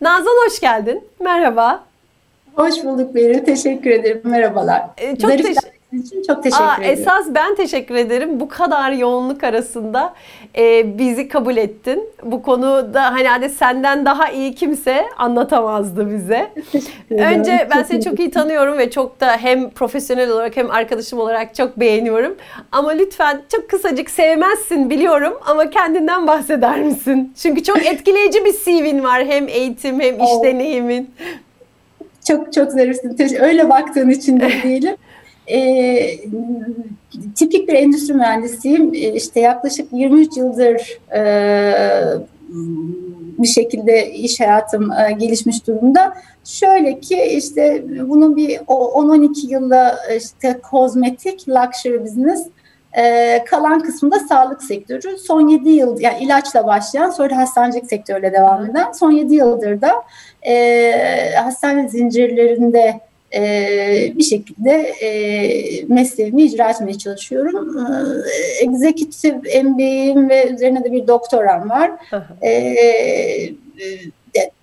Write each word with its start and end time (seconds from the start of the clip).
Nazan 0.00 0.36
hoş 0.46 0.60
geldin. 0.60 1.04
Merhaba. 1.20 1.84
Hoş 2.54 2.84
bulduk 2.84 3.14
Beril. 3.14 3.44
Teşekkür 3.44 3.90
ederim. 3.90 4.20
Merhabalar. 4.24 4.82
Ee, 4.98 5.16
çok 5.16 5.30
Zarif 5.30 5.46
teş- 5.46 5.67
için 6.02 6.22
çok 6.22 6.42
teşekkür 6.42 6.64
Aa, 6.64 6.76
ederim. 6.76 6.90
esas 7.00 7.26
ben 7.34 7.54
teşekkür 7.54 7.94
ederim. 7.94 8.40
Bu 8.40 8.48
kadar 8.48 8.92
yoğunluk 8.92 9.44
arasında 9.44 10.14
e, 10.58 10.98
bizi 10.98 11.28
kabul 11.28 11.56
ettin. 11.56 12.08
Bu 12.22 12.42
konuda 12.42 13.12
hani, 13.12 13.28
hani 13.28 13.48
senden 13.48 14.04
daha 14.04 14.28
iyi 14.28 14.54
kimse 14.54 15.04
anlatamazdı 15.18 16.10
bize. 16.10 16.48
Önce 17.10 17.68
ben 17.74 17.82
seni 17.82 18.04
çok 18.04 18.18
iyi 18.18 18.30
tanıyorum 18.30 18.78
ve 18.78 18.90
çok 18.90 19.20
da 19.20 19.36
hem 19.36 19.70
profesyonel 19.70 20.30
olarak 20.30 20.56
hem 20.56 20.70
arkadaşım 20.70 21.18
olarak 21.18 21.54
çok 21.54 21.80
beğeniyorum. 21.80 22.36
Ama 22.72 22.90
lütfen 22.90 23.40
çok 23.52 23.70
kısacık 23.70 24.10
sevmezsin 24.10 24.90
biliyorum 24.90 25.34
ama 25.46 25.70
kendinden 25.70 26.26
bahseder 26.26 26.80
misin? 26.80 27.32
Çünkü 27.42 27.62
çok 27.62 27.86
etkileyici 27.86 28.44
bir 28.44 28.52
CV'in 28.52 29.04
var. 29.04 29.24
Hem 29.26 29.48
eğitim 29.48 30.00
hem 30.00 30.14
iş 30.20 30.30
deneyimin. 30.44 31.10
Çok 32.28 32.52
çok 32.52 32.70
zarifsin. 32.72 33.16
Öyle 33.40 33.70
baktığın 33.70 34.10
için 34.10 34.40
de 34.40 34.50
diyelim. 34.62 34.96
Ee, 35.50 36.16
tipik 37.36 37.68
bir 37.68 37.74
endüstri 37.74 38.14
mühendisiyim. 38.14 38.94
Ee, 38.94 38.98
İşte 38.98 39.40
yaklaşık 39.40 39.92
23 39.92 40.36
yıldır 40.36 40.98
e, 41.14 41.22
bir 43.38 43.46
şekilde 43.48 44.10
iş 44.12 44.40
hayatım 44.40 44.92
e, 44.92 45.12
gelişmiş 45.12 45.66
durumda. 45.66 46.14
Şöyle 46.44 47.00
ki 47.00 47.22
işte 47.22 47.84
bunun 48.08 48.36
bir 48.36 48.60
o- 48.66 49.02
10-12 49.02 49.52
yılla 49.52 49.98
işte 50.16 50.60
kozmetik, 50.70 51.48
luxury 51.48 52.04
business, 52.04 52.46
e, 52.98 53.44
kalan 53.44 53.80
kısmında 53.80 54.18
sağlık 54.18 54.62
sektörü. 54.62 55.18
Son 55.18 55.48
7 55.48 55.70
yıl 55.70 56.00
yani 56.00 56.24
ilaçla 56.24 56.66
başlayan 56.66 57.10
sonra 57.10 57.36
hastanecilik 57.36 57.86
sektörüyle 57.86 58.32
devam 58.32 58.64
eden 58.70 58.92
son 58.92 59.10
7 59.10 59.34
yıldır 59.34 59.80
da 59.80 59.90
e, 60.48 60.92
hastane 61.44 61.88
zincirlerinde 61.88 63.00
e, 63.34 64.12
bir 64.14 64.22
şekilde 64.22 64.72
e, 65.02 65.84
mesleğimi 65.88 66.42
icra 66.42 66.70
etmeye 66.70 66.98
çalışıyorum. 66.98 67.78
E, 68.26 68.64
Executive 68.64 69.62
MBA'im 69.62 70.28
ve 70.28 70.50
üzerine 70.50 70.84
de 70.84 70.92
bir 70.92 71.06
doktoram 71.06 71.70
var. 71.70 71.90
E, 72.42 72.50
e, 72.50 73.50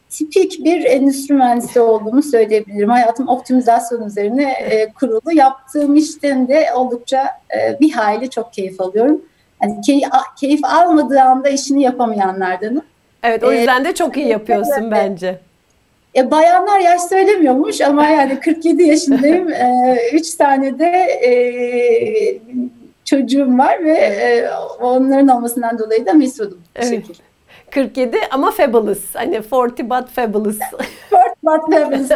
tipik 0.10 0.66
bir 0.66 0.86
endüstri 0.86 1.36
mühendisi 1.36 1.80
olduğumu 1.80 2.24
söyleyebilirim. 2.24 2.90
Hayatım 2.90 3.28
optimizasyon 3.28 4.08
üzerine 4.08 4.52
e, 4.52 4.94
kurulu. 4.94 5.34
Yaptığım 5.34 5.96
işten 5.96 6.48
de 6.48 6.68
oldukça 6.76 7.26
e, 7.58 7.80
bir 7.80 7.92
hayli 7.92 8.30
çok 8.30 8.54
keyif 8.54 8.82
alıyorum. 8.82 9.22
Yani 9.64 9.82
key, 9.82 10.02
keyif 10.40 10.66
almadığı 10.66 11.22
anda 11.22 11.50
işini 11.50 11.84
yapamayanlardanım. 11.84 12.82
Evet 13.24 13.44
o 13.44 13.52
yüzden 13.52 13.86
de 13.86 13.96
çok 13.96 14.18
iyi 14.18 14.28
yapıyorsun 14.28 14.92
bence. 14.92 15.40
E, 16.16 16.32
bayanlar 16.32 16.80
yaş 16.80 17.02
söylemiyormuş 17.02 17.82
ama 17.82 18.08
yani 18.08 18.40
47 18.40 18.84
yaşındayım. 18.84 19.50
E, 19.56 19.98
üç 20.14 20.36
tane 20.36 20.80
de 20.80 20.86
e, 21.26 21.32
çocuğum 23.06 23.58
var 23.58 23.84
ve 23.84 23.92
e, 23.98 24.50
onların 24.80 25.28
olmasından 25.28 25.80
dolayı 25.80 26.06
da 26.06 26.14
mesudum. 26.14 26.62
Evet. 26.76 26.90
şekilde. 26.90 27.18
47 27.72 28.18
ama 28.32 28.52
fabulous. 28.52 29.16
Hani 29.16 29.42
40 29.42 29.80
but 29.80 30.10
fabulous. 30.10 30.60
Fort 31.10 31.34
Worth 31.42 31.70
Pebbles. 31.70 32.12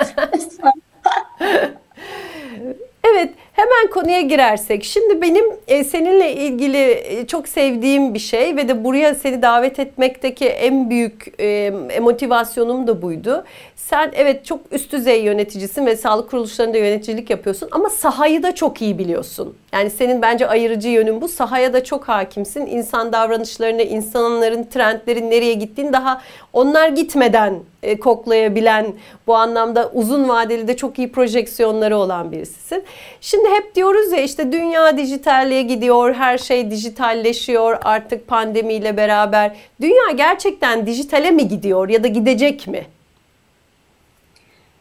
Evet, 3.04 3.30
hemen 3.60 3.90
konuya 3.92 4.22
girersek. 4.22 4.84
Şimdi 4.84 5.22
benim 5.22 5.46
e, 5.68 5.84
seninle 5.84 6.34
ilgili 6.34 6.92
e, 6.92 7.28
çok 7.28 7.48
sevdiğim 7.48 8.14
bir 8.14 8.20
şey 8.20 8.56
ve 8.56 8.68
de 8.68 8.84
buraya 8.84 9.16
seni 9.16 9.42
davet 9.42 9.80
etmekteki 9.80 10.46
en 10.46 10.90
büyük 10.90 11.34
e, 11.40 11.72
motivasyonum 12.02 12.88
da 12.88 13.02
buydu. 13.02 13.44
Sen 13.76 14.12
evet 14.16 14.46
çok 14.46 14.60
üst 14.72 14.92
düzey 14.92 15.24
yöneticisin 15.24 15.86
ve 15.86 15.96
sağlık 15.96 16.30
kuruluşlarında 16.30 16.78
yöneticilik 16.78 17.30
yapıyorsun 17.30 17.70
ama 17.72 17.90
sahayı 17.90 18.44
da 18.44 18.56
çok 18.56 18.82
iyi 18.82 18.98
biliyorsun. 18.98 19.56
Yani 19.74 19.90
senin 19.90 20.22
bence 20.22 20.48
ayırıcı 20.48 20.90
yönün 20.90 21.22
bu. 21.22 21.28
Sahaya 21.28 21.74
da 21.74 21.84
çok 21.84 22.08
hakimsin. 22.08 22.66
İnsan 22.66 23.14
davranışlarını, 23.14 23.82
insanların 23.82 24.64
trendlerin 24.64 25.32
nereye 25.32 25.54
gittiğini 25.54 25.94
daha 25.94 26.22
onlar 26.54 26.90
gitmeden 26.90 27.60
koklayabilen, 28.02 28.94
bu 29.28 29.36
anlamda 29.36 29.92
uzun 29.94 30.30
vadeli 30.30 30.68
de 30.68 30.76
çok 30.78 31.00
iyi 31.00 31.12
projeksiyonları 31.12 31.98
olan 31.98 32.32
birisisin. 32.32 32.84
Şimdi 33.22 33.49
hep 33.50 33.76
diyoruz 33.76 34.12
ya 34.12 34.22
işte 34.22 34.52
dünya 34.52 34.98
dijitalliğe 34.98 35.62
gidiyor, 35.62 36.14
her 36.14 36.38
şey 36.38 36.72
dijitalleşiyor 36.72 37.78
artık 37.84 38.28
pandemiyle 38.28 38.98
beraber. 38.98 39.52
Dünya 39.82 40.12
gerçekten 40.16 40.86
dijitale 40.86 41.32
mi 41.32 41.48
gidiyor 41.48 41.90
ya 41.90 42.04
da 42.04 42.08
gidecek 42.08 42.68
mi? 42.68 42.86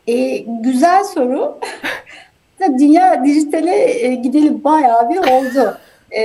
E, 0.07 0.39
güzel 0.39 1.05
soru. 1.05 1.59
Dünya 2.79 3.25
dijitale 3.25 4.05
e, 4.07 4.15
gideli 4.15 4.65
bayağı 4.65 5.11
bir 5.11 5.19
oldu. 5.19 5.79
E, 6.11 6.23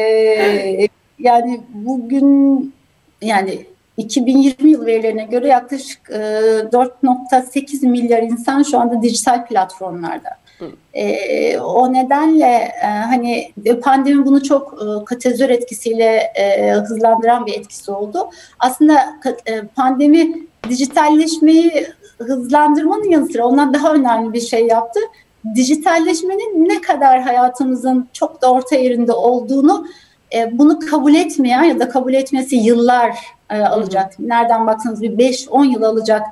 yani 1.20 1.62
bugün 1.74 2.74
yani 3.22 3.66
2020 3.98 4.72
yıl 4.72 4.86
verilerine 4.86 5.24
göre 5.24 5.48
yaklaşık 5.48 6.10
e, 6.10 6.14
4.8 6.14 7.88
milyar 7.88 8.24
insan 8.24 8.64
şu 8.64 8.80
anda 8.80 9.02
dijital 9.02 9.46
platformlarda. 9.46 10.43
E, 10.94 11.59
o 11.59 11.94
nedenle 11.94 12.74
e, 12.84 12.88
hani 12.88 13.53
pandemi 13.84 14.25
bunu 14.25 14.44
çok 14.44 14.74
e, 14.74 15.06
katalizör 15.06 15.50
etkisiyle 15.50 16.31
e, 16.36 16.72
hızlandıran 16.72 17.46
bir 17.46 17.53
etkisi 17.53 17.91
oldu. 17.91 18.30
Aslında 18.59 19.00
e, 19.46 19.62
pandemi 19.62 20.47
dijitalleşmeyi 20.69 21.88
hızlandırmanın 22.18 23.09
yanı 23.09 23.28
sıra 23.28 23.47
ondan 23.47 23.74
daha 23.74 23.94
önemli 23.94 24.34
bir 24.34 24.42
şey 24.42 24.68
yaptı. 24.68 25.00
Dijitalleşmenin 25.56 26.69
ne 26.69 26.81
kadar 26.81 27.22
hayatımızın 27.22 28.08
çok 28.13 28.42
da 28.42 28.52
orta 28.52 28.75
yerinde 28.75 29.12
olduğunu 29.12 29.88
e, 30.36 30.58
bunu 30.58 30.80
kabul 30.80 31.13
etmeyen 31.13 31.63
ya 31.63 31.80
da 31.80 31.90
kabul 31.90 32.13
etmesi 32.13 32.56
yıllar 32.56 33.18
e, 33.50 33.62
alacak. 33.62 34.19
Nereden 34.19 34.68
baksanız 34.68 35.02
bir 35.02 35.12
5-10 35.12 35.66
yıl 35.66 35.84
alacak 35.84 36.24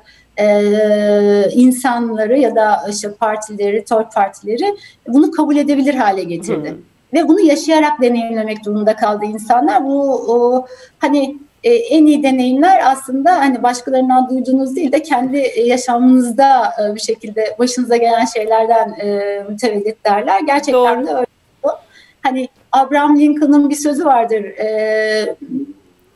e, 0.42 1.50
insanları 1.52 2.38
ya 2.38 2.54
da 2.54 2.82
işte 2.90 3.12
partileri, 3.14 3.84
third 3.84 4.12
partileri 4.14 4.76
bunu 5.08 5.30
kabul 5.30 5.56
edebilir 5.56 5.94
hale 5.94 6.24
getirdi. 6.24 6.70
Hı. 6.70 6.76
Ve 7.12 7.28
bunu 7.28 7.40
yaşayarak 7.40 8.02
deneyimlemek 8.02 8.64
durumunda 8.64 8.96
kaldı 8.96 9.24
insanlar. 9.24 9.84
Bu 9.84 10.12
o, 10.12 10.66
hani 10.98 11.38
e, 11.64 11.74
en 11.74 12.06
iyi 12.06 12.22
deneyimler 12.22 12.82
aslında 12.84 13.38
hani 13.38 13.62
başkalarından 13.62 14.28
duyduğunuz 14.30 14.76
değil 14.76 14.92
de 14.92 15.02
kendi 15.02 15.52
yaşamınızda 15.64 16.72
e, 16.82 16.94
bir 16.94 17.00
şekilde 17.00 17.56
başınıza 17.58 17.96
gelen 17.96 18.24
şeylerden 18.24 18.94
e, 19.00 19.38
mütevellit 19.48 20.04
derler. 20.04 20.40
Gerçekten 20.46 20.98
Doğru. 20.98 21.06
de 21.06 21.14
öyle. 21.14 21.26
Hani 22.22 22.48
Abraham 22.72 23.18
Lincoln'ın 23.18 23.70
bir 23.70 23.74
sözü 23.74 24.04
vardır. 24.04 24.44
E, 24.44 25.36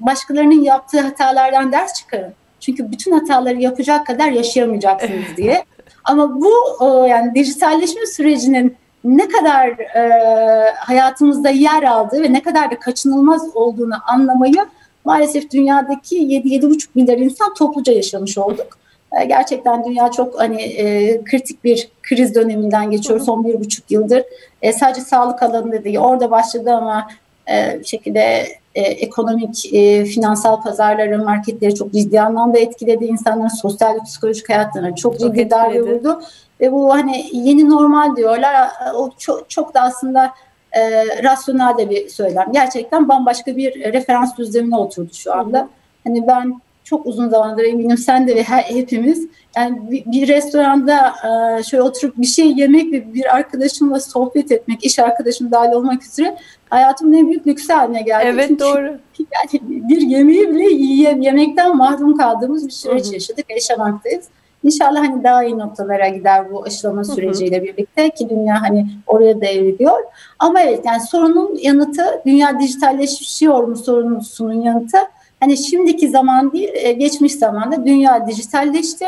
başkalarının 0.00 0.62
yaptığı 0.62 1.00
hatalardan 1.00 1.72
ders 1.72 1.94
çıkarın. 1.94 2.32
Çünkü 2.66 2.90
bütün 2.90 3.12
hataları 3.12 3.60
yapacak 3.60 4.06
kadar 4.06 4.28
yaşayamayacaksınız 4.28 5.36
diye. 5.36 5.64
Ama 6.04 6.40
bu 6.40 6.52
o, 6.80 7.04
yani 7.04 7.34
dijitalleşme 7.34 8.06
sürecinin 8.06 8.76
ne 9.04 9.28
kadar 9.28 9.68
e, 9.68 10.70
hayatımızda 10.70 11.50
yer 11.50 11.82
aldığı 11.82 12.22
ve 12.22 12.32
ne 12.32 12.42
kadar 12.42 12.70
da 12.70 12.78
kaçınılmaz 12.78 13.56
olduğunu 13.56 13.94
anlamayı 14.06 14.66
maalesef 15.04 15.50
dünyadaki 15.50 16.16
7-7,5 16.16 16.86
milyar 16.94 17.18
insan 17.18 17.54
topluca 17.54 17.92
yaşamış 17.92 18.38
olduk. 18.38 18.78
E, 19.20 19.24
gerçekten 19.24 19.84
dünya 19.84 20.10
çok 20.10 20.40
hani 20.40 20.62
e, 20.62 21.24
kritik 21.24 21.64
bir 21.64 21.88
kriz 22.02 22.34
döneminden 22.34 22.90
geçiyor 22.90 23.20
son 23.20 23.44
bir 23.44 23.60
buçuk 23.60 23.90
yıldır. 23.90 24.22
E, 24.62 24.72
sadece 24.72 25.00
sağlık 25.00 25.42
alanında 25.42 25.84
değil, 25.84 25.98
orada 25.98 26.30
başladı 26.30 26.70
ama 26.72 27.08
e, 27.50 27.84
şekilde 27.84 28.46
e, 28.76 28.80
ekonomik, 28.80 29.74
e, 29.74 30.04
finansal 30.04 30.62
pazarları, 30.62 31.24
marketleri 31.24 31.74
çok 31.74 31.92
ciddi 31.92 32.20
anlamda 32.20 32.58
etkiledi. 32.58 33.04
İnsanların 33.04 33.48
sosyal 33.48 33.94
ve 33.94 33.98
psikolojik 34.04 34.48
hayatlarına 34.48 34.94
çok 34.94 35.18
Çok 35.18 35.20
ciddi 35.20 35.50
darbe 35.50 35.76
etkiledi. 35.76 35.98
vurdu. 35.98 36.20
Ve 36.60 36.72
bu 36.72 36.94
hani 36.94 37.24
yeni 37.32 37.70
normal 37.70 38.16
diyorlar. 38.16 38.70
O 38.94 39.10
çok, 39.18 39.50
çok 39.50 39.74
da 39.74 39.80
aslında 39.80 40.30
e, 40.72 40.80
rasyonel 41.22 41.78
de 41.78 41.90
bir 41.90 42.08
söylem. 42.08 42.46
Gerçekten 42.52 43.08
bambaşka 43.08 43.56
bir 43.56 43.92
referans 43.92 44.36
düzlemine 44.36 44.76
oturdu 44.76 45.10
şu 45.14 45.34
anda. 45.34 45.68
Hani 46.04 46.26
ben 46.26 46.60
çok 46.86 47.06
uzun 47.06 47.28
zamandır 47.28 47.64
eminim 47.64 47.98
sen 47.98 48.28
de 48.28 48.36
ve 48.36 48.42
her, 48.42 48.62
hepimiz 48.62 49.28
yani 49.56 49.90
bir, 49.90 50.04
bir 50.06 50.28
restoranda 50.28 51.14
e, 51.58 51.62
şöyle 51.62 51.82
oturup 51.82 52.18
bir 52.18 52.26
şey 52.26 52.52
yemek 52.52 52.92
ve 52.92 53.14
bir 53.14 53.36
arkadaşımla 53.36 54.00
sohbet 54.00 54.52
etmek, 54.52 54.84
iş 54.84 54.98
arkadaşım 54.98 55.50
dahil 55.50 55.72
olmak 55.72 56.02
üzere 56.02 56.36
hayatımın 56.70 57.12
en 57.12 57.26
büyük 57.26 57.46
lüksü 57.46 57.72
haline 57.72 58.02
geldi. 58.02 58.24
Evet 58.26 58.48
Çünkü 58.48 58.64
doğru. 58.64 58.98
yani 59.18 59.60
bir 59.62 60.00
yemeği 60.00 60.50
bile 60.50 60.64
yiye, 60.64 61.18
yemekten 61.20 61.76
mahrum 61.76 62.16
kaldığımız 62.16 62.66
bir 62.66 62.72
süreç 62.72 63.12
yaşadık, 63.12 63.50
yaşamaktayız. 63.50 64.24
İnşallah 64.62 65.00
hani 65.00 65.24
daha 65.24 65.44
iyi 65.44 65.58
noktalara 65.58 66.08
gider 66.08 66.52
bu 66.52 66.64
aşılama 66.64 67.04
süreciyle 67.04 67.62
birlikte 67.62 68.10
ki 68.10 68.30
dünya 68.30 68.62
hani 68.62 68.86
oraya 69.06 69.40
da 69.40 69.46
evriliyor. 69.46 69.98
Ama 70.38 70.60
evet 70.60 70.80
yani 70.84 71.00
sorunun 71.00 71.58
yanıtı 71.62 72.22
dünya 72.26 72.60
dijitalleşiyor 72.60 73.64
mu 73.64 73.76
sorunusunun 73.76 74.62
yanıtı 74.62 74.98
hani 75.40 75.56
şimdiki 75.56 76.08
zaman 76.08 76.52
değil 76.52 76.70
e, 76.74 76.92
geçmiş 76.92 77.34
zamanda 77.34 77.86
dünya 77.86 78.26
dijitalleşti. 78.26 79.06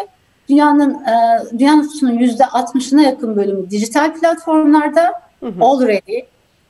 dünyanın 0.48 0.94
e, 0.94 1.14
dünya 1.58 1.76
nüfusunun 1.76 2.19
yüzde 2.19 2.42
60'ına 2.42 3.02
yakın 3.02 3.36
bölümü 3.36 3.70
dijital 3.70 4.14
platformlarda 4.14 5.12
hı 5.40 5.46
hı. 5.46 5.64
already. 5.64 6.19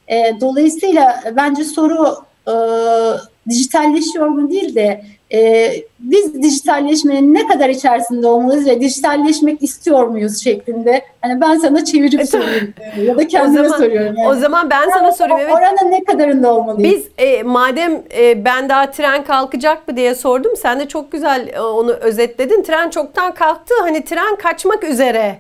E, 0.09 0.41
dolayısıyla 0.41 1.23
bence 1.37 1.65
soru 1.65 2.17
dijitalleşiyor 3.49 4.27
mu 4.27 4.51
değil 4.51 4.75
de 4.75 5.03
e, 5.33 5.71
biz 5.99 6.43
dijitalleşmenin 6.43 7.35
ne 7.35 7.47
kadar 7.47 7.69
içerisinde 7.69 8.27
olmalıyız 8.27 8.67
ve 8.67 8.81
dijitalleşmek 8.81 9.63
istiyor 9.63 10.07
muyuz 10.07 10.45
şeklinde. 10.45 11.03
Hani 11.21 11.41
ben 11.41 11.59
sana 11.59 11.85
çevirip 11.85 12.29
sorayım 12.29 12.75
ya 13.07 13.19
da 13.19 13.29
kendime 13.29 13.61
o 13.61 13.65
zaman, 13.65 13.79
soruyorum. 13.79 14.17
Yani. 14.17 14.29
O 14.29 14.35
zaman 14.35 14.71
ben 14.71 14.89
sana 14.95 15.13
sorayım. 15.13 15.41
Evet. 15.41 15.55
Oranın 15.55 15.93
ne 15.93 16.05
kadarında 16.05 16.55
olmalıyız? 16.55 16.95
Biz 16.95 17.27
e, 17.27 17.43
madem 17.43 18.03
e, 18.19 18.45
ben 18.45 18.69
daha 18.69 18.91
tren 18.91 19.25
kalkacak 19.25 19.89
mı 19.89 19.97
diye 19.97 20.15
sordum. 20.15 20.57
Sen 20.57 20.81
de 20.81 20.89
çok 20.89 21.13
güzel 21.13 21.49
e, 21.49 21.61
onu 21.61 21.93
özetledin. 21.93 22.63
Tren 22.63 22.91
çoktan 22.91 23.35
kalktı. 23.35 23.75
Hani 23.81 24.05
tren 24.05 24.37
kaçmak 24.37 24.85
üzere 24.85 25.39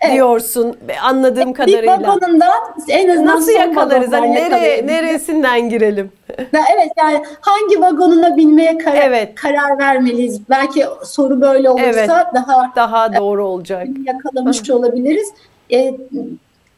evet. 0.00 0.14
diyorsun 0.14 0.76
anladığım 1.02 1.48
bir 1.48 1.54
kadarıyla. 1.54 2.00
Bir 2.00 2.06
vagonundan 2.06 2.52
en 2.88 3.08
azından 3.08 3.36
Nasıl 3.36 3.52
yakalarız? 3.52 4.12
Hani 4.12 4.34
nereye, 4.34 4.86
neresinden 4.86 5.68
girelim? 5.68 6.12
evet 6.52 6.92
yani 6.98 7.22
hangi 7.40 7.80
vagonuna 7.80 8.36
binmeye 8.36 8.78
karar, 8.78 9.02
evet. 9.02 9.34
karar 9.34 9.78
vermeliyiz? 9.78 10.40
Belki 10.50 10.84
soru 11.04 11.40
böyle 11.40 11.70
olursa 11.70 11.90
evet. 11.90 12.08
daha 12.34 12.72
daha 12.76 13.16
doğru 13.16 13.46
olacak. 13.46 13.86
Yakalamış 14.04 14.70
olabiliriz. 14.70 15.28
E, 15.72 15.94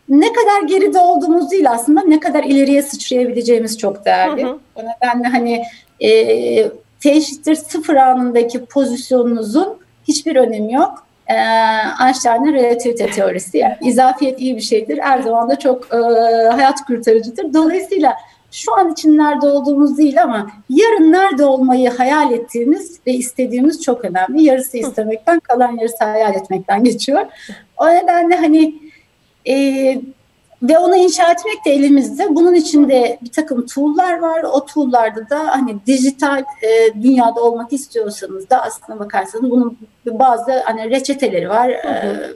ne 0.09 0.33
kadar 0.33 0.63
geride 0.67 0.99
olduğumuz 0.99 1.51
değil 1.51 1.71
aslında 1.71 2.03
ne 2.03 2.21
kadar 2.21 2.45
ileriye 2.45 2.83
sıçrayabileceğimiz 2.83 3.79
çok 3.79 4.05
değerli. 4.05 4.45
Hı 4.45 4.49
hı. 4.49 4.59
O 4.77 4.81
nedenle 4.81 5.29
hani 5.29 5.63
e, 6.01 6.69
T 7.01 7.11
eşittir 7.11 7.55
sıfır 7.55 7.97
anındaki 7.97 8.65
pozisyonunuzun 8.65 9.79
hiçbir 10.09 10.37
önemi 10.37 10.73
yok 10.73 11.07
e, 11.31 11.37
Einstein'ın 12.07 12.55
relativite 12.55 13.11
teorisi. 13.11 13.59
Yani 13.59 13.77
izafiyet 13.83 14.41
iyi 14.41 14.57
bir 14.57 14.61
şeydir. 14.61 14.99
Her 14.99 15.23
zaman 15.23 15.51
da 15.51 15.59
çok 15.59 15.95
e, 15.95 15.97
hayat 16.51 16.85
kurtarıcıdır. 16.87 17.55
Dolayısıyla 17.55 18.15
şu 18.53 18.79
an 18.79 18.93
için 18.93 19.19
nerede 19.19 19.47
olduğumuz 19.47 19.99
değil 19.99 20.23
ama 20.23 20.51
yarın 20.69 21.13
nerede 21.13 21.45
olmayı 21.45 21.91
hayal 21.91 22.33
ettiğimiz 22.33 23.01
ve 23.07 23.13
istediğimiz 23.13 23.83
çok 23.83 24.05
önemli. 24.05 24.43
Yarısı 24.43 24.79
istemekten 24.79 25.41
kalan 25.41 25.77
yarısı 25.77 26.05
hayal 26.05 26.35
etmekten 26.35 26.85
geçiyor. 26.85 27.27
O 27.77 27.89
nedenle 27.89 28.37
hani 28.37 28.75
e, 29.49 29.55
ve 30.63 30.79
onu 30.79 30.97
inşa 30.97 31.33
etmek 31.33 31.65
de 31.67 31.71
elimizde. 31.71 32.35
Bunun 32.35 32.55
içinde 32.55 33.19
bir 33.23 33.33
takım 33.33 33.67
tool'lar 33.67 34.19
var. 34.19 34.43
O 34.43 34.67
tool'larda 34.67 35.31
da 35.31 35.39
hani 35.49 35.77
dijital 35.87 36.45
e, 36.63 37.03
dünyada 37.03 37.41
olmak 37.41 37.73
istiyorsanız 37.73 38.51
da 38.51 38.63
aslına 38.63 38.99
bakarsanız 38.99 39.51
bunun 39.51 39.79
bazı 40.07 40.53
hani 40.65 40.91
reçeteleri 40.91 41.49
var. 41.49 41.71
Hı 41.71 41.89
hı. 41.89 41.93
E, 41.93 42.31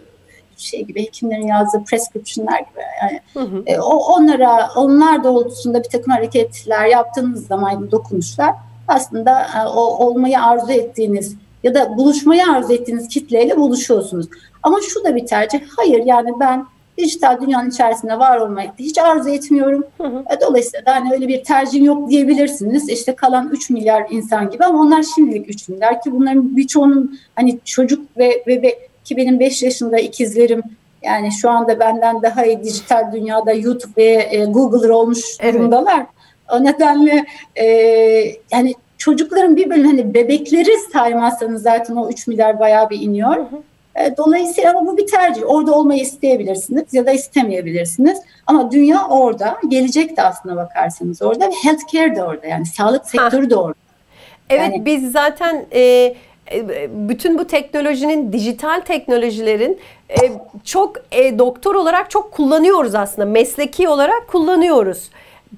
şey 0.56 0.84
gibi 0.84 1.02
hekimlerin 1.02 1.46
yazdığı 1.46 1.84
prescription'lar 1.84 2.58
gibi 2.58 2.80
yani 3.02 3.20
hı 3.34 3.40
hı. 3.40 3.62
E, 3.66 3.80
o 3.80 3.96
onlara 3.96 4.68
onlar 4.76 5.24
doğrultusunda 5.24 5.78
bir 5.84 5.88
takım 5.88 6.12
hareketler 6.12 6.86
yaptığınız 6.86 7.46
zaman 7.46 7.90
dokunuşlar 7.90 8.54
aslında 8.88 9.42
e, 9.42 9.66
o 9.68 9.80
olmayı 9.80 10.42
arzu 10.42 10.72
ettiğiniz 10.72 11.36
ya 11.62 11.74
da 11.74 11.96
buluşmayı 11.96 12.42
arzu 12.52 12.72
ettiğiniz 12.72 13.08
kitleyle 13.08 13.56
buluşuyorsunuz. 13.56 14.26
Ama 14.62 14.78
şu 14.80 15.04
da 15.04 15.16
bir 15.16 15.26
tercih. 15.26 15.60
Hayır 15.76 16.04
yani 16.04 16.30
ben 16.40 16.66
dijital 16.98 17.40
dünyanın 17.40 17.70
içerisinde 17.70 18.18
var 18.18 18.38
olmayı 18.38 18.70
hiç 18.78 18.98
arzu 18.98 19.28
etmiyorum. 19.28 19.84
Hı 19.98 20.04
hı. 20.04 20.24
E, 20.36 20.40
dolayısıyla 20.40 20.86
da 20.86 20.94
hani 20.94 21.12
öyle 21.12 21.28
bir 21.28 21.44
tercihim 21.44 21.84
yok 21.84 22.10
diyebilirsiniz. 22.10 22.88
İşte 22.88 23.14
kalan 23.14 23.50
3 23.52 23.70
milyar 23.70 24.06
insan 24.10 24.50
gibi 24.50 24.64
ama 24.64 24.80
onlar 24.80 25.04
şimdilik 25.14 25.48
3 25.48 25.68
milyar 25.68 26.02
ki 26.02 26.12
bunların 26.12 26.56
birçoğunun 26.56 27.18
hani 27.36 27.58
çocuk 27.64 28.18
ve 28.18 28.44
bebek 28.46 29.04
ki 29.04 29.16
benim 29.16 29.40
5 29.40 29.62
yaşında 29.62 29.98
ikizlerim 29.98 30.62
yani 31.02 31.32
şu 31.32 31.50
anda 31.50 31.80
benden 31.80 32.22
daha 32.22 32.44
iyi 32.44 32.64
dijital 32.64 33.12
dünyada 33.12 33.52
YouTube 33.52 33.92
ve 33.96 34.28
e, 34.30 34.44
Google'ır 34.44 34.90
olmuş 34.90 35.20
evet. 35.40 35.54
durumdalar. 35.54 36.06
O 36.52 36.64
nedenle 36.64 37.24
e, 37.56 37.66
yani 38.52 38.74
çocukların 38.98 39.56
bir 39.56 39.70
bölümü 39.70 39.86
hani 39.86 40.14
bebekleri 40.14 40.70
saymazsanız 40.92 41.62
zaten 41.62 41.96
o 41.96 42.08
3 42.08 42.26
milyar 42.26 42.58
bayağı 42.58 42.90
bir 42.90 43.00
iniyor. 43.00 43.36
Hı 43.36 43.40
hı. 43.40 43.62
E, 44.00 44.16
dolayısıyla 44.16 44.70
ama 44.70 44.86
bu 44.86 44.96
bir 44.96 45.06
tercih. 45.06 45.42
Orada 45.46 45.74
olmayı 45.74 46.00
isteyebilirsiniz 46.00 46.94
ya 46.94 47.06
da 47.06 47.12
istemeyebilirsiniz. 47.12 48.18
Ama 48.46 48.70
dünya 48.70 49.08
orada. 49.08 49.60
Gelecek 49.68 50.16
de 50.16 50.22
aslında 50.22 50.56
bakarsanız 50.56 51.22
orada. 51.22 51.46
Ve 51.46 51.52
healthcare 51.62 52.16
de 52.16 52.24
orada. 52.24 52.46
Yani 52.46 52.66
sağlık 52.66 53.06
sektörü 53.06 53.50
de 53.50 53.56
orada. 53.56 53.78
Evet 54.50 54.72
yani, 54.72 54.84
biz 54.84 55.12
zaten 55.12 55.66
e, 55.72 56.14
e, 56.52 56.88
bütün 57.08 57.38
bu 57.38 57.46
teknolojinin, 57.46 58.32
dijital 58.32 58.80
teknolojilerin 58.80 59.78
e, 60.08 60.32
çok 60.64 60.96
e, 61.12 61.38
doktor 61.38 61.74
olarak 61.74 62.10
çok 62.10 62.32
kullanıyoruz 62.32 62.94
aslında. 62.94 63.26
Mesleki 63.26 63.88
olarak 63.88 64.28
kullanıyoruz. 64.28 65.10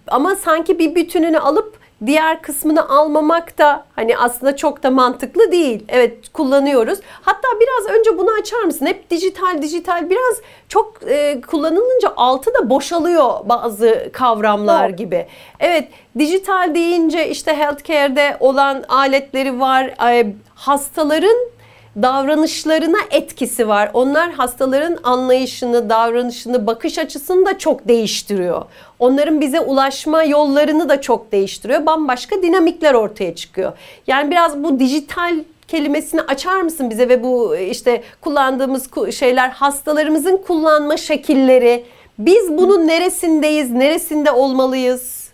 Ama 0.08 0.36
sanki 0.36 0.78
bir 0.78 0.94
bütününü 0.94 1.38
alıp 1.38 1.75
diğer 2.06 2.42
kısmını 2.42 2.88
almamak 2.88 3.58
da 3.58 3.84
hani 3.96 4.18
aslında 4.18 4.56
çok 4.56 4.82
da 4.82 4.90
mantıklı 4.90 5.52
değil. 5.52 5.84
Evet 5.88 6.32
kullanıyoruz. 6.32 6.98
Hatta 7.22 7.48
biraz 7.60 7.98
önce 7.98 8.18
bunu 8.18 8.30
açar 8.40 8.62
mısın? 8.62 8.86
Hep 8.86 9.10
dijital 9.10 9.62
dijital 9.62 10.10
biraz 10.10 10.40
çok 10.68 11.00
e, 11.08 11.40
kullanılınca 11.40 12.12
altı 12.16 12.54
da 12.54 12.70
boşalıyor 12.70 13.30
bazı 13.44 14.10
kavramlar 14.12 14.88
evet. 14.88 14.98
gibi. 14.98 15.26
Evet 15.60 15.88
dijital 16.18 16.74
deyince 16.74 17.28
işte 17.28 17.56
healthcare'de 17.56 18.36
olan 18.40 18.84
aletleri 18.88 19.60
var. 19.60 19.84
E, 20.12 20.34
hastaların 20.54 21.55
davranışlarına 22.02 22.98
etkisi 23.10 23.68
var. 23.68 23.90
Onlar 23.94 24.32
hastaların 24.32 24.98
anlayışını, 25.02 25.90
davranışını, 25.90 26.66
bakış 26.66 26.98
açısını 26.98 27.46
da 27.46 27.58
çok 27.58 27.88
değiştiriyor. 27.88 28.62
Onların 28.98 29.40
bize 29.40 29.60
ulaşma 29.60 30.22
yollarını 30.22 30.88
da 30.88 31.00
çok 31.00 31.32
değiştiriyor. 31.32 31.86
Bambaşka 31.86 32.42
dinamikler 32.42 32.94
ortaya 32.94 33.34
çıkıyor. 33.34 33.72
Yani 34.06 34.30
biraz 34.30 34.62
bu 34.64 34.78
dijital 34.78 35.36
kelimesini 35.68 36.20
açar 36.20 36.60
mısın 36.60 36.90
bize 36.90 37.08
ve 37.08 37.22
bu 37.22 37.56
işte 37.56 38.02
kullandığımız 38.20 38.90
şeyler 39.12 39.48
hastalarımızın 39.48 40.36
kullanma 40.36 40.96
şekilleri. 40.96 41.84
Biz 42.18 42.58
bunun 42.58 42.88
neresindeyiz, 42.88 43.70
neresinde 43.70 44.30
olmalıyız? 44.30 45.25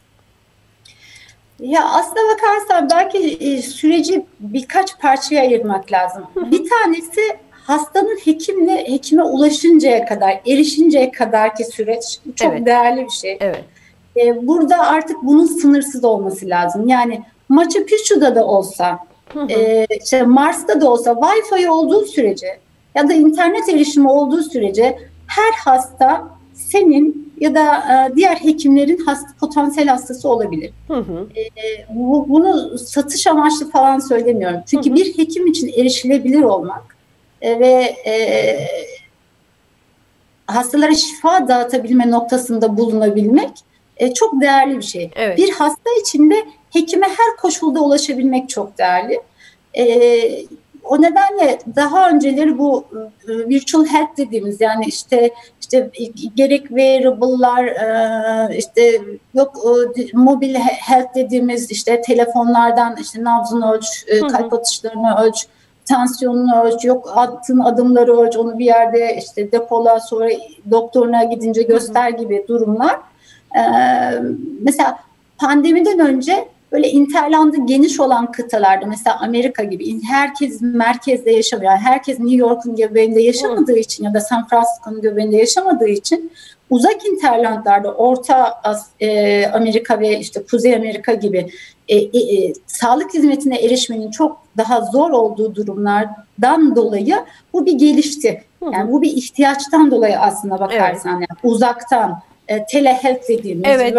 Ya 1.62 1.84
aslına 1.84 2.22
bakarsan 2.34 2.88
belki 2.90 3.18
e, 3.40 3.62
süreci 3.62 4.26
birkaç 4.40 4.98
parçaya 4.98 5.40
ayırmak 5.40 5.92
lazım. 5.92 6.26
Bir 6.36 6.68
tanesi 6.70 7.20
hastanın 7.52 8.16
hekimle 8.24 8.88
hekime 8.88 9.22
ulaşıncaya 9.22 10.06
kadar, 10.06 10.40
erişinceye 10.46 11.10
kadarki 11.10 11.64
süreç 11.64 12.18
çok 12.36 12.52
evet. 12.52 12.66
değerli 12.66 13.04
bir 13.04 13.10
şey. 13.10 13.38
Evet. 13.40 13.64
Ee, 14.16 14.46
burada 14.46 14.78
artık 14.78 15.22
bunun 15.22 15.46
sınırsız 15.46 16.04
olması 16.04 16.48
lazım. 16.48 16.88
Yani 16.88 17.22
Machu 17.48 17.86
Picchu'da 17.86 18.34
da 18.34 18.46
olsa, 18.46 18.98
E, 19.50 19.86
işte 20.04 20.22
Mars'ta 20.22 20.80
da 20.80 20.90
olsa 20.90 21.10
Wi-Fi 21.10 21.68
olduğu 21.68 22.06
sürece 22.06 22.58
ya 22.94 23.08
da 23.08 23.12
internet 23.12 23.68
erişimi 23.68 24.08
olduğu 24.08 24.42
sürece 24.42 24.98
her 25.26 25.52
hasta 25.64 26.28
senin 26.72 27.32
ya 27.40 27.54
da 27.54 27.76
e, 27.76 28.16
diğer 28.16 28.36
hekimlerin 28.36 28.96
hasta, 28.96 29.28
potansiyel 29.40 29.88
hastası 29.88 30.28
olabilir. 30.28 30.70
Hı 30.88 30.94
hı. 30.94 31.28
E, 31.36 31.42
bu, 31.94 32.26
bunu 32.28 32.78
satış 32.78 33.26
amaçlı 33.26 33.70
falan 33.70 33.98
söylemiyorum. 33.98 34.60
Çünkü 34.66 34.90
hı 34.90 34.92
hı. 34.92 34.96
bir 34.96 35.18
hekim 35.18 35.46
için 35.46 35.68
erişilebilir 35.68 36.42
olmak 36.42 36.96
e, 37.40 37.60
ve 37.60 37.96
e, 38.06 38.14
hastalara 40.46 40.94
şifa 40.94 41.48
dağıtabilme 41.48 42.10
noktasında 42.10 42.76
bulunabilmek 42.76 43.50
e, 43.96 44.14
çok 44.14 44.40
değerli 44.40 44.76
bir 44.76 44.82
şey. 44.82 45.10
Evet. 45.16 45.38
Bir 45.38 45.50
hasta 45.50 45.90
için 46.00 46.30
de 46.30 46.36
hekime 46.70 47.06
her 47.06 47.36
koşulda 47.40 47.80
ulaşabilmek 47.80 48.48
çok 48.48 48.78
değerli. 48.78 49.20
E, 49.78 49.86
o 50.84 51.02
nedenle 51.02 51.58
daha 51.76 52.10
önceleri 52.10 52.58
bu 52.58 52.84
e, 53.28 53.30
virtual 53.48 53.86
health 53.86 54.16
dediğimiz 54.16 54.60
yani 54.60 54.84
işte 54.86 55.30
işte 55.72 55.90
gerek 56.34 56.68
wearable'lar 56.68 57.64
e, 57.64 58.56
işte 58.56 59.00
yok 59.34 59.56
mobil 60.14 60.54
health 60.54 61.14
dediğimiz 61.14 61.70
işte 61.70 62.00
telefonlardan 62.00 62.96
işte 63.00 63.24
nabzını 63.24 63.72
ölç, 63.72 64.04
e, 64.06 64.20
kalp 64.20 64.52
atışlarını 64.52 65.14
ölç, 65.20 65.46
tansiyonunu 65.84 66.62
ölç, 66.62 66.84
yok 66.84 67.12
attığın 67.16 67.60
adımları 67.60 68.20
ölç, 68.20 68.36
onu 68.36 68.58
bir 68.58 68.64
yerde 68.64 69.16
işte 69.18 69.52
depola 69.52 70.00
sonra 70.00 70.28
doktoruna 70.70 71.24
gidince 71.24 71.62
göster 71.62 72.10
gibi 72.10 72.44
durumlar. 72.48 72.96
Mesela 74.60 74.98
pandemiden 75.38 75.98
önce 75.98 76.48
böyle 76.72 76.90
interlandı 76.90 77.56
geniş 77.64 78.00
olan 78.00 78.32
kıtalarda 78.32 78.86
mesela 78.86 79.20
Amerika 79.20 79.64
gibi 79.64 80.02
herkes 80.02 80.60
merkezde 80.60 81.30
yaşamıyor. 81.30 81.72
Yani 81.72 81.80
herkes 81.80 82.18
New 82.18 82.36
York'un 82.36 82.76
göbeğinde 82.76 83.22
yaşamadığı 83.22 83.78
için 83.78 84.04
ya 84.04 84.14
da 84.14 84.20
San 84.20 84.48
Francisco'nun 84.48 85.00
göbeğinde 85.00 85.36
yaşamadığı 85.36 85.88
için 85.88 86.32
uzak 86.70 87.06
interlandlarda 87.06 87.94
Orta 87.94 88.62
e, 89.00 89.46
Amerika 89.46 90.00
ve 90.00 90.18
işte 90.18 90.42
Kuzey 90.50 90.74
Amerika 90.74 91.14
gibi 91.14 91.50
e, 91.88 91.96
e, 91.96 92.18
e, 92.18 92.52
sağlık 92.66 93.14
hizmetine 93.14 93.56
erişmenin 93.56 94.10
çok 94.10 94.42
daha 94.56 94.80
zor 94.80 95.10
olduğu 95.10 95.54
durumlardan 95.54 96.76
dolayı 96.76 97.16
bu 97.52 97.66
bir 97.66 97.72
gelişti. 97.72 98.44
Yani 98.72 98.92
bu 98.92 99.02
bir 99.02 99.10
ihtiyaçtan 99.16 99.90
dolayı 99.90 100.18
aslında 100.18 100.60
bakarsan 100.60 101.18
evet. 101.18 101.28
yani 101.30 101.52
uzaktan 101.52 102.20
e, 102.48 102.66
telehealth 102.66 103.28
dediğimiz 103.28 103.64
evet. 103.66 103.96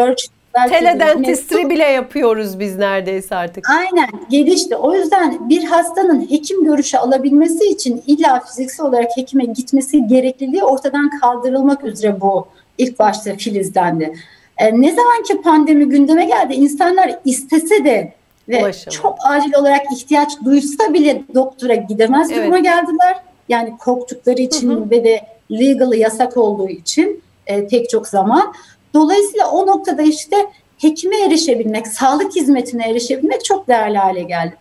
Teledentistri 0.69 1.69
bile 1.69 1.83
yapıyoruz 1.83 2.59
biz 2.59 2.77
neredeyse 2.77 3.35
artık. 3.35 3.69
Aynen 3.69 4.09
gelişti. 4.29 4.75
O 4.75 4.93
yüzden 4.93 5.49
bir 5.49 5.63
hastanın 5.63 6.31
hekim 6.31 6.63
görüşü 6.63 6.97
alabilmesi 6.97 7.65
için 7.65 8.03
illa 8.07 8.39
fiziksel 8.39 8.85
olarak 8.85 9.17
hekime 9.17 9.45
gitmesi 9.45 10.07
gerekliliği 10.07 10.63
ortadan 10.63 11.09
kaldırılmak 11.21 11.83
üzere 11.83 12.21
bu 12.21 12.47
ilk 12.77 12.99
başta 12.99 13.35
filizlendi. 13.35 14.13
E, 14.57 14.81
ne 14.81 14.91
zaman 14.91 15.23
ki 15.23 15.41
pandemi 15.41 15.89
gündeme 15.89 16.25
geldi 16.25 16.53
insanlar 16.53 17.19
istese 17.25 17.85
de 17.85 18.13
ve 18.49 18.61
Ulaşım. 18.61 18.91
çok 18.91 19.15
acil 19.29 19.53
olarak 19.53 19.81
ihtiyaç 19.95 20.31
duysa 20.45 20.93
bile 20.93 21.23
doktora 21.35 21.75
gidemez 21.75 22.31
evet. 22.31 22.43
duruma 22.43 22.59
geldiler. 22.59 23.15
Yani 23.49 23.77
korktukları 23.77 24.41
için 24.41 24.69
hı 24.69 24.73
hı. 24.73 24.89
ve 24.89 25.03
de 25.03 25.21
legal 25.51 25.93
yasak 25.93 26.37
olduğu 26.37 26.69
için 26.69 27.23
e, 27.47 27.67
pek 27.67 27.89
çok 27.89 28.07
zaman. 28.07 28.53
Dolayısıyla 28.93 29.51
o 29.51 29.67
noktada 29.67 30.01
işte 30.01 30.35
hekime 30.77 31.21
erişebilmek, 31.21 31.87
sağlık 31.87 32.35
hizmetine 32.35 32.89
erişebilmek 32.89 33.45
çok 33.45 33.67
değerli 33.67 33.97
hale 33.97 34.23
geldi. 34.23 34.57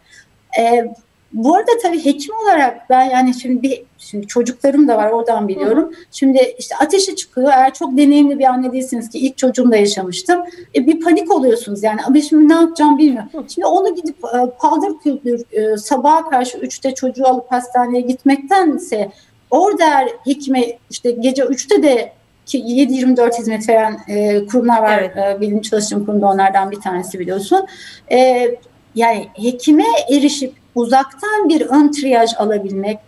E, 0.60 0.92
bu 1.32 1.56
arada 1.56 1.70
tabii 1.82 2.04
hekim 2.04 2.34
olarak 2.44 2.90
ben 2.90 3.04
yani 3.04 3.34
şimdi 3.40 3.62
bir 3.62 3.82
şimdi 3.98 4.26
çocuklarım 4.26 4.88
da 4.88 4.96
var 4.96 5.10
oradan 5.10 5.48
biliyorum. 5.48 5.92
Şimdi 6.10 6.54
işte 6.58 6.76
ateşi 6.76 7.16
çıkıyor. 7.16 7.48
Eğer 7.52 7.74
çok 7.74 7.96
deneyimli 7.96 8.38
bir 8.38 8.44
anne 8.44 8.72
değilsiniz 8.72 9.10
ki 9.10 9.18
ilk 9.18 9.38
çocuğumda 9.38 9.76
yaşamıştım. 9.76 10.40
E, 10.74 10.86
bir 10.86 11.00
panik 11.00 11.32
oluyorsunuz 11.32 11.82
yani. 11.82 12.00
Ama 12.06 12.20
şimdi 12.20 12.48
ne 12.48 12.54
yapacağım 12.54 12.98
bilmiyorum. 12.98 13.30
Şimdi 13.54 13.66
onu 13.66 13.94
gidip 13.94 14.16
e, 14.24 14.50
paldır 14.58 14.98
küldür 15.02 15.42
e, 15.52 15.76
sabaha 15.76 16.30
karşı 16.30 16.58
3'te 16.58 16.94
çocuğu 16.94 17.26
alıp 17.26 17.52
hastaneye 17.52 18.00
gitmektense 18.00 19.10
orada 19.50 20.08
hekime 20.24 20.78
işte 20.90 21.10
gece 21.10 21.42
3'te 21.42 21.82
de 21.82 22.12
7-24 22.46 23.38
hizmet 23.38 23.68
veren 23.68 23.98
e, 24.08 24.46
kurumlar 24.46 24.82
var. 24.82 24.98
Evet. 24.98 25.16
E, 25.16 25.40
benim 25.40 25.60
çalıştığım 25.60 26.06
kurumda 26.06 26.26
onlardan 26.26 26.70
bir 26.70 26.80
tanesi 26.80 27.18
biliyorsun. 27.18 27.66
E, 28.12 28.48
yani 28.94 29.28
hekime 29.34 29.84
erişip 30.10 30.54
uzaktan 30.74 31.48
bir 31.48 31.60
ön 31.60 31.92
triyaj 31.92 32.30
alabilmek 32.38 32.98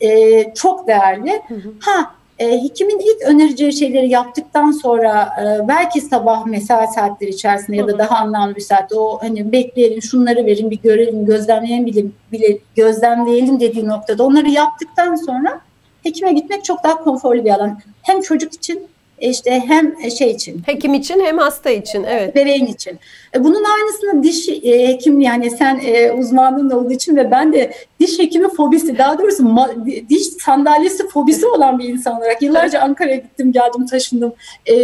e, 0.00 0.54
çok 0.54 0.88
değerli. 0.88 1.42
Hı 1.48 1.54
hı. 1.54 1.72
Ha 1.80 2.14
e, 2.38 2.62
hekimin 2.62 2.98
ilk 2.98 3.22
önereceği 3.22 3.72
şeyleri 3.72 4.08
yaptıktan 4.08 4.70
sonra 4.70 5.28
e, 5.42 5.68
belki 5.68 6.00
sabah 6.00 6.46
mesai 6.46 6.86
saatleri 6.86 7.30
içerisinde 7.30 7.76
ya 7.76 7.88
da 7.88 7.98
daha 7.98 8.16
anlamlı 8.16 8.56
bir 8.56 8.60
saatte 8.60 8.94
o 8.94 9.18
hani 9.22 9.52
bekleyelim 9.52 10.02
şunları 10.02 10.46
verin 10.46 10.70
bir 10.70 10.78
görelim 10.78 11.26
gözlemleyelim 11.26 11.86
bile, 11.86 12.04
bile 12.32 12.58
gözlemleyelim 12.76 13.60
dediği 13.60 13.88
noktada 13.88 14.24
onları 14.24 14.50
yaptıktan 14.50 15.14
sonra 15.14 15.60
hekime 16.04 16.32
gitmek 16.32 16.64
çok 16.64 16.84
daha 16.84 17.04
konforlu 17.04 17.44
bir 17.44 17.50
alan. 17.50 17.80
Hem 18.02 18.20
çocuk 18.20 18.54
için 18.54 18.88
e, 19.18 19.30
işte 19.30 19.62
hem 19.66 19.94
e, 20.02 20.10
şey 20.10 20.30
için. 20.30 20.62
Hekim 20.66 20.94
için 20.94 21.20
hem 21.20 21.38
hasta 21.38 21.70
için 21.70 22.04
evet. 22.04 22.34
Bebeğin 22.34 22.66
için. 22.66 22.98
E, 23.34 23.44
bunun 23.44 23.64
aynısını 23.64 24.22
diş 24.22 24.48
hekim 24.64 25.20
yani 25.20 25.50
sen 25.50 25.80
uzmanlığın 26.18 26.70
olduğu 26.70 26.92
için 26.92 27.16
ve 27.16 27.30
ben 27.30 27.52
de 27.52 27.74
diş 28.00 28.18
hekimi 28.18 28.48
fobisi 28.48 28.98
daha 28.98 29.18
doğrusu 29.18 29.44
diş 30.08 30.22
sandalyesi 30.22 31.08
fobisi 31.08 31.46
olan 31.46 31.78
bir 31.78 31.88
insan 31.88 32.16
olarak 32.16 32.42
yıllarca 32.42 32.80
Ankara'ya 32.80 33.16
gittim 33.16 33.52
geldim 33.52 33.86
taşındım. 33.86 34.32
E, 34.66 34.74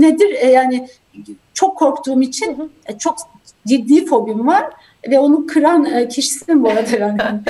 nedir 0.00 0.48
yani 0.48 0.88
çok 1.54 1.78
korktuğum 1.78 2.22
için 2.22 2.72
çok 2.98 3.16
ciddi 3.66 4.06
fobim 4.06 4.46
var 4.46 4.64
ve 5.10 5.18
onu 5.18 5.46
kıran 5.46 5.84
e, 5.84 6.08
kişisin 6.08 6.64
bu 6.64 6.68
arada 6.68 6.96
yani. 7.00 7.18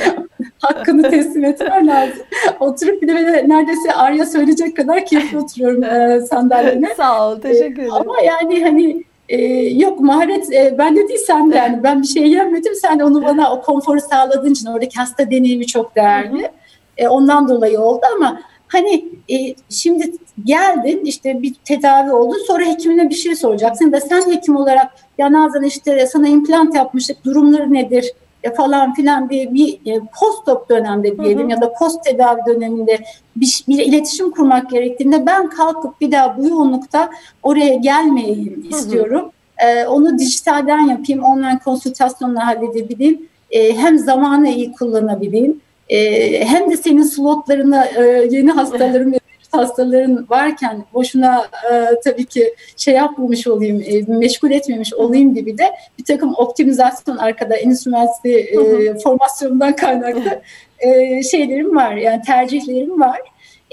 Hakkını 0.58 1.10
teslim 1.10 1.44
etmen 1.44 1.86
lazım. 1.86 2.22
Oturup 2.60 3.02
bir 3.02 3.08
de 3.08 3.14
böyle 3.14 3.48
neredeyse 3.48 3.92
Arya 3.92 4.26
söyleyecek 4.26 4.76
kadar 4.76 5.06
keyifli 5.06 5.38
oturuyorum 5.38 5.84
e, 5.84 6.20
sandalyene. 6.20 6.94
Sağ 6.96 7.28
ol, 7.28 7.40
teşekkür 7.40 7.82
ederim. 7.82 7.92
ama 7.92 8.20
yani 8.20 8.62
hani 8.62 9.04
e, 9.28 9.38
yok 9.68 10.00
maharet 10.00 10.52
e, 10.52 10.74
ben 10.78 10.96
de 10.96 11.08
değil 11.08 11.20
sen 11.26 11.52
de 11.52 11.56
yani 11.56 11.82
ben 11.82 12.02
bir 12.02 12.06
şey 12.06 12.28
yemedim 12.28 12.74
sen 12.74 12.98
onu 12.98 13.24
bana 13.24 13.52
o 13.52 13.62
konforu 13.62 14.00
sağladığın 14.00 14.52
için 14.52 14.66
oradaki 14.66 14.96
hasta 14.96 15.30
deneyimi 15.30 15.66
çok 15.66 15.96
değerli. 15.96 16.50
E, 16.96 17.08
ondan 17.08 17.48
dolayı 17.48 17.80
oldu 17.80 18.02
ama 18.16 18.40
hani 18.68 19.04
e, 19.30 19.54
şimdi 19.70 20.12
geldin 20.44 21.00
işte 21.04 21.42
bir 21.42 21.54
tedavi 21.64 22.12
oldu 22.12 22.36
sonra 22.46 22.64
hekimine 22.64 23.10
bir 23.10 23.14
şey 23.14 23.36
soracaksın 23.36 23.92
da 23.92 24.00
sen 24.00 24.32
hekim 24.32 24.56
olarak 24.56 24.92
ya 25.18 25.32
Nazan 25.32 25.62
işte 25.62 26.06
sana 26.06 26.28
implant 26.28 26.74
yapmıştık 26.74 27.24
durumları 27.24 27.72
nedir 27.72 28.12
e, 28.42 28.54
falan 28.54 28.94
filan 28.94 29.30
diye 29.30 29.54
bir 29.54 29.74
e, 29.86 30.00
post-op 30.20 30.70
dönemde 30.70 31.18
diyelim 31.18 31.42
hı 31.42 31.44
hı. 31.44 31.50
ya 31.50 31.60
da 31.60 31.72
post 31.72 32.04
tedavi 32.04 32.40
döneminde 32.46 32.98
bir, 33.36 33.64
bir 33.68 33.78
iletişim 33.78 34.30
kurmak 34.30 34.70
gerektiğinde 34.70 35.26
ben 35.26 35.50
kalkıp 35.50 36.00
bir 36.00 36.12
daha 36.12 36.38
bu 36.38 36.48
yoğunlukta 36.48 37.10
oraya 37.42 37.74
gelmeyeyim 37.74 38.66
istiyorum. 38.70 39.20
Hı 39.56 39.66
hı. 39.66 39.70
E, 39.70 39.86
onu 39.86 40.18
dijitalden 40.18 40.80
yapayım, 40.80 41.22
online 41.22 41.58
konsültasyonla 41.64 42.46
halledebileyim. 42.46 43.28
E, 43.50 43.76
hem 43.76 43.98
zamanı 43.98 44.48
iyi 44.48 44.72
kullanabileyim. 44.72 45.60
E, 45.88 46.44
hem 46.44 46.70
de 46.70 46.76
senin 46.76 47.02
slotlarına 47.02 47.86
e, 47.86 48.28
yeni 48.30 48.50
hastalarım 48.50 49.14
hastaların 49.56 50.26
varken 50.30 50.84
boşuna 50.94 51.46
e, 51.72 52.00
tabii 52.04 52.24
ki 52.24 52.54
şey 52.76 52.94
yapmamış 52.94 53.46
olayım, 53.46 53.82
e, 53.86 54.14
meşgul 54.18 54.50
etmemiş 54.50 54.94
olayım 54.94 55.34
gibi 55.34 55.58
de 55.58 55.64
bir 55.98 56.04
takım 56.04 56.34
optimizasyon 56.36 57.16
arkada 57.16 57.56
Endüstri 57.56 57.90
Mühendisliği 57.90 58.38
e, 58.38 58.98
formasyonundan 58.98 59.76
kaynaklı 59.76 60.42
e, 60.78 61.22
şeylerim 61.22 61.76
var. 61.76 61.96
Yani 61.96 62.22
tercihlerim 62.22 63.00
var. 63.00 63.20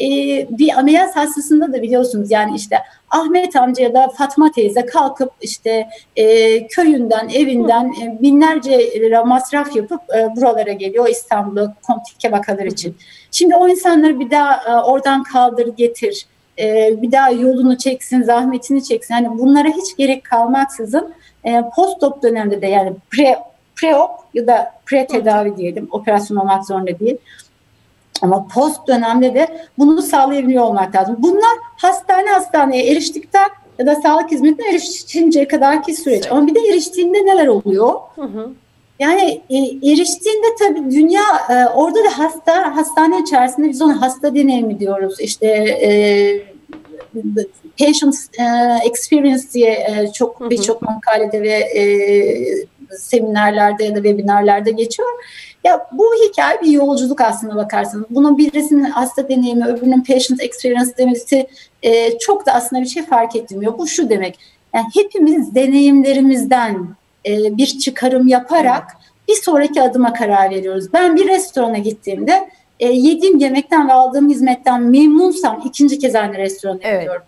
E, 0.02 0.08
bir 0.58 0.80
ameliyat 0.80 1.16
hastasında 1.16 1.74
da 1.74 1.82
biliyorsunuz 1.82 2.32
yani 2.32 2.56
işte 2.56 2.78
Ahmet 3.10 3.56
amca 3.56 3.84
ya 3.84 3.94
da 3.94 4.08
Fatma 4.08 4.52
teyze 4.52 4.86
kalkıp 4.86 5.32
işte 5.42 5.88
e, 6.16 6.68
köyünden, 6.68 7.30
evinden 7.30 7.94
e, 8.02 8.22
binlerce 8.22 9.02
lira 9.02 9.24
masraf 9.24 9.76
yapıp 9.76 10.02
e, 10.16 10.36
buralara 10.36 10.72
geliyor 10.72 11.08
İstanbul'a 11.10 11.76
komplike 11.88 12.32
vakalar 12.32 12.66
için. 12.66 12.96
Şimdi 13.32 13.56
o 13.56 13.68
insanları 13.68 14.20
bir 14.20 14.32
daha 14.32 14.56
e, 14.56 14.84
oradan 14.84 15.24
kaldır 15.24 15.68
getir, 15.68 16.26
e, 16.60 17.02
bir 17.02 17.12
daha 17.12 17.30
yolunu 17.30 17.78
çeksin, 17.78 18.22
zahmetini 18.22 18.84
çeksin. 18.84 19.14
Yani 19.14 19.40
bunlara 19.40 19.68
hiç 19.68 19.98
gerek 19.98 20.24
kalmaksızın 20.24 21.14
e, 21.44 21.64
post-op 21.76 22.24
dönemde 22.24 22.62
de 22.62 22.68
yani 22.68 22.94
pre 23.12 23.38
pre-op 23.76 24.12
ya 24.34 24.48
da 24.48 24.74
pre-tedavi 24.86 25.58
diyelim, 25.58 25.88
operasyon 25.92 26.38
olmak 26.38 26.66
zorunda 26.66 27.00
değil. 27.00 27.18
Ama 28.24 28.48
post 28.48 28.88
dönemde 28.88 29.36
de 29.36 29.48
bunu 29.78 30.02
sağlayabiliyor 30.02 30.64
olmak 30.64 30.96
lazım. 30.96 31.16
Bunlar 31.20 31.58
hastane 31.78 32.30
hastaneye 32.30 32.92
eriştikten 32.92 33.50
ya 33.80 33.86
da 33.86 33.96
sağlık 33.96 34.32
hizmetine 34.32 34.70
erişinceye 34.70 35.48
kadarki 35.48 35.94
süreç. 35.94 36.32
Ama 36.32 36.48
bir 36.48 36.56
de 36.56 36.60
eriştiğinde 36.60 37.26
neler 37.26 37.48
oluyor? 37.48 37.94
Hı 38.16 38.22
hı. 38.22 38.50
Yani 39.00 39.42
e, 39.50 39.58
eriştiğinde 39.92 40.48
tabii 40.60 40.92
dünya 40.92 41.24
e, 41.50 41.66
orada 41.66 42.04
da 42.04 42.18
hasta 42.18 42.76
hastane 42.76 43.20
içerisinde 43.22 43.70
biz 43.70 43.82
ona 43.82 44.02
hasta 44.02 44.36
deneyimi 44.36 44.80
diyoruz. 44.80 45.20
İşte 45.20 45.48
e, 45.48 45.92
patient 47.80 48.16
e, 48.40 48.44
experience 48.88 49.44
diye 49.54 49.72
e, 49.72 50.12
çok 50.14 50.50
birçok 50.50 50.82
makalede 50.82 51.42
ve 51.42 51.50
e, 51.50 51.84
seminerlerde 52.98 53.84
ya 53.84 53.92
da 53.92 53.96
webinarlarda 53.96 54.70
geçiyor. 54.70 55.10
Ya 55.64 55.88
bu 55.92 56.14
hikaye 56.24 56.62
bir 56.62 56.68
yolculuk 56.68 57.22
aslında 57.22 57.56
bakarsanız. 57.56 58.06
Bunun 58.10 58.38
birisinin 58.38 58.84
hasta 58.84 59.30
deneyimi, 59.30 59.66
öbürünün 59.66 60.02
patient 60.02 60.42
experience 60.42 60.98
demesi 60.98 61.48
e, 61.84 62.18
çok 62.18 62.46
da 62.46 62.52
aslında 62.52 62.82
bir 62.82 62.88
şey 62.88 63.06
fark 63.06 63.36
etmiyor. 63.36 63.78
Bu 63.78 63.88
şu 63.88 64.10
demek. 64.10 64.40
Yani 64.76 64.86
hepimiz 64.94 65.56
deneyimlerimizden 65.56 66.88
e, 67.26 67.58
bir 67.58 67.68
çıkarım 67.68 68.28
yaparak 68.28 68.88
bir 69.28 69.36
sonraki 69.36 69.82
adıma 69.82 70.14
karar 70.14 70.50
veriyoruz. 70.50 70.94
Ben 70.94 71.16
bir 71.16 71.28
restorana 71.28 71.78
gittiğimde 71.78 72.50
e, 72.80 72.88
yediğim 72.88 73.40
yemekten 73.40 73.88
ve 73.88 73.94
aldığım 73.94 74.30
hizmetten 74.30 74.82
memnunsam 74.82 75.62
ikinci 75.66 76.00
kez 76.00 76.16
aynı 76.16 76.38
restorana 76.38 76.80
evet. 76.82 77.02
gidiyorum. 77.02 77.24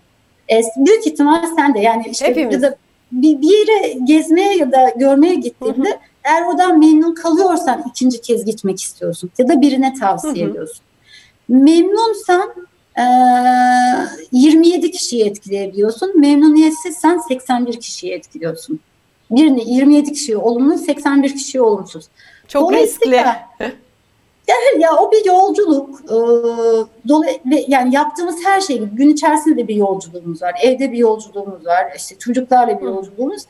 E, 0.51 0.62
büyük 0.77 1.08
ihtimal 1.08 1.46
sen 1.56 1.74
de 1.74 1.80
yani 1.80 2.04
işte 2.12 2.27
Hepimiz. 2.27 2.54
ya 2.54 2.62
da 2.62 2.75
bir, 3.12 3.42
bir 3.42 3.48
yere 3.48 3.94
gezmeye 4.04 4.58
ya 4.58 4.72
da 4.72 4.89
görmeye 4.96 5.36
gittiğimde 5.36 5.89
hı 5.89 5.94
hı. 5.94 5.98
Eğer 6.25 6.46
oradan 6.46 6.79
memnun 6.79 7.15
kalıyorsan 7.15 7.84
ikinci 7.89 8.22
kez 8.22 8.46
gitmek 8.46 8.82
istiyorsun 8.82 9.29
ya 9.38 9.48
da 9.48 9.62
birine 9.62 9.94
tavsiye 9.94 10.46
hı 10.46 10.48
hı. 10.48 10.51
ediyorsun. 10.51 10.86
Memnunsan 11.50 12.53
e, 12.98 13.03
27 14.32 14.91
kişiyi 14.91 15.25
etkileyebiliyorsun. 15.25 16.20
Memnuniyetsizsen 16.20 17.17
81 17.17 17.79
kişiyi 17.79 18.13
etkiliyorsun. 18.13 18.79
Birini 19.32 19.74
27 19.74 20.13
kişiyi 20.13 20.38
olumlu, 20.38 20.77
81 20.77 21.34
kişiyi 21.34 21.62
olumsuz. 21.62 22.05
Çok 22.48 22.74
riskli. 22.74 23.24
Yani 24.48 24.84
ya 24.84 24.96
o 24.96 25.12
bir 25.12 25.25
yolculuk. 25.25 26.01
Ee, 26.12 27.63
yani 27.67 27.96
yaptığımız 27.96 28.46
her 28.46 28.62
şey 28.62 28.79
gün 28.79 29.10
içerisinde 29.10 29.58
de 29.58 29.67
bir 29.67 29.75
yolculuğumuz 29.75 30.41
var. 30.41 30.55
Evde 30.63 30.91
bir 30.91 30.98
yolculuğumuz 30.98 31.65
var. 31.65 31.94
İşte 31.96 32.15
çocuklarla 32.20 32.82
bir 32.82 32.86
yolculuğumuz. 32.86 33.44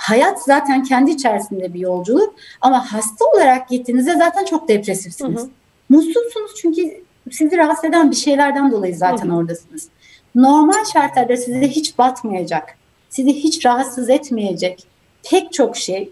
Hayat 0.00 0.42
zaten 0.42 0.82
kendi 0.82 1.10
içerisinde 1.10 1.74
bir 1.74 1.80
yolculuk 1.80 2.34
ama 2.60 2.92
hasta 2.92 3.24
olarak 3.24 3.68
gittiğinizde 3.68 4.16
zaten 4.16 4.44
çok 4.44 4.68
depresifsiniz. 4.68 5.40
Hı 5.40 5.44
hı. 5.44 5.50
Mutsuzsunuz 5.88 6.50
çünkü 6.60 7.04
sizi 7.30 7.56
rahatsız 7.56 7.84
eden 7.84 8.10
bir 8.10 8.16
şeylerden 8.16 8.70
dolayı 8.70 8.96
zaten 8.96 9.28
hı 9.28 9.32
hı. 9.32 9.36
oradasınız. 9.36 9.88
Normal 10.34 10.84
şartlarda 10.92 11.36
size 11.36 11.68
hiç 11.68 11.98
batmayacak, 11.98 12.76
sizi 13.08 13.32
hiç 13.32 13.66
rahatsız 13.66 14.10
etmeyecek 14.10 14.86
pek 15.30 15.52
çok 15.52 15.76
şey 15.76 16.10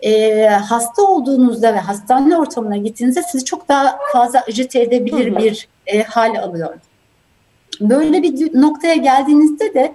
e, 0.00 0.46
hasta 0.46 1.02
olduğunuzda 1.02 1.74
ve 1.74 1.78
hastane 1.78 2.36
ortamına 2.36 2.76
gittiğinizde 2.76 3.22
sizi 3.22 3.44
çok 3.44 3.68
daha 3.68 3.98
fazla 4.12 4.40
acite 4.48 4.80
edebilir 4.80 5.32
hı 5.32 5.34
hı. 5.34 5.38
bir 5.38 5.68
e, 5.86 6.02
hal 6.02 6.34
alıyor. 6.42 6.74
Böyle 7.80 8.22
bir 8.22 8.60
noktaya 8.60 8.94
geldiğinizde 8.94 9.74
de 9.74 9.94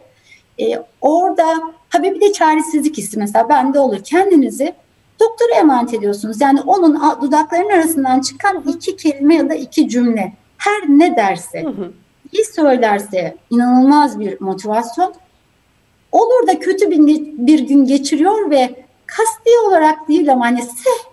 e, 0.59 0.83
orada 1.01 1.61
ha 1.91 2.03
bir 2.03 2.21
de 2.21 2.33
çaresizlik 2.33 2.97
hissi 2.97 3.19
mesela 3.19 3.49
bende 3.49 3.79
olur. 3.79 3.99
Kendinizi 4.03 4.73
doktora 5.19 5.55
emanet 5.59 5.93
ediyorsunuz. 5.93 6.41
Yani 6.41 6.61
onun 6.61 7.01
dudaklarının 7.21 7.69
arasından 7.69 8.21
çıkan 8.21 8.63
iki 8.67 8.95
kelime 8.95 9.35
ya 9.35 9.49
da 9.49 9.55
iki 9.55 9.89
cümle. 9.89 10.33
Her 10.57 10.81
ne 10.87 11.15
derse, 11.15 11.65
iyi 12.31 12.45
söylerse 12.45 13.35
inanılmaz 13.49 14.19
bir 14.19 14.41
motivasyon. 14.41 15.13
Olur 16.11 16.47
da 16.47 16.59
kötü 16.59 16.91
bir, 16.91 17.07
bir 17.47 17.59
gün 17.59 17.85
geçiriyor 17.85 18.49
ve 18.49 18.85
kasti 19.05 19.49
olarak 19.67 20.07
değil 20.07 20.31
ama 20.31 20.45
hani 20.45 20.63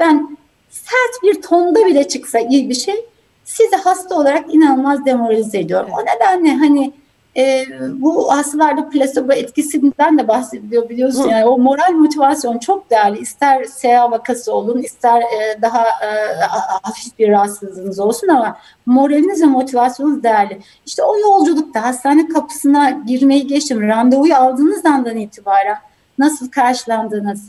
ben 0.00 0.38
sert 0.70 1.22
bir 1.22 1.42
tonda 1.42 1.86
bile 1.86 2.08
çıksa 2.08 2.38
iyi 2.38 2.68
bir 2.68 2.74
şey 2.74 3.04
sizi 3.44 3.76
hasta 3.76 4.14
olarak 4.14 4.54
inanılmaz 4.54 5.04
demoralize 5.06 5.58
ediyor. 5.58 5.88
O 5.92 6.00
nedenle 6.00 6.54
hani 6.54 6.92
e, 7.38 7.66
bu 7.92 8.32
hastalarda 8.32 8.88
plasebo 8.88 9.32
etkisinden 9.32 10.18
de 10.18 10.28
bahsediyor 10.28 10.88
biliyorsun. 10.88 11.28
Yani 11.28 11.44
o 11.44 11.58
moral 11.58 11.92
motivasyon 11.92 12.58
çok 12.58 12.90
değerli. 12.90 13.18
İster 13.18 13.64
SEA 13.64 14.10
vakası 14.10 14.52
olun, 14.54 14.82
ister 14.82 15.20
e, 15.20 15.62
daha 15.62 15.82
e, 15.82 16.34
hafif 16.82 17.18
bir 17.18 17.28
rahatsızlığınız 17.28 18.00
olsun 18.00 18.28
ama 18.28 18.58
moraliniz 18.86 19.42
ve 19.42 19.46
motivasyonunuz 19.46 20.22
değerli. 20.22 20.60
İşte 20.86 21.02
o 21.02 21.18
yolculukta 21.18 21.82
hastane 21.82 22.28
kapısına 22.28 22.90
girmeyi 22.90 23.46
geçtim. 23.46 23.88
Randevuyu 23.88 24.34
aldığınız 24.34 24.86
andan 24.86 25.16
itibaren 25.16 25.76
nasıl 26.18 26.50
karşılandığınız, 26.50 27.48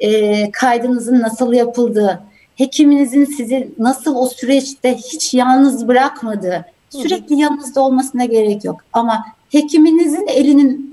e, 0.00 0.50
kaydınızın 0.50 1.20
nasıl 1.20 1.52
yapıldığı, 1.52 2.20
hekiminizin 2.56 3.24
sizi 3.24 3.74
nasıl 3.78 4.16
o 4.16 4.26
süreçte 4.26 4.94
hiç 4.94 5.34
yalnız 5.34 5.88
bırakmadığı, 5.88 6.64
sürekli 6.90 7.34
yanınızda 7.34 7.80
olmasına 7.80 8.24
gerek 8.24 8.64
yok. 8.64 8.80
Ama 8.92 9.24
hekiminizin 9.50 10.26
elinin 10.26 10.90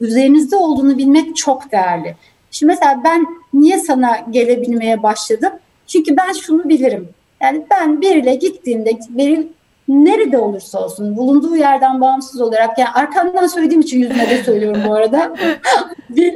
üzerinizde 0.00 0.56
olduğunu 0.56 0.98
bilmek 0.98 1.36
çok 1.36 1.72
değerli. 1.72 2.16
Şimdi 2.50 2.72
mesela 2.72 3.00
ben 3.04 3.26
niye 3.54 3.78
sana 3.78 4.16
gelebilmeye 4.30 5.02
başladım? 5.02 5.52
Çünkü 5.86 6.16
ben 6.16 6.32
şunu 6.32 6.68
bilirim. 6.68 7.08
Yani 7.42 7.62
ben 7.70 8.00
biriyle 8.00 8.34
gittiğimde 8.34 8.98
Beril 9.08 9.46
nerede 9.88 10.38
olursa 10.38 10.84
olsun 10.84 11.16
bulunduğu 11.16 11.56
yerden 11.56 12.00
bağımsız 12.00 12.40
olarak 12.40 12.78
yani 12.78 12.90
arkamdan 12.90 13.46
söylediğim 13.46 13.80
için 13.80 13.98
yüzüne 13.98 14.30
de 14.30 14.42
söylüyorum 14.42 14.82
bu 14.88 14.94
arada. 14.94 15.34
bir 16.10 16.34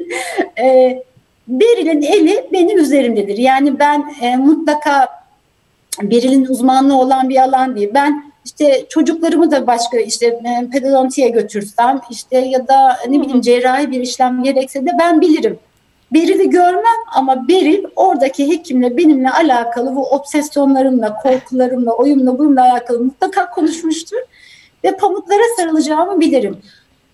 e, 0.62 0.98
Beril'in 1.48 2.02
eli 2.02 2.48
benim 2.52 2.78
üzerimdedir. 2.78 3.38
Yani 3.38 3.78
ben 3.78 4.14
e, 4.20 4.36
mutlaka 4.36 5.08
Beril'in 6.02 6.46
uzmanlığı 6.46 7.00
olan 7.00 7.28
bir 7.28 7.42
alan 7.42 7.76
değil. 7.76 7.90
Ben 7.94 8.27
işte 8.48 8.86
çocuklarımı 8.88 9.50
da 9.50 9.66
başka 9.66 9.98
işte 9.98 10.26
e, 10.26 10.70
pedodontiye 10.72 11.28
götürsem 11.28 12.00
işte 12.10 12.38
ya 12.38 12.68
da 12.68 12.96
ne 13.08 13.20
bileyim 13.20 13.40
cerrahi 13.40 13.90
bir 13.90 14.00
işlem 14.00 14.42
gerekse 14.42 14.86
de 14.86 14.90
ben 15.00 15.20
bilirim. 15.20 15.58
Beril'i 16.12 16.50
görmem 16.50 16.98
ama 17.14 17.48
Beril 17.48 17.84
oradaki 17.96 18.48
hekimle 18.48 18.96
benimle 18.96 19.30
alakalı 19.30 19.96
bu 19.96 20.08
obsesyonlarımla, 20.10 21.14
korkularımla, 21.14 21.92
oyumla, 21.92 22.38
buyumla 22.38 22.62
alakalı 22.62 23.04
mutlaka 23.04 23.50
konuşmuştur. 23.50 24.18
Ve 24.84 24.96
pamuklara 24.96 25.42
sarılacağımı 25.56 26.20
bilirim. 26.20 26.58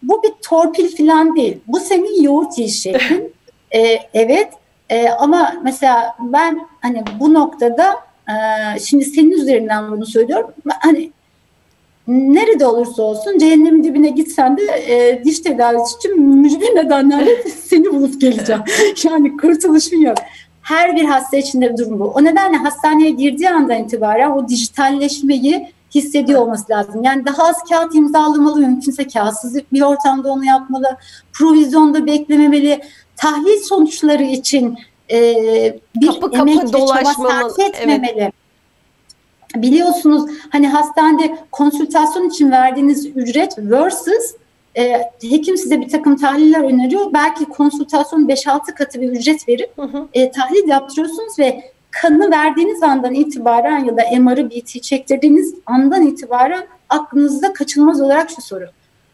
Bu 0.02 0.22
bir 0.22 0.32
torpil 0.48 0.96
falan 0.96 1.36
değil. 1.36 1.58
Bu 1.66 1.80
senin 1.80 2.22
yoğurt 2.22 2.58
yiyiş 2.58 2.82
şeklin. 2.82 3.34
E, 3.74 3.98
evet 4.14 4.48
e, 4.88 5.08
ama 5.08 5.54
mesela 5.62 6.16
ben 6.20 6.66
hani 6.80 7.04
bu 7.20 7.34
noktada 7.34 7.94
e, 8.28 8.34
şimdi 8.80 9.04
senin 9.04 9.30
üzerinden 9.30 9.90
bunu 9.90 10.06
söylüyorum. 10.06 10.50
Hani 10.80 11.10
nerede 12.08 12.66
olursa 12.66 13.02
olsun 13.02 13.38
cehennemin 13.38 13.84
dibine 13.84 14.08
gitsen 14.08 14.56
de 14.56 14.62
e, 14.62 15.24
diş 15.24 15.38
tedavisi 15.38 15.96
için 15.96 16.20
mücbir 16.20 16.76
nedenlerle 16.76 17.42
seni 17.64 17.84
bulup 17.84 18.20
geleceğim. 18.20 18.62
yani 19.04 19.36
kurtuluşun 19.36 20.00
yok. 20.00 20.18
Her 20.62 20.96
bir 20.96 21.04
hasta 21.04 21.36
için 21.36 21.60
de 21.60 21.76
durum 21.76 22.00
bu. 22.00 22.04
O 22.04 22.24
nedenle 22.24 22.56
hastaneye 22.56 23.10
girdiği 23.10 23.50
andan 23.50 23.84
itibaren 23.84 24.30
o 24.30 24.48
dijitalleşmeyi 24.48 25.74
hissediyor 25.94 26.40
olması 26.40 26.72
lazım. 26.72 27.02
Yani 27.02 27.26
daha 27.26 27.48
az 27.48 27.56
kağıt 27.68 27.94
imzalamalı, 27.94 28.60
mümkünse 28.60 29.06
kağıtsız 29.06 29.56
bir 29.72 29.82
ortamda 29.82 30.32
onu 30.32 30.44
yapmalı. 30.44 30.96
Provizyonda 31.32 32.06
beklememeli 32.06 32.80
tahlil 33.16 33.60
sonuçları 33.62 34.22
için 34.22 34.78
e, 35.10 35.18
bir 35.94 36.06
kapı 36.06 36.20
kapı 36.20 36.36
emek 36.36 36.72
dolaşmalı, 36.72 37.62
etmemeli. 37.62 38.12
Evet. 38.16 38.43
Biliyorsunuz 39.56 40.30
hani 40.50 40.68
hastanede 40.68 41.38
konsültasyon 41.50 42.28
için 42.28 42.50
verdiğiniz 42.50 43.06
ücret 43.06 43.58
versus 43.58 44.34
e, 44.76 45.10
hekim 45.22 45.56
size 45.56 45.80
bir 45.80 45.88
takım 45.88 46.16
tahliller 46.16 46.60
öneriyor. 46.64 47.12
Belki 47.12 47.44
konsültasyon 47.44 48.28
5-6 48.28 48.74
katı 48.74 49.00
bir 49.00 49.08
ücret 49.08 49.48
verip 49.48 49.78
hı 49.78 49.82
hı. 49.82 50.08
E, 50.14 50.30
tahlil 50.30 50.68
yaptırıyorsunuz 50.68 51.38
ve 51.38 51.74
kanı 51.90 52.30
verdiğiniz 52.30 52.82
andan 52.82 53.14
itibaren 53.14 53.84
ya 53.84 53.96
da 53.96 54.02
MR'ı 54.20 54.50
BT 54.50 54.82
çektirdiğiniz 54.82 55.54
andan 55.66 56.06
itibaren 56.06 56.66
aklınızda 56.88 57.52
kaçınılmaz 57.52 58.00
olarak 58.00 58.30
şu 58.30 58.42
soru. 58.42 58.64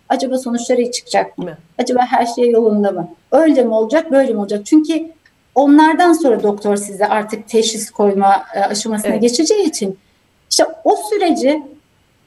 Acaba 0.09 0.39
sonuçları 0.39 0.81
iyi 0.81 0.93
çıkacak 0.93 1.39
mı? 1.39 1.59
Acaba 1.79 2.01
her 2.07 2.27
şey 2.27 2.51
yolunda 2.51 2.91
mı? 2.91 3.09
Öyle 3.33 3.65
mi 3.65 3.75
olacak, 3.75 4.11
böyle 4.11 4.33
mi 4.33 4.41
olacak? 4.41 4.67
Çünkü 4.67 5.11
onlardan 5.55 6.13
sonra 6.13 6.43
doktor 6.43 6.77
size 6.77 7.07
artık 7.07 7.49
teşhis 7.49 7.91
koyma 7.91 8.45
e, 8.55 8.61
aşamasına 8.61 9.13
evet. 9.13 9.23
geçeceği 9.23 9.63
için 9.63 9.99
işte 10.51 10.65
o 10.85 10.97
süreci 11.11 11.63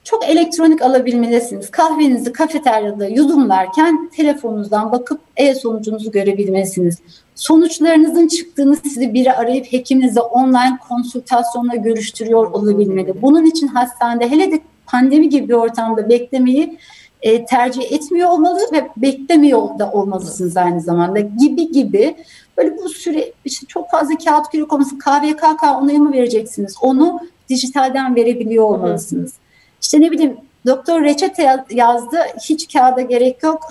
çok 0.04 0.26
elektronik 0.26 0.82
alabilmelisiniz. 0.82 1.72
Kahvenizi 1.72 2.34
kafeteryada 2.34 3.08
yudumlarken 3.08 4.10
telefonunuzdan 4.10 4.92
bakıp 4.92 5.22
e-sonucunuzu 5.38 6.12
görebilmelisiniz. 6.12 6.98
Sonuçlarınızın 7.36 8.28
çıktığını 8.28 8.76
sizi 8.76 9.14
biri 9.14 9.34
arayıp 9.34 9.74
hekiminizle 9.74 10.22
online 10.22 10.78
konsültasyonla 10.88 11.76
görüştürüyor 11.76 12.52
olabilmeli. 12.52 13.22
Bunun 13.22 13.46
için 13.46 13.68
hastanede 13.68 14.32
hele 14.32 14.52
de 14.52 14.60
pandemi 14.86 15.30
gibi 15.30 15.50
bir 15.50 15.54
ortamda 15.54 16.10
beklemeyi 16.10 16.78
e, 17.22 17.46
tercih 17.46 17.92
etmiyor 17.92 18.30
olmalı 18.30 18.60
ve 18.72 18.88
beklemiyor 18.98 19.80
da 19.80 19.92
olmalısınız 19.92 20.58
aynı 20.58 20.82
zamanda 20.82 21.20
gibi 21.20 21.72
gibi. 21.72 22.16
Böyle 22.58 22.78
bu 22.78 22.90
süre 22.90 23.34
işte 23.46 23.68
çok 23.68 23.92
fazla 23.92 24.18
kağıt 24.18 24.50
kürek 24.52 24.74
olması 24.74 25.00
KVKK 25.00 25.64
onayımı 25.82 26.14
vereceksiniz. 26.14 26.76
Onu 26.82 27.20
dijitalden 27.54 28.16
verebiliyor 28.16 28.64
olmalısınız. 28.64 29.32
Hı. 29.32 29.38
İşte 29.82 30.02
ne 30.02 30.12
bileyim 30.12 30.38
doktor 30.66 31.04
reçete 31.04 31.66
yazdı 31.72 32.18
hiç 32.50 32.74
kağıda 32.74 33.02
gerek 33.02 33.44
yok. 33.44 33.68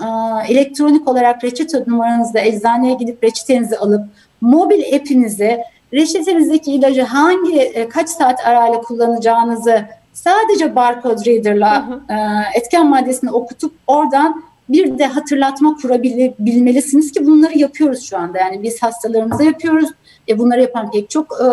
Elektronik 0.47 1.07
olarak 1.07 1.43
reçete 1.43 1.83
numaranızla 1.87 2.39
eczaneye 2.39 2.93
gidip 2.93 3.23
reçetenizi 3.23 3.77
alıp 3.77 4.03
mobil 4.41 4.95
app'inizi 4.95 5.59
reçetenizdeki 5.93 6.71
ilacı 6.71 7.01
hangi 7.01 7.59
e, 7.59 7.89
kaç 7.89 8.09
saat 8.09 8.47
arayla 8.47 8.81
kullanacağınızı 8.81 9.85
sadece 10.13 10.75
barcode 10.75 11.25
reader'la. 11.25 12.01
E, 12.09 12.15
etken 12.59 12.89
maddesini 12.89 13.31
okutup 13.31 13.73
oradan 13.87 14.43
bir 14.69 14.99
de 14.99 15.05
hatırlatma 15.05 15.77
kurabilmelisiniz 15.81 17.11
ki 17.11 17.25
bunları 17.25 17.57
yapıyoruz 17.57 18.03
şu 18.03 18.17
anda. 18.17 18.37
Yani 18.39 18.63
biz 18.63 18.83
hastalarımıza 18.83 19.43
yapıyoruz. 19.43 19.89
E, 20.27 20.39
bunları 20.39 20.61
yapan 20.61 20.91
pek 20.91 21.09
çok 21.09 21.31
e, 21.41 21.45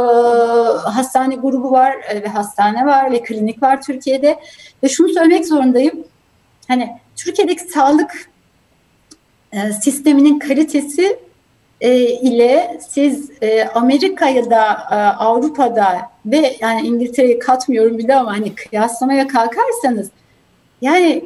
hastane 0.91 1.35
grubu 1.35 1.71
var 1.71 1.97
e, 2.09 2.23
ve 2.23 2.27
hastane 2.27 2.87
var 2.87 3.13
ve 3.13 3.23
klinik 3.23 3.63
var 3.63 3.83
Türkiye'de. 3.83 4.39
Ve 4.83 4.89
şunu 4.89 5.09
söylemek 5.09 5.47
zorundayım. 5.47 6.05
Hani 6.69 6.97
Türkiye'deki 7.17 7.63
sağlık 7.63 8.31
e, 9.53 9.73
sisteminin 9.73 10.39
kalitesi 10.39 11.19
e, 11.81 12.01
ile 12.03 12.79
siz 12.89 13.31
e, 13.43 13.65
Amerika'ya 13.65 14.51
da 14.51 14.73
e, 14.91 14.95
Avrupa'da 15.19 16.11
ve 16.27 16.57
yani 16.61 16.87
İngiltere'yi 16.87 17.39
katmıyorum 17.39 17.99
bile 17.99 18.17
ama 18.17 18.33
hani 18.33 18.55
kıyaslamaya 18.55 19.29
kalkarsanız 19.29 20.11
yani 20.81 21.25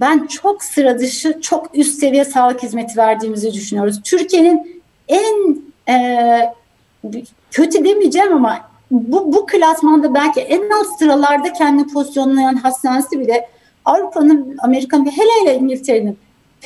ben 0.00 0.26
çok 0.26 0.64
sıra 0.64 0.98
dışı, 0.98 1.40
çok 1.40 1.78
üst 1.78 1.98
seviye 2.00 2.24
sağlık 2.24 2.62
hizmeti 2.62 2.96
verdiğimizi 2.98 3.52
düşünüyoruz. 3.52 4.00
Türkiye'nin 4.04 4.82
en 5.08 5.62
e, 5.88 5.94
kötü 7.50 7.84
demeyeceğim 7.84 8.32
ama 8.32 8.60
bu, 8.90 9.32
bu 9.32 9.46
klasmanda 9.46 10.14
belki 10.14 10.40
en 10.40 10.70
alt 10.70 10.98
sıralarda 10.98 11.52
kendini 11.52 11.92
pozisyonlayan 11.92 12.54
hastanesi 12.54 13.20
bile 13.20 13.48
Avrupa'nın, 13.84 14.56
Amerika'nın 14.62 15.06
ve 15.06 15.10
hele 15.10 15.30
hele 15.42 15.58
İngiltere'nin 15.58 16.18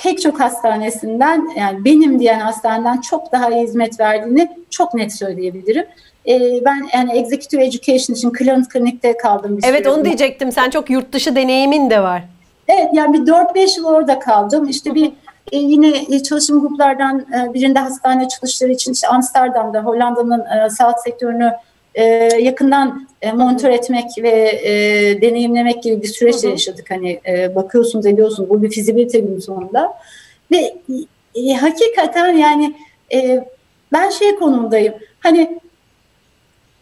pek 0.03 0.23
çok 0.23 0.41
hastanesinden 0.41 1.49
yani 1.57 1.85
benim 1.85 2.21
diyen 2.21 2.41
hastaneden 2.41 3.01
çok 3.01 3.33
daha 3.33 3.51
iyi 3.51 3.63
hizmet 3.63 4.01
verdiğini 4.01 4.49
çok 4.71 4.95
net 4.95 5.15
söyleyebilirim. 5.15 5.87
Ee, 6.29 6.41
ben 6.65 6.89
yani 6.95 7.19
Executive 7.19 7.65
Education 7.65 8.15
için 8.17 8.33
Clarence 8.39 8.69
Klinik'te 8.69 9.17
kaldım 9.17 9.57
bir 9.57 9.65
Evet 9.67 9.87
onu 9.87 10.05
diyecektim. 10.05 10.53
Sen 10.53 10.71
çok 10.71 10.91
yurt 10.91 11.13
dışı 11.13 11.37
deneyimin 11.37 11.91
de 11.91 12.03
var. 12.03 12.25
Evet 12.69 12.89
yani 12.93 13.13
bir 13.13 13.33
4-5 13.33 13.79
yıl 13.79 13.85
orada 13.85 14.19
kaldım. 14.19 14.69
İşte 14.69 14.95
bir 14.95 15.13
e, 15.53 15.59
yine 15.59 16.23
çalışım 16.23 16.61
gruplardan 16.61 17.19
e, 17.21 17.55
birinde 17.55 17.79
hastane 17.79 18.29
çalışları 18.29 18.73
için 18.73 18.93
işte 18.93 19.09
Amsterdam'da 19.09 19.85
Hollanda'nın 19.85 20.41
e, 20.41 20.71
sağlık 20.71 20.99
sektörünü 20.99 21.53
e, 21.95 22.05
yakından 22.41 23.09
e, 23.23 23.33
monitör 23.33 23.71
etmek 23.71 24.11
ve 24.23 24.61
e, 24.65 24.73
deneyimlemek 25.23 25.83
gibi 25.83 26.03
bir 26.03 26.09
süreçle 26.09 26.49
yaşadık. 26.49 26.91
Hani 26.91 27.21
e, 27.27 27.55
bakıyorsunuz 27.55 28.07
ediyorsunuz 28.07 28.51
bu 28.51 28.63
bir 28.63 28.71
fizibilite 28.71 29.19
günü 29.19 29.43
sonunda. 29.43 29.95
Ve 30.51 30.75
e, 31.35 31.55
hakikaten 31.55 32.37
yani 32.37 32.75
e, 33.13 33.45
ben 33.93 34.11
şey 34.11 34.35
konumdayım 34.35 34.95
hani 35.21 35.59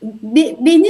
be, 0.02 0.56
beni 0.60 0.88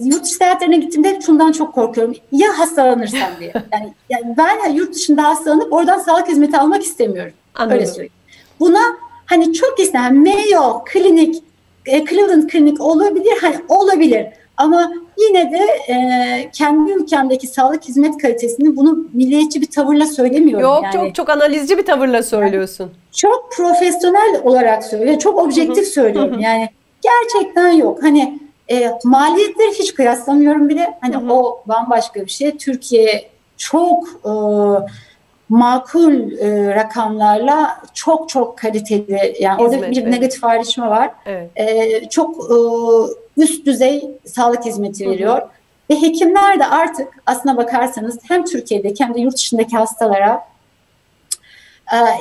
yurt 0.00 0.24
dışı 0.24 0.34
seyahatlerine 0.34 0.76
gittiğimde 0.76 1.20
şundan 1.26 1.52
çok 1.52 1.74
korkuyorum. 1.74 2.14
Ya 2.32 2.58
hastalanırsam 2.58 3.30
diye. 3.40 3.52
Yani, 3.72 3.92
yani 4.10 4.34
ben 4.38 4.70
yurt 4.70 4.94
dışında 4.94 5.24
hastalanıp 5.24 5.72
oradan 5.72 5.98
sağlık 5.98 6.28
hizmeti 6.28 6.58
almak 6.58 6.82
istemiyorum. 6.82 7.32
Anladım. 7.54 7.76
Öyle 7.76 7.86
söyleyeyim. 7.86 8.12
Buna 8.60 8.80
hani 9.26 9.52
çok 9.52 9.80
isteyen 9.80 10.16
Mayo 10.16 10.84
Klinik, 10.84 11.42
e, 11.86 12.04
Cleveland 12.04 12.48
Klinik 12.48 12.80
olabilir. 12.80 13.34
Hani 13.40 13.56
olabilir. 13.68 14.26
Ama 14.56 14.92
yine 15.18 15.52
de 15.52 15.92
e, 15.92 16.50
kendi 16.52 16.92
ülkemdeki 16.92 17.46
sağlık 17.46 17.84
hizmet 17.84 18.18
kalitesini 18.22 18.76
bunu 18.76 19.06
milliyetçi 19.12 19.60
bir 19.60 19.66
tavırla 19.66 20.06
söylemiyorum. 20.06 20.62
Yok 20.62 20.84
yani. 20.84 20.92
çok 20.92 21.14
çok 21.14 21.30
analizci 21.30 21.78
bir 21.78 21.84
tavırla 21.84 22.22
söylüyorsun. 22.22 22.84
Yani 22.84 22.92
çok 23.12 23.52
profesyonel 23.56 24.40
olarak 24.44 24.84
söylüyorum. 24.84 25.18
Çok 25.18 25.38
objektif 25.38 25.88
söylüyorum. 25.88 26.40
Yani 26.40 26.68
gerçekten 27.06 27.70
yok. 27.70 28.02
Hani 28.02 28.38
e, 28.70 28.90
maliyetleri 29.04 29.72
hiç 29.78 29.94
kıyaslamıyorum 29.94 30.68
bile. 30.68 30.98
Hani 31.00 31.14
hı 31.16 31.20
hı. 31.20 31.32
o 31.32 31.62
bambaşka 31.66 32.20
bir 32.20 32.30
şey. 32.30 32.56
Türkiye 32.56 33.28
çok 33.56 34.08
e, 34.24 34.32
makul 35.48 36.32
e, 36.32 36.74
rakamlarla 36.74 37.80
çok 37.94 38.28
çok 38.28 38.58
kaliteli 38.58 39.36
yani 39.40 39.64
Hizmet, 39.64 39.82
orada 39.82 39.90
bir 39.90 40.02
evet. 40.02 40.12
negatif 40.12 40.44
ayrışma 40.44 40.90
var. 40.90 41.10
Evet. 41.26 41.50
E, 41.56 42.08
çok 42.08 42.36
e, 42.36 42.56
üst 43.42 43.66
düzey 43.66 44.10
sağlık 44.24 44.64
hizmeti 44.64 45.10
veriyor. 45.10 45.38
Hı 45.38 45.44
hı. 45.44 45.48
Ve 45.90 46.02
hekimler 46.02 46.58
de 46.58 46.66
artık 46.66 47.08
aslına 47.26 47.56
bakarsanız 47.56 48.18
hem 48.28 48.44
Türkiye'deki 48.44 49.04
hem 49.04 49.14
de 49.14 49.20
yurt 49.20 49.34
dışındaki 49.34 49.76
hastalara 49.76 50.48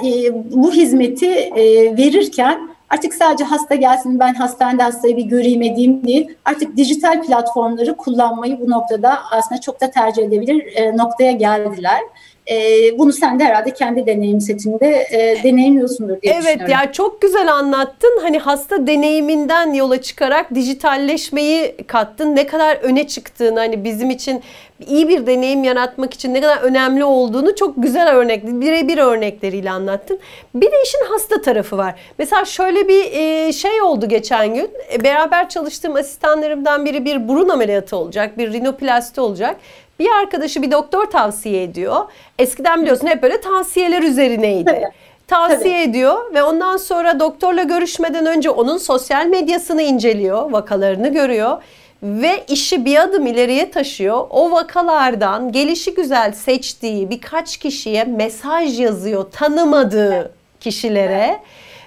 e, 0.06 0.34
bu 0.34 0.71
hizmeti 0.71 1.32
e, 1.32 1.98
verirken 1.98 2.75
Artık 2.89 3.13
sadece 3.13 3.43
hasta 3.43 3.76
gelsin 3.76 4.19
ben 4.19 4.34
hastanede 4.34 4.84
hastayı 4.84 5.17
bir 5.17 5.26
göreyim 5.26 5.62
edeyim 5.62 6.04
değil. 6.04 6.36
Artık 6.45 6.78
dijital 6.78 7.24
platformları 7.24 7.98
kullanmayı 7.98 8.60
bu 8.60 8.69
noktada 8.69 9.19
aslında 9.32 9.62
çok 9.62 9.82
da 9.82 9.91
tercih 9.91 10.24
edebilir 10.24 10.76
e, 10.76 10.98
noktaya 10.98 11.32
geldiler. 11.32 12.02
E, 12.51 12.99
bunu 12.99 13.13
sen 13.13 13.39
de 13.39 13.43
herhalde 13.43 13.73
kendi 13.73 14.05
deneyim 14.05 14.41
setinde 14.41 15.08
e, 15.12 15.43
deneyimliyorsundur 15.43 16.21
diye 16.21 16.34
evet, 16.34 16.43
düşünüyorum. 16.43 16.65
Evet 16.67 16.86
ya 16.86 16.91
çok 16.91 17.21
güzel 17.21 17.53
anlattın. 17.53 18.19
Hani 18.21 18.39
hasta 18.39 18.88
deneyiminden 18.88 19.73
yola 19.73 20.01
çıkarak 20.01 20.55
dijitalleşmeyi 20.55 21.75
kattın. 21.88 22.36
Ne 22.36 22.47
kadar 22.47 22.75
öne 22.75 23.08
çıktığını 23.08 23.60
hani 23.60 23.84
bizim 23.84 24.10
için 24.10 24.41
iyi 24.88 25.10
bir 25.10 25.27
deneyim 25.27 25.63
yaratmak 25.63 26.13
için 26.13 26.34
ne 26.34 26.41
kadar 26.41 26.58
önemli 26.58 27.03
olduğunu 27.03 27.55
çok 27.55 27.73
güzel 27.77 28.15
örnek, 28.15 28.45
birebir 28.45 28.97
örnekleriyle 28.97 29.71
anlattın. 29.71 30.19
Bir 30.55 30.71
de 30.71 30.75
işin 30.86 31.05
hasta 31.10 31.41
tarafı 31.41 31.77
var. 31.77 31.95
Mesela 32.17 32.45
şöyle 32.45 32.88
bir 32.88 33.12
e, 33.12 33.53
şey 33.53 33.81
oldu 33.81 34.10
geçen 34.10 34.53
gün. 34.53 34.69
E, 34.93 35.03
beraber 35.03 35.49
çalıştığım 35.49 35.95
asistanlarımdan 35.95 36.86
biri 36.86 37.05
bir 37.05 37.27
burun 37.27 37.49
ameliyatı 37.49 37.95
olacak, 37.95 38.38
bir 38.38 38.53
rinoplasti 38.53 39.21
olacak. 39.21 39.55
Bir 39.99 40.10
arkadaşı 40.21 40.62
bir 40.62 40.71
doktor 40.71 41.05
tavsiye 41.05 41.63
ediyor. 41.63 41.95
Eskiden 42.39 42.81
biliyorsun 42.81 43.08
hep 43.08 43.23
böyle 43.23 43.41
tavsiyeler 43.41 44.03
üzerineydi. 44.03 44.73
Evet 44.77 44.91
tavsiye 45.27 45.60
Tabii. 45.60 45.89
ediyor 45.89 46.34
ve 46.34 46.43
ondan 46.43 46.77
sonra 46.77 47.19
doktorla 47.19 47.63
görüşmeden 47.63 48.25
önce 48.25 48.49
onun 48.49 48.77
sosyal 48.77 49.25
medyasını 49.25 49.81
inceliyor, 49.81 50.51
vakalarını 50.51 51.08
görüyor 51.13 51.58
ve 52.03 52.43
işi 52.47 52.86
bir 52.86 53.01
adım 53.01 53.27
ileriye 53.27 53.71
taşıyor. 53.71 54.27
O 54.29 54.51
vakalardan 54.51 55.51
gelişi 55.51 55.93
güzel 55.93 56.31
seçtiği 56.31 57.10
birkaç 57.10 57.58
kişiye 57.58 58.03
mesaj 58.03 58.79
yazıyor 58.79 59.31
tanımadığı 59.31 60.31
kişilere. 60.60 61.39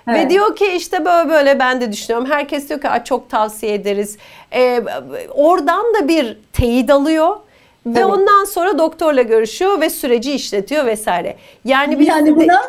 Evet. 0.08 0.26
Ve 0.26 0.30
diyor 0.30 0.56
ki 0.56 0.66
işte 0.66 1.04
böyle 1.04 1.30
böyle 1.30 1.58
ben 1.58 1.80
de 1.80 1.92
düşünüyorum. 1.92 2.30
Herkes 2.30 2.68
diyor 2.68 2.80
ki 2.80 2.88
çok 3.04 3.30
tavsiye 3.30 3.74
ederiz. 3.74 4.18
Ee, 4.52 4.82
oradan 5.34 5.94
da 5.94 6.08
bir 6.08 6.38
teyit 6.52 6.90
alıyor. 6.90 7.36
Ve 7.94 7.98
evet. 8.00 8.10
ondan 8.10 8.44
sonra 8.44 8.78
doktorla 8.78 9.22
görüşüyor 9.22 9.80
ve 9.80 9.90
süreci 9.90 10.32
işletiyor 10.32 10.86
vesaire. 10.86 11.36
Yani 11.64 11.98
biz 11.98 12.08
yani 12.08 12.36
buna 12.36 12.62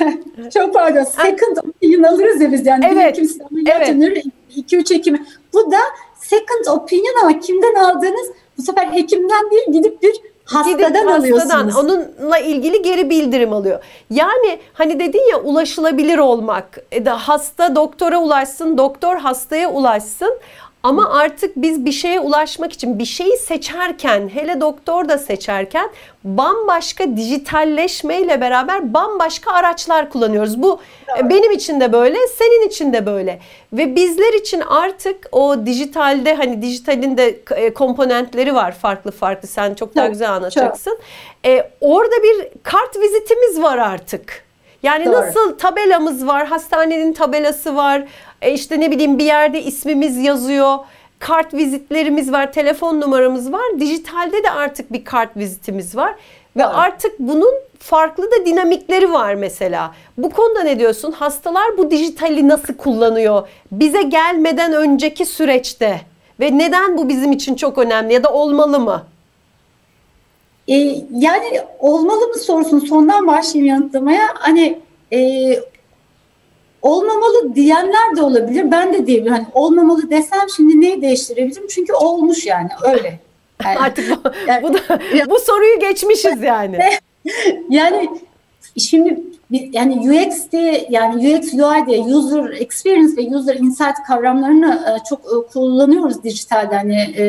de... 0.00 0.50
çok 0.54 0.74
pardon 0.74 1.04
second 1.04 1.56
opinion 1.56 2.02
alırız 2.02 2.40
ya 2.40 2.52
biz 2.52 2.66
yani. 2.66 2.84
Evet. 2.92 3.20
Evet. 3.66 4.24
2-3 4.56 4.94
hekim. 4.94 5.26
Bu 5.52 5.72
da 5.72 5.78
second 6.20 6.78
opinion 6.78 7.14
ama 7.22 7.40
kimden 7.40 7.74
aldığınız 7.74 8.28
bu 8.58 8.62
sefer 8.62 8.86
hekimden 8.86 9.50
değil 9.50 9.72
gidip 9.72 10.02
bir 10.02 10.20
hastadan 10.44 10.92
Gidip 10.92 11.08
alıyorsunuz. 11.08 11.54
Hastadan, 11.54 11.84
onunla 11.84 12.38
ilgili 12.38 12.82
geri 12.82 13.10
bildirim 13.10 13.52
alıyor. 13.52 13.84
Yani 14.10 14.58
hani 14.72 15.00
dedin 15.00 15.30
ya 15.30 15.40
ulaşılabilir 15.40 16.18
olmak. 16.18 16.78
E 16.92 17.04
de 17.04 17.10
hasta 17.10 17.76
doktora 17.76 18.18
ulaşsın, 18.18 18.78
doktor 18.78 19.16
hastaya 19.16 19.70
ulaşsın. 19.70 20.38
Ama 20.84 21.10
artık 21.10 21.56
biz 21.56 21.84
bir 21.84 21.92
şeye 21.92 22.20
ulaşmak 22.20 22.72
için 22.72 22.98
bir 22.98 23.04
şeyi 23.04 23.36
seçerken 23.36 24.28
hele 24.34 24.60
doktor 24.60 25.08
da 25.08 25.18
seçerken 25.18 25.90
bambaşka 26.24 27.16
dijitalleşmeyle 27.16 28.40
beraber 28.40 28.94
bambaşka 28.94 29.52
araçlar 29.52 30.10
kullanıyoruz. 30.10 30.62
Bu 30.62 30.80
evet. 31.08 31.30
benim 31.30 31.52
için 31.52 31.80
de 31.80 31.92
böyle, 31.92 32.18
senin 32.38 32.68
için 32.68 32.92
de 32.92 33.06
böyle. 33.06 33.40
Ve 33.72 33.96
bizler 33.96 34.32
için 34.32 34.60
artık 34.60 35.28
o 35.32 35.66
dijitalde 35.66 36.34
hani 36.34 36.62
dijitalin 36.62 37.16
de 37.16 37.38
e, 37.50 37.74
komponentleri 37.74 38.54
var 38.54 38.72
farklı 38.72 39.10
farklı. 39.10 39.48
Sen 39.48 39.74
çok 39.74 39.96
daha 39.96 40.06
güzel 40.06 40.32
anlatacaksın. 40.32 40.98
Ee, 41.46 41.70
orada 41.80 42.22
bir 42.22 42.48
kart 42.62 42.96
vizitimiz 42.96 43.62
var 43.62 43.78
artık. 43.78 44.44
Yani 44.84 45.04
Doğru. 45.04 45.14
nasıl 45.14 45.58
tabelamız 45.58 46.26
var, 46.26 46.46
hastanenin 46.46 47.12
tabelası 47.12 47.76
var, 47.76 48.04
e 48.44 48.52
işte 48.52 48.80
ne 48.80 48.90
bileyim 48.90 49.18
bir 49.18 49.24
yerde 49.24 49.62
ismimiz 49.62 50.16
yazıyor, 50.16 50.78
kart 51.18 51.54
vizitlerimiz 51.54 52.32
var, 52.32 52.52
telefon 52.52 53.00
numaramız 53.00 53.52
var. 53.52 53.80
Dijitalde 53.80 54.42
de 54.42 54.50
artık 54.50 54.92
bir 54.92 55.04
kart 55.04 55.36
vizitimiz 55.36 55.96
var. 55.96 56.14
Ve 56.56 56.62
evet. 56.62 56.74
artık 56.74 57.18
bunun 57.18 57.54
farklı 57.78 58.30
da 58.30 58.46
dinamikleri 58.46 59.12
var 59.12 59.34
mesela. 59.34 59.94
Bu 60.18 60.30
konuda 60.30 60.62
ne 60.62 60.78
diyorsun? 60.78 61.12
Hastalar 61.12 61.78
bu 61.78 61.90
dijitali 61.90 62.48
nasıl 62.48 62.74
kullanıyor? 62.74 63.48
Bize 63.72 64.02
gelmeden 64.02 64.72
önceki 64.72 65.26
süreçte 65.26 66.00
ve 66.40 66.58
neden 66.58 66.98
bu 66.98 67.08
bizim 67.08 67.32
için 67.32 67.54
çok 67.54 67.78
önemli 67.78 68.12
ya 68.12 68.24
da 68.24 68.32
olmalı 68.32 68.80
mı? 68.80 69.02
E, 70.68 70.74
yani 71.10 71.60
olmalı 71.78 72.26
mı 72.26 72.38
sorusunu 72.38 72.80
sondan 72.80 73.26
başlayayım 73.26 73.74
yanıtlamaya. 73.74 74.28
Hani 74.34 74.78
e, 75.12 75.18
olmamalı 76.84 77.54
diyenler 77.54 78.16
de 78.16 78.22
olabilir. 78.22 78.70
Ben 78.70 78.92
de 78.92 79.06
diyebilirim. 79.06 79.32
Hani 79.32 79.46
olmamalı 79.54 80.10
desem 80.10 80.48
şimdi 80.56 80.80
neyi 80.80 81.02
değiştirebilirim? 81.02 81.66
Çünkü 81.68 81.92
olmuş 81.92 82.46
yani 82.46 82.68
öyle. 82.92 83.20
Yani, 83.64 83.78
Artık 83.78 84.24
bu, 84.24 84.30
yani, 84.48 84.62
bu, 84.62 84.74
da, 84.74 84.80
bu 85.30 85.38
soruyu 85.38 85.80
geçmişiz 85.80 86.42
yani. 86.42 86.78
yani 87.70 88.08
şimdi 88.78 89.20
yani 89.50 90.10
UX 90.10 90.50
diye 90.52 90.86
yani 90.90 91.36
UX 91.36 91.54
UI 91.54 91.86
diye 91.86 92.00
user 92.00 92.50
experience 92.50 93.16
ve 93.16 93.36
user 93.36 93.56
insight 93.56 93.94
kavramlarını 94.06 94.84
e, 94.88 95.04
çok 95.08 95.20
e, 95.20 95.52
kullanıyoruz 95.52 96.22
dijitalde 96.22 96.76
hani 96.76 96.96
e, 96.96 97.26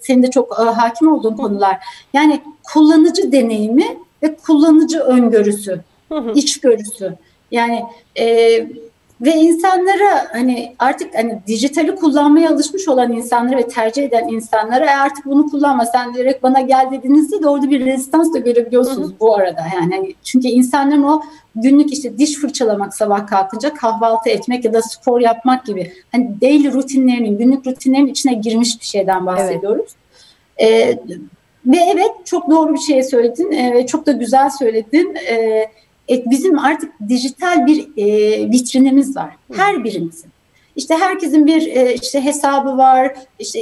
senin 0.00 0.22
de 0.22 0.30
çok 0.30 0.58
hakim 0.58 1.12
olduğun 1.12 1.36
konular. 1.36 1.76
Yani 2.12 2.40
kullanıcı 2.72 3.32
deneyimi 3.32 3.98
ve 4.22 4.36
kullanıcı 4.36 5.00
öngörüsü, 5.00 5.80
içgörüsü. 6.34 7.16
Yani 7.50 7.82
e, 8.18 8.26
ve 9.20 9.34
insanlara 9.34 10.28
hani 10.32 10.74
artık 10.78 11.14
hani 11.14 11.38
dijitali 11.46 11.94
kullanmaya 11.94 12.50
alışmış 12.50 12.88
olan 12.88 13.12
insanlara 13.12 13.56
ve 13.56 13.68
tercih 13.68 14.02
eden 14.02 14.28
insanlara 14.28 14.84
e 14.84 14.96
artık 14.96 15.26
bunu 15.26 15.50
kullanma 15.50 15.86
sen 15.86 16.14
direkt 16.14 16.42
bana 16.42 16.60
gel 16.60 16.88
dediğinizde 16.92 17.42
de 17.42 17.48
orada 17.48 17.70
bir 17.70 17.84
rezistans 17.86 18.34
da 18.34 18.38
görebiliyorsunuz 18.38 19.20
bu 19.20 19.36
arada. 19.36 19.60
Yani 19.74 19.94
hani 19.94 20.14
çünkü 20.24 20.48
insanların 20.48 21.02
o 21.02 21.22
günlük 21.54 21.92
işte 21.92 22.18
diş 22.18 22.34
fırçalamak 22.34 22.94
sabah 22.94 23.26
kalkınca 23.26 23.74
kahvaltı 23.74 24.30
etmek 24.30 24.64
ya 24.64 24.72
da 24.72 24.82
spor 24.82 25.20
yapmak 25.20 25.66
gibi 25.66 25.92
hani 26.12 26.40
daily 26.40 26.72
rutinlerinin 26.72 27.38
günlük 27.38 27.66
rutinlerin 27.66 28.06
içine 28.06 28.34
girmiş 28.34 28.80
bir 28.80 28.86
şeyden 28.86 29.26
bahsediyoruz. 29.26 29.90
Evet. 30.58 30.98
E, 31.10 31.16
ve 31.66 31.78
evet 31.94 32.12
çok 32.24 32.50
doğru 32.50 32.74
bir 32.74 32.78
şey 32.78 33.02
söyledin 33.02 33.50
ve 33.50 33.86
çok 33.86 34.06
da 34.06 34.12
güzel 34.12 34.50
söyledin. 34.50 35.14
E, 35.14 35.66
bizim 36.08 36.58
artık 36.58 36.92
dijital 37.08 37.66
bir 37.66 37.88
e, 37.96 38.06
vitrinimiz 38.50 39.16
var. 39.16 39.36
Her 39.52 39.84
birimizin. 39.84 40.30
İşte 40.76 40.94
herkesin 40.94 41.46
bir 41.46 41.66
e, 41.66 41.94
işte 41.94 42.24
hesabı 42.24 42.78
var. 42.78 43.14
İşte 43.38 43.60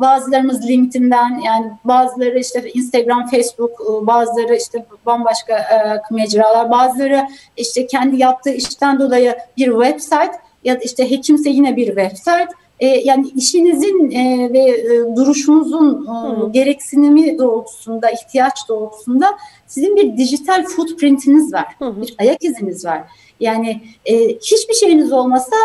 bazılarımız 0.00 0.68
LinkedIn'den 0.68 1.40
yani 1.44 1.66
bazıları 1.84 2.38
işte 2.38 2.70
Instagram, 2.74 3.26
Facebook, 3.26 3.70
e, 3.80 4.06
bazıları 4.06 4.56
işte 4.56 4.86
bambaşka 5.06 5.58
e, 5.58 6.00
mecralar, 6.14 6.70
bazıları 6.70 7.26
işte 7.56 7.86
kendi 7.86 8.16
yaptığı 8.16 8.50
işten 8.50 9.00
dolayı 9.00 9.36
bir 9.56 9.66
website 9.66 10.32
ya 10.64 10.74
da 10.74 10.78
işte 10.78 11.10
hekimse 11.10 11.50
yine 11.50 11.76
bir 11.76 11.86
website. 11.86 12.48
E, 12.80 12.86
yani 12.86 13.28
işinizin 13.36 14.10
e, 14.10 14.52
ve 14.52 14.58
e, 14.58 15.16
duruşunuzun 15.16 16.06
e, 16.06 16.48
gereksinimi 16.50 17.38
doğrultusunda, 17.38 18.10
ihtiyaç 18.10 18.68
doğrultusunda 18.68 19.26
sizin 19.66 19.96
bir 19.96 20.16
dijital 20.16 20.64
footprintiniz 20.64 21.52
var. 21.52 21.66
Hı 21.78 22.00
Bir 22.00 22.14
ayak 22.18 22.44
iziniz 22.44 22.84
var. 22.84 23.02
Yani 23.40 23.80
e, 24.04 24.28
hiçbir 24.28 24.74
şeyiniz 24.74 25.12
olmasa 25.12 25.56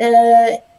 e, 0.00 0.06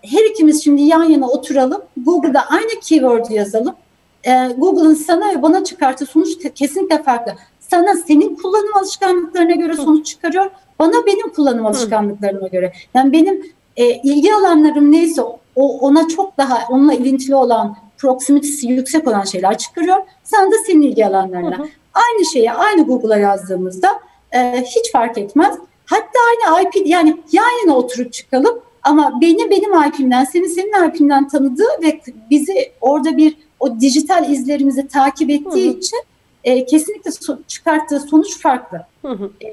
her 0.01 0.31
ikimiz 0.31 0.63
şimdi 0.63 0.81
yan 0.81 1.03
yana 1.03 1.29
oturalım. 1.29 1.81
Google'da 2.05 2.41
aynı 2.49 2.79
keyword 2.81 3.29
yazalım. 3.29 3.75
E, 4.23 4.31
Google'ın 4.57 4.93
sana 4.93 5.35
ve 5.35 5.41
bana 5.41 5.63
çıkarttığı 5.63 6.05
sonuç 6.05 6.29
kesinlikle 6.55 7.03
farklı. 7.03 7.33
Sana 7.59 7.95
senin 7.95 8.35
kullanım 8.35 8.77
alışkanlıklarına 8.77 9.55
göre 9.55 9.73
sonuç 9.73 10.05
çıkarıyor. 10.05 10.51
Bana 10.79 11.05
benim 11.05 11.29
kullanım 11.29 11.65
alışkanlıklarıma 11.65 12.47
göre. 12.47 12.73
Yani 12.93 13.11
benim 13.11 13.53
e, 13.77 13.89
ilgi 13.89 14.33
alanlarım 14.33 14.91
neyse 14.91 15.21
o 15.57 15.77
ona 15.79 16.07
çok 16.07 16.37
daha 16.37 16.67
onunla 16.69 16.93
ilintili 16.93 17.35
olan 17.35 17.77
proximity'si 17.97 18.67
yüksek 18.67 19.07
olan 19.07 19.23
şeyler 19.23 19.57
çıkarıyor. 19.57 19.97
Sana 20.23 20.51
da 20.51 20.55
senin 20.67 20.81
ilgi 20.81 21.05
alanlarına. 21.05 21.57
Hı 21.57 21.63
hı. 21.63 21.67
Aynı 21.93 22.25
şeyi 22.25 22.51
aynı 22.51 22.83
Google'a 22.83 23.17
yazdığımızda 23.17 23.99
e, 24.31 24.63
hiç 24.65 24.91
fark 24.91 25.17
etmez. 25.17 25.55
Hatta 25.85 26.19
aynı 26.47 26.63
IP 26.63 26.87
yani 26.87 27.17
yan 27.31 27.49
yana 27.61 27.77
oturup 27.77 28.13
çıkalım 28.13 28.59
ama 28.83 29.21
beni 29.21 29.49
benim 29.49 29.73
IP'mden, 29.87 30.23
seni 30.23 30.49
senin 30.49 30.89
IP'mden 30.89 31.27
tanıdığı 31.27 31.81
ve 31.83 32.01
bizi 32.29 32.71
orada 32.81 33.17
bir 33.17 33.35
o 33.59 33.79
dijital 33.79 34.29
izlerimizi 34.29 34.87
takip 34.87 35.29
ettiği 35.29 35.69
hı 35.69 35.73
hı. 35.73 35.77
için 35.77 35.97
e, 36.43 36.65
kesinlikle 36.65 37.11
so- 37.11 37.39
çıkarttığı 37.47 37.99
sonuç 37.99 38.39
farklı. 38.39 38.81
Hı 39.01 39.11
hı. 39.11 39.31
E, 39.41 39.51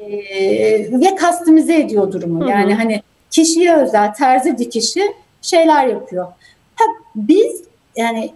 ve 1.01 1.15
kastimize 1.15 1.81
ediyor 1.81 2.13
durumu. 2.13 2.41
Hı 2.41 2.45
hı. 2.45 2.51
Yani 2.51 2.75
hani 2.75 3.03
kişiye 3.31 3.77
özel 3.77 4.15
terzi 4.15 4.59
dikişi 4.59 5.15
şeyler 5.45 5.87
yapıyor. 5.87 6.27
Ha, 6.75 6.85
biz 7.15 7.63
yani 7.97 8.33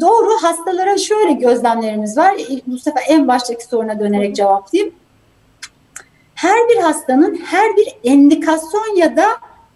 doğru 0.00 0.42
hastalara 0.42 0.98
şöyle 0.98 1.32
gözlemlerimiz 1.32 2.16
var. 2.16 2.34
Bu 2.66 2.78
sefer 2.78 3.02
en 3.08 3.28
baştaki 3.28 3.64
soruna 3.64 4.00
dönerek 4.00 4.36
cevaplayayım. 4.36 4.94
Her 6.34 6.68
bir 6.68 6.76
hastanın 6.76 7.36
her 7.36 7.76
bir 7.76 7.88
endikasyon 8.04 8.96
ya 8.96 9.16
da 9.16 9.26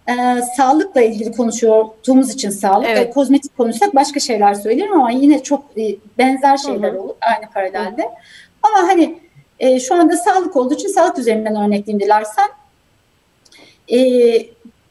e, 0.09 0.41
sağlıkla 0.57 1.01
ilgili 1.01 1.31
konuştuğumuz 1.31 2.29
için 2.29 2.49
sağlık 2.49 2.87
evet. 2.89 3.07
e, 3.07 3.09
kozmetik 3.09 3.57
konuşsak 3.57 3.95
başka 3.95 4.19
şeyler 4.19 4.53
söylerim 4.53 4.93
ama 4.93 5.11
yine 5.11 5.43
çok 5.43 5.63
e, 5.77 5.95
benzer 6.17 6.57
şeyler 6.57 6.91
Hı-hı. 6.91 7.01
olur 7.01 7.15
aynı 7.21 7.51
paralelde. 7.53 8.01
Hı-hı. 8.01 8.11
Ama 8.63 8.87
hani 8.87 9.19
e, 9.59 9.79
şu 9.79 9.95
anda 9.95 10.17
sağlık 10.17 10.55
olduğu 10.55 10.73
için 10.73 10.89
sağlık 10.89 11.19
üzerinden 11.19 11.55
örnekleyeyim 11.55 12.05
dilersen. 12.05 12.49
E, 13.87 13.97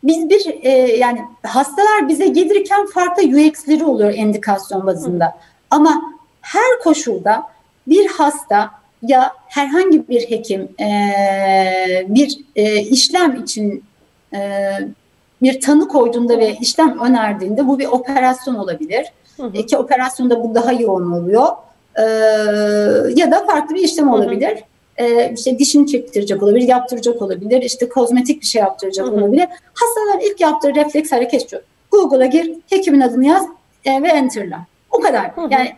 biz 0.05 0.31
bir 0.31 0.55
e, 0.63 0.71
yani 0.97 1.21
hastalar 1.43 2.09
bize 2.09 2.27
gelirken 2.27 2.87
farklı 2.87 3.23
UX'leri 3.23 3.85
oluyor 3.85 4.15
endikasyon 4.17 4.87
bazında. 4.87 5.27
Hı. 5.27 5.31
Ama 5.71 6.03
her 6.41 6.79
koşulda 6.83 7.43
bir 7.87 8.07
hasta 8.07 8.71
ya 9.03 9.33
herhangi 9.49 10.09
bir 10.09 10.31
hekim 10.31 10.69
e, 10.81 12.07
bir 12.09 12.39
e, 12.57 12.81
işlem 12.81 13.43
için 13.43 13.85
e, 14.35 14.71
bir 15.43 15.61
tanı 15.61 15.89
koyduğunda 15.89 16.39
ve 16.39 16.57
işlem 16.61 16.99
önerdiğinde 16.99 17.69
bu 17.69 17.79
bir 17.79 17.87
operasyon 17.87 18.55
olabilir. 18.55 19.07
Hı 19.37 19.43
hı. 19.43 19.51
E, 19.55 19.67
ki 19.67 19.77
operasyonda 19.77 20.45
bu 20.45 20.55
daha 20.55 20.73
yoğun 20.73 21.13
oluyor. 21.13 21.47
E, 21.99 22.03
ya 23.15 23.31
da 23.31 23.47
farklı 23.47 23.75
bir 23.75 23.83
işlem 23.83 24.09
olabilir. 24.09 24.51
Hı 24.51 24.55
hı 24.55 24.74
e, 24.97 25.33
işte 25.37 25.59
dişini 25.59 25.87
çektirecek 25.87 26.43
olabilir, 26.43 26.69
yaptıracak 26.69 27.23
olabilir, 27.23 27.63
işte 27.63 27.89
kozmetik 27.89 28.41
bir 28.41 28.47
şey 28.47 28.61
yaptıracak 28.61 29.07
Hı-hı. 29.07 29.15
olabilir. 29.15 29.47
Hastaların 29.75 30.31
ilk 30.31 30.41
yaptığı 30.41 30.75
refleks 30.75 31.13
hareket 31.13 31.51
şu. 31.51 31.61
Google'a 31.91 32.27
gir, 32.27 32.53
hekimin 32.71 33.01
adını 33.01 33.27
yaz 33.27 33.47
e, 33.85 34.03
ve 34.03 34.09
enter'la. 34.09 34.67
O 34.91 35.01
kadar. 35.01 35.37
Hı-hı. 35.37 35.49
Yani 35.51 35.73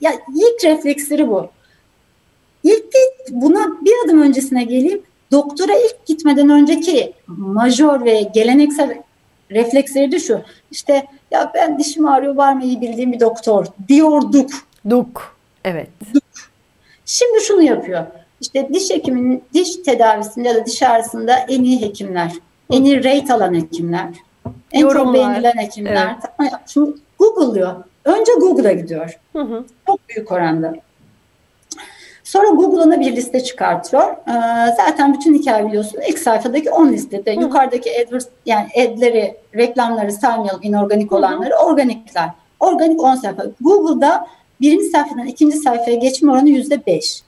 ya 0.00 0.12
ilk 0.34 0.64
refleksleri 0.64 1.28
bu. 1.28 1.48
İlk 2.64 2.94
buna 3.30 3.84
bir 3.84 3.92
adım 4.04 4.22
öncesine 4.22 4.64
geleyim. 4.64 5.02
Doktora 5.30 5.72
ilk 5.72 6.06
gitmeden 6.06 6.48
önceki 6.48 7.12
majör 7.26 8.04
ve 8.04 8.22
geleneksel 8.34 9.02
refleksleri 9.50 10.12
de 10.12 10.18
şu. 10.20 10.40
İşte 10.70 11.06
ya 11.30 11.52
ben 11.54 11.78
dişim 11.78 12.08
ağrıyor 12.08 12.34
var 12.34 12.52
mı 12.52 12.64
iyi 12.64 12.80
bildiğim 12.80 13.12
bir 13.12 13.20
doktor 13.20 13.66
diyorduk. 13.88 14.50
Duk. 14.90 15.36
Evet. 15.64 15.88
Duk. 16.14 16.22
Şimdi 17.04 17.40
şunu 17.40 17.62
yapıyor. 17.62 18.06
İşte 18.42 18.68
diş 18.72 18.90
hekiminin 18.90 19.44
diş 19.54 19.76
tedavisinde 19.76 20.48
ya 20.48 20.54
da 20.54 20.66
diş 20.66 20.82
ağrısında 20.82 21.36
en 21.36 21.62
iyi 21.62 21.80
hekimler, 21.80 22.32
en 22.70 22.84
iyi 22.84 23.04
rate 23.04 23.34
alan 23.34 23.54
hekimler, 23.54 24.08
en 24.72 24.80
Yorumlar. 24.80 25.04
çok 25.04 25.14
beğenilen 25.14 25.56
hekimler. 25.56 26.16
Evet. 26.40 26.52
Şimdi 26.66 26.92
Google'lıyor. 27.18 27.74
Önce 28.04 28.32
Google'a 28.40 28.72
gidiyor. 28.72 29.18
Hı 29.32 29.42
hı. 29.42 29.64
Çok 29.86 30.08
büyük 30.08 30.32
oranda. 30.32 30.74
Sonra 32.24 32.48
Google'ına 32.48 33.00
bir 33.00 33.16
liste 33.16 33.40
çıkartıyor. 33.40 34.02
Ee, 34.02 34.74
zaten 34.76 35.14
bütün 35.14 35.34
hikaye 35.34 35.66
biliyorsun 35.66 36.00
ilk 36.08 36.18
sayfadaki 36.18 36.70
10 36.70 36.88
listede. 36.88 37.36
Hı. 37.36 37.40
Yukarıdaki 37.40 37.90
AdWords 38.00 38.26
yani 38.46 38.66
adleri, 38.76 39.36
reklamları 39.56 40.12
saymayalım 40.12 40.60
inorganik 40.62 41.12
olanları, 41.12 41.54
hı 41.54 41.58
hı. 41.58 41.66
organikler. 41.66 42.30
Organik 42.60 43.00
10 43.00 43.14
sayfa. 43.14 43.44
Google'da 43.60 44.26
birinci 44.62 44.84
sayfadan 44.84 45.26
ikinci 45.26 45.56
sayfaya 45.56 45.96
geçme 45.96 46.32
oranı 46.32 46.50
yüzde 46.50 46.86
beş. 46.86 47.22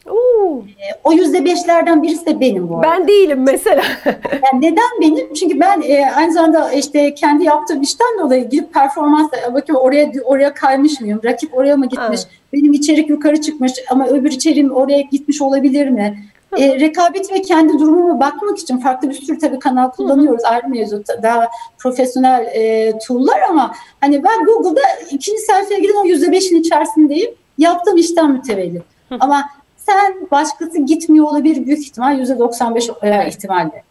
Ee, 0.68 1.00
o 1.04 1.12
yüzde 1.12 1.44
beşlerden 1.44 2.02
birisi 2.02 2.26
de 2.26 2.40
benim 2.40 2.68
bu 2.68 2.78
arada. 2.78 2.90
Ben 2.90 3.08
değilim 3.08 3.42
mesela. 3.42 3.82
yani 4.52 4.60
neden 4.60 5.00
benim? 5.00 5.34
Çünkü 5.34 5.60
ben 5.60 5.82
e, 5.82 6.10
aynı 6.16 6.32
zamanda 6.32 6.72
işte 6.72 7.14
kendi 7.14 7.44
yaptığım 7.44 7.82
işten 7.82 8.18
dolayı 8.20 8.48
gidip 8.48 8.74
performans 8.74 9.32
bakayım 9.32 9.80
oraya 9.82 10.12
oraya 10.24 10.54
kaymış 10.54 11.00
mıyım? 11.00 11.20
Rakip 11.24 11.54
oraya 11.54 11.76
mı 11.76 11.86
gitmiş? 11.86 12.20
Ha. 12.20 12.28
Benim 12.52 12.72
içerik 12.72 13.10
yukarı 13.10 13.40
çıkmış 13.40 13.72
ama 13.90 14.06
öbür 14.06 14.30
içeriğim 14.30 14.70
oraya 14.70 15.00
gitmiş 15.00 15.42
olabilir 15.42 15.88
mi? 15.88 16.18
E, 16.58 16.80
rekabet 16.80 17.32
ve 17.32 17.42
kendi 17.42 17.78
durumuma 17.78 18.20
bakmak 18.20 18.58
için 18.58 18.78
farklı 18.78 19.10
bir 19.10 19.14
sürü 19.14 19.38
tabii 19.38 19.58
kanal 19.58 19.90
kullanıyoruz. 19.90 20.44
Ayrı 20.44 20.68
mevzu 20.68 21.02
daha 21.22 21.48
profesyonel 21.78 22.46
e, 22.54 22.92
tool'lar 23.06 23.40
ama 23.40 23.74
hani 24.00 24.24
ben 24.24 24.44
Google'da 24.44 24.80
ikinci 25.10 25.42
sayfaya 25.42 25.80
giden 25.80 25.94
o 25.94 26.04
yüzde 26.04 26.32
beşin 26.32 26.56
içerisindeyim. 26.56 27.30
Yaptığım 27.58 27.96
işten 27.96 28.30
mütevellit. 28.30 28.82
Ama 29.20 29.44
sen 29.76 30.14
başkası 30.30 30.78
gitmiyor 30.78 31.26
olabilir 31.26 31.66
büyük 31.66 31.78
ihtimal 31.78 32.18
yüzde 32.18 32.38
95 32.38 32.90
e, 33.02 33.28
ihtimalle. 33.28 33.84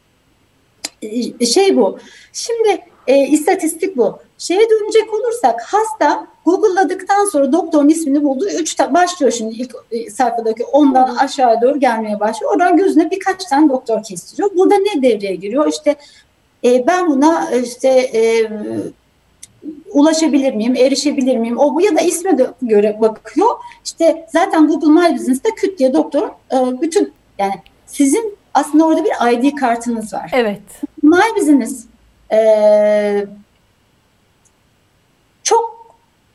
E, 1.40 1.46
şey 1.46 1.78
bu. 1.78 1.98
Şimdi 2.34 2.82
e, 3.08 3.28
istatistik 3.28 3.98
bu. 3.98 4.20
Şeye 4.44 4.70
dönecek 4.70 5.14
olursak 5.14 5.62
hasta 5.62 6.28
Google'ladıktan 6.46 7.26
sonra 7.26 7.52
doktorun 7.52 7.90
ismini 7.90 8.24
buldu. 8.24 8.46
Üç 8.60 8.80
başlıyor 8.80 9.32
şimdi 9.32 9.56
ilk 9.56 9.76
e, 9.92 10.10
sayfadaki 10.10 10.64
ondan 10.64 11.16
aşağı 11.16 11.62
doğru 11.62 11.80
gelmeye 11.80 12.20
başlıyor. 12.20 12.52
Oradan 12.52 12.78
gözüne 12.78 13.12
birkaç 13.12 13.46
tane 13.46 13.70
doktor 13.70 14.04
kestiriyor. 14.04 14.50
Burada 14.56 14.76
ne 14.76 15.02
devreye 15.02 15.36
giriyor? 15.36 15.68
İşte 15.68 15.96
e, 16.64 16.88
ben 16.88 17.08
buna 17.08 17.52
işte 17.52 17.90
e, 17.90 18.50
ulaşabilir 19.92 20.54
miyim, 20.54 20.76
erişebilir 20.76 21.38
miyim? 21.38 21.58
O 21.58 21.76
bu 21.76 21.82
ya 21.82 21.96
da 21.96 22.02
isme 22.02 22.38
de 22.38 22.48
göre 22.62 22.98
bakıyor. 23.02 23.50
İşte 23.86 24.26
zaten 24.34 24.68
Google 24.68 24.88
My 24.88 25.16
Business'te 25.16 25.50
küt 25.50 25.80
diye 25.80 25.94
doktor 25.94 26.28
e, 26.28 26.82
bütün 26.82 27.14
yani 27.40 27.54
sizin 27.86 28.38
aslında 28.54 28.86
orada 28.86 29.04
bir 29.04 29.32
ID 29.32 29.56
kartınız 29.56 30.14
var. 30.14 30.32
Evet. 30.34 30.62
My 31.04 31.40
Business 31.40 31.86
e, 32.32 33.26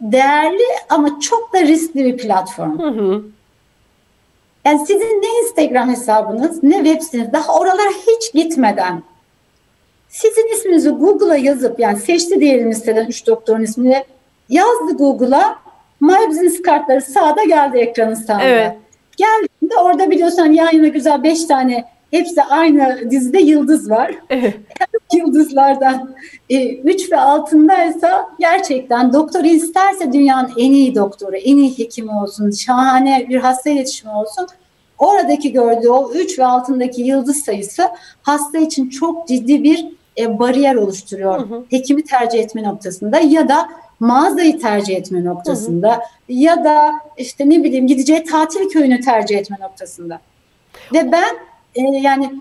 değerli 0.00 0.64
ama 0.88 1.20
çok 1.20 1.52
da 1.52 1.60
riskli 1.60 2.04
bir 2.04 2.16
platform. 2.16 2.78
Hı 2.78 2.88
hı. 2.88 3.22
Yani 4.64 4.86
sizin 4.86 5.22
ne 5.22 5.40
Instagram 5.42 5.90
hesabınız 5.90 6.62
ne 6.62 6.84
web 6.84 7.00
siteniz 7.00 7.32
daha 7.32 7.54
oralara 7.54 7.90
hiç 7.90 8.32
gitmeden 8.32 9.02
sizin 10.08 10.54
isminizi 10.54 10.90
Google'a 10.90 11.36
yazıp 11.36 11.80
yani 11.80 11.98
seçti 11.98 12.40
diyelim 12.40 12.70
listeden 12.70 13.06
3 13.06 13.26
doktorun 13.26 13.62
ismini 13.62 14.04
yazdı 14.48 14.96
Google'a 14.98 15.58
My 16.00 16.28
Business 16.28 16.62
kartları 16.62 17.00
sağda 17.00 17.44
geldi 17.44 17.78
ekranın 17.78 18.14
sağında. 18.14 18.44
Evet. 18.44 18.76
Geldiğinde 19.16 19.76
orada 19.80 20.10
biliyorsun 20.10 20.44
yan 20.44 20.72
yana 20.72 20.88
güzel 20.88 21.22
5 21.22 21.44
tane 21.44 21.84
hepsi 22.10 22.42
aynı 22.42 23.10
dizide 23.10 23.38
yıldız 23.38 23.90
var. 23.90 24.14
Evet. 24.30 24.54
Yıldızlardan 25.14 26.14
3 26.50 27.08
e, 27.08 27.10
ve 27.10 27.20
altındaysa 27.20 28.28
gerçekten 28.38 29.12
doktor 29.12 29.44
isterse 29.44 30.12
dünyanın 30.12 30.52
en 30.58 30.72
iyi 30.72 30.94
doktoru, 30.94 31.36
en 31.36 31.56
iyi 31.56 31.78
hekimi 31.78 32.12
olsun, 32.12 32.50
şahane 32.50 33.26
bir 33.28 33.36
hasta 33.36 33.70
iletişimi 33.70 34.12
olsun. 34.12 34.46
Oradaki 34.98 35.52
gördüğü 35.52 35.88
o 35.88 36.12
3 36.12 36.38
ve 36.38 36.44
altındaki 36.44 37.02
yıldız 37.02 37.44
sayısı 37.44 37.88
hasta 38.22 38.58
için 38.58 38.88
çok 38.88 39.28
ciddi 39.28 39.62
bir 39.62 39.86
e, 40.18 40.38
bariyer 40.38 40.74
oluşturuyor. 40.74 41.38
Hı 41.40 41.54
hı. 41.54 41.64
Hekimi 41.70 42.04
tercih 42.04 42.38
etme 42.38 42.62
noktasında 42.62 43.20
ya 43.20 43.48
da 43.48 43.68
mağazayı 44.00 44.60
tercih 44.60 44.96
etme 44.96 45.24
noktasında 45.24 45.90
hı 45.90 45.96
hı. 45.96 46.02
ya 46.28 46.64
da 46.64 46.92
işte 47.16 47.50
ne 47.50 47.64
bileyim 47.64 47.86
gideceği 47.86 48.24
tatil 48.24 48.68
köyünü 48.68 49.00
tercih 49.00 49.38
etme 49.38 49.56
noktasında. 49.60 50.20
Ve 50.94 51.12
ben 51.12 51.47
e, 51.74 51.80
yani 51.82 52.32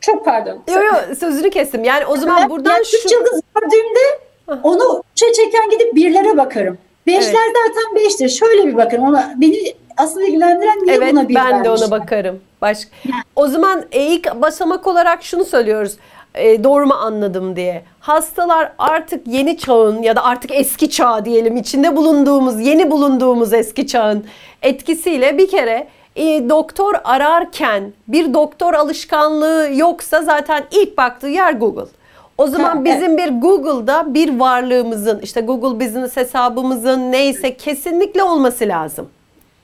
çok 0.00 0.24
pardon. 0.24 0.62
Yok 0.68 0.84
yok 0.84 1.04
sözünü 1.18 1.50
kestim. 1.50 1.84
Yani 1.84 2.06
o 2.06 2.16
zaman 2.16 2.42
ben, 2.42 2.50
buradan 2.50 2.72
yani 2.72 2.86
şu... 2.86 2.96
Üç 2.96 3.12
yıldız 3.12 3.40
gördüğümde 3.54 4.26
onu 4.62 5.02
üçe 5.12 5.32
çeken 5.32 5.70
gidip 5.70 5.94
birlere 5.94 6.36
bakarım. 6.36 6.78
Beşler 7.06 7.22
evet. 7.22 7.56
zaten 7.56 7.96
beştir. 7.96 8.28
Şöyle 8.28 8.66
bir 8.66 8.76
bakın 8.76 8.98
ona 8.98 9.34
beni 9.36 9.74
asıl 9.96 10.20
ilgilendiren 10.20 10.78
niye 10.84 10.96
evet, 10.96 11.12
buna 11.12 11.28
bir 11.28 11.34
ben 11.34 11.64
de 11.64 11.70
ona 11.70 11.90
bakarım. 11.90 12.40
Başka. 12.62 12.90
O 13.36 13.46
zaman 13.46 13.84
ilk 13.92 14.34
basamak 14.34 14.86
olarak 14.86 15.22
şunu 15.22 15.44
söylüyoruz. 15.44 15.96
E, 16.34 16.64
doğru 16.64 16.86
mu 16.86 16.94
anladım 16.94 17.56
diye. 17.56 17.82
Hastalar 18.00 18.72
artık 18.78 19.26
yeni 19.26 19.58
çağın 19.58 20.02
ya 20.02 20.16
da 20.16 20.24
artık 20.24 20.50
eski 20.54 20.90
çağ 20.90 21.24
diyelim 21.24 21.56
içinde 21.56 21.96
bulunduğumuz, 21.96 22.60
yeni 22.60 22.90
bulunduğumuz 22.90 23.52
eski 23.52 23.86
çağın 23.86 24.24
etkisiyle 24.62 25.38
bir 25.38 25.50
kere 25.50 25.88
e, 26.16 26.48
doktor 26.48 26.94
ararken 27.04 27.92
bir 28.08 28.34
doktor 28.34 28.74
alışkanlığı 28.74 29.68
yoksa 29.74 30.22
zaten 30.22 30.64
ilk 30.70 30.98
baktığı 30.98 31.28
yer 31.28 31.52
Google. 31.52 31.90
O 32.38 32.46
zaman 32.46 32.84
bizim 32.84 33.16
bir 33.16 33.28
Google'da 33.28 34.14
bir 34.14 34.38
varlığımızın 34.38 35.20
işte 35.20 35.40
Google 35.40 35.86
Business 35.86 36.16
hesabımızın 36.16 37.12
neyse 37.12 37.56
kesinlikle 37.56 38.22
olması 38.22 38.68
lazım. 38.68 39.08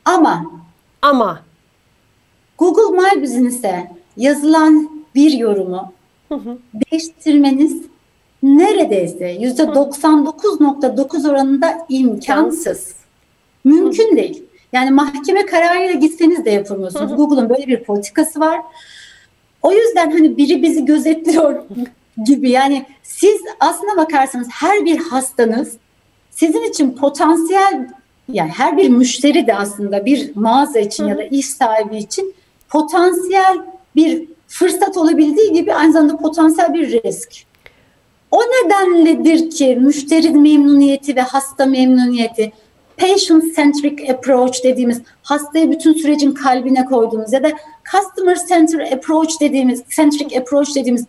Ama 0.05 0.45
ama 1.03 1.41
Google 2.59 2.99
My 2.99 3.23
Business'e 3.23 3.91
yazılan 4.17 5.05
bir 5.15 5.33
yorumu 5.33 5.93
değiştirmeniz 6.75 7.83
neredeyse 8.43 9.29
yüzde 9.29 9.63
99.9 9.63 11.31
oranında 11.31 11.87
imkansız. 11.89 12.95
Mümkün 13.65 14.17
değil. 14.17 14.45
Yani 14.73 14.91
mahkeme 14.91 15.47
kararıyla 15.47 15.93
gitseniz 15.93 16.45
de 16.45 16.51
yapamıyorsunuz. 16.51 17.17
Google'ın 17.17 17.49
böyle 17.49 17.67
bir 17.67 17.85
politikası 17.85 18.41
var. 18.41 18.61
O 19.63 19.73
yüzden 19.73 20.11
hani 20.11 20.37
biri 20.37 20.63
bizi 20.63 20.85
gözetliyor 20.85 21.63
gibi 22.27 22.51
yani 22.51 22.87
siz 23.03 23.41
aslına 23.61 23.97
bakarsanız 23.97 24.49
her 24.51 24.85
bir 24.85 24.99
hastanız 24.99 25.77
sizin 26.31 26.63
için 26.63 26.91
potansiyel 26.91 27.89
yani 28.29 28.51
her 28.51 28.77
bir 28.77 28.89
müşteri 28.89 29.47
de 29.47 29.55
aslında 29.55 30.07
bir 30.07 30.37
mağaza 30.37 30.79
için 30.79 31.07
ya 31.07 31.19
da 31.19 31.23
iş 31.23 31.47
sahibi 31.47 31.97
için 31.97 32.35
potansiyel 32.69 33.59
bir 33.97 34.29
fırsat 34.49 34.97
olabildiği 34.97 35.53
gibi 35.53 35.75
aynı 35.75 35.93
zamanda 35.93 36.17
potansiyel 36.17 36.75
bir 36.75 37.03
risk. 37.05 37.45
O 38.31 38.41
nedenledir 38.41 39.51
ki 39.51 39.79
müşteri 39.81 40.31
memnuniyeti 40.31 41.17
ve 41.17 41.21
hasta 41.21 41.67
memnuniyeti 41.67 42.53
patient 42.97 43.57
centric 43.57 44.13
approach 44.13 44.65
dediğimiz 44.65 45.03
hastayı 45.23 45.71
bütün 45.71 45.93
sürecin 45.93 46.33
kalbine 46.33 46.85
koyduğumuz 46.85 47.33
ya 47.33 47.43
da 47.43 47.53
customer 47.93 48.39
centered 48.49 48.93
approach 48.93 49.41
dediğimiz 49.41 49.83
centric 49.97 50.39
approach 50.39 50.75
dediğimiz 50.75 51.07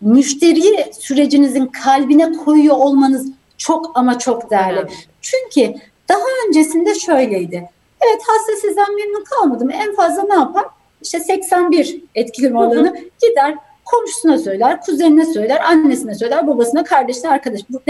müşteriyi 0.00 0.86
sürecinizin 1.00 1.66
kalbine 1.66 2.32
koyuyor 2.32 2.76
olmanız 2.76 3.26
çok 3.58 3.92
ama 3.94 4.18
çok 4.18 4.50
değerli. 4.50 4.78
Evet. 4.78 5.08
Çünkü 5.20 5.74
daha 6.08 6.24
öncesinde 6.48 6.94
şöyleydi. 6.94 7.70
Evet 8.00 8.22
hasta 8.26 8.66
sizden 8.66 8.96
memnun 8.96 9.24
kalmadım. 9.24 9.70
En 9.70 9.94
fazla 9.94 10.22
ne 10.22 10.34
yapar? 10.34 10.64
İşte 11.02 11.20
81 11.20 12.02
etkili 12.14 12.56
olanı 12.56 12.96
gider 13.22 13.54
komşusuna 13.84 14.38
söyler, 14.38 14.80
kuzenine 14.80 15.26
söyler, 15.26 15.60
annesine 15.60 16.14
söyler, 16.14 16.46
babasına, 16.46 16.84
kardeşine, 16.84 17.30
arkadaş. 17.30 17.60
Bu 17.70 17.80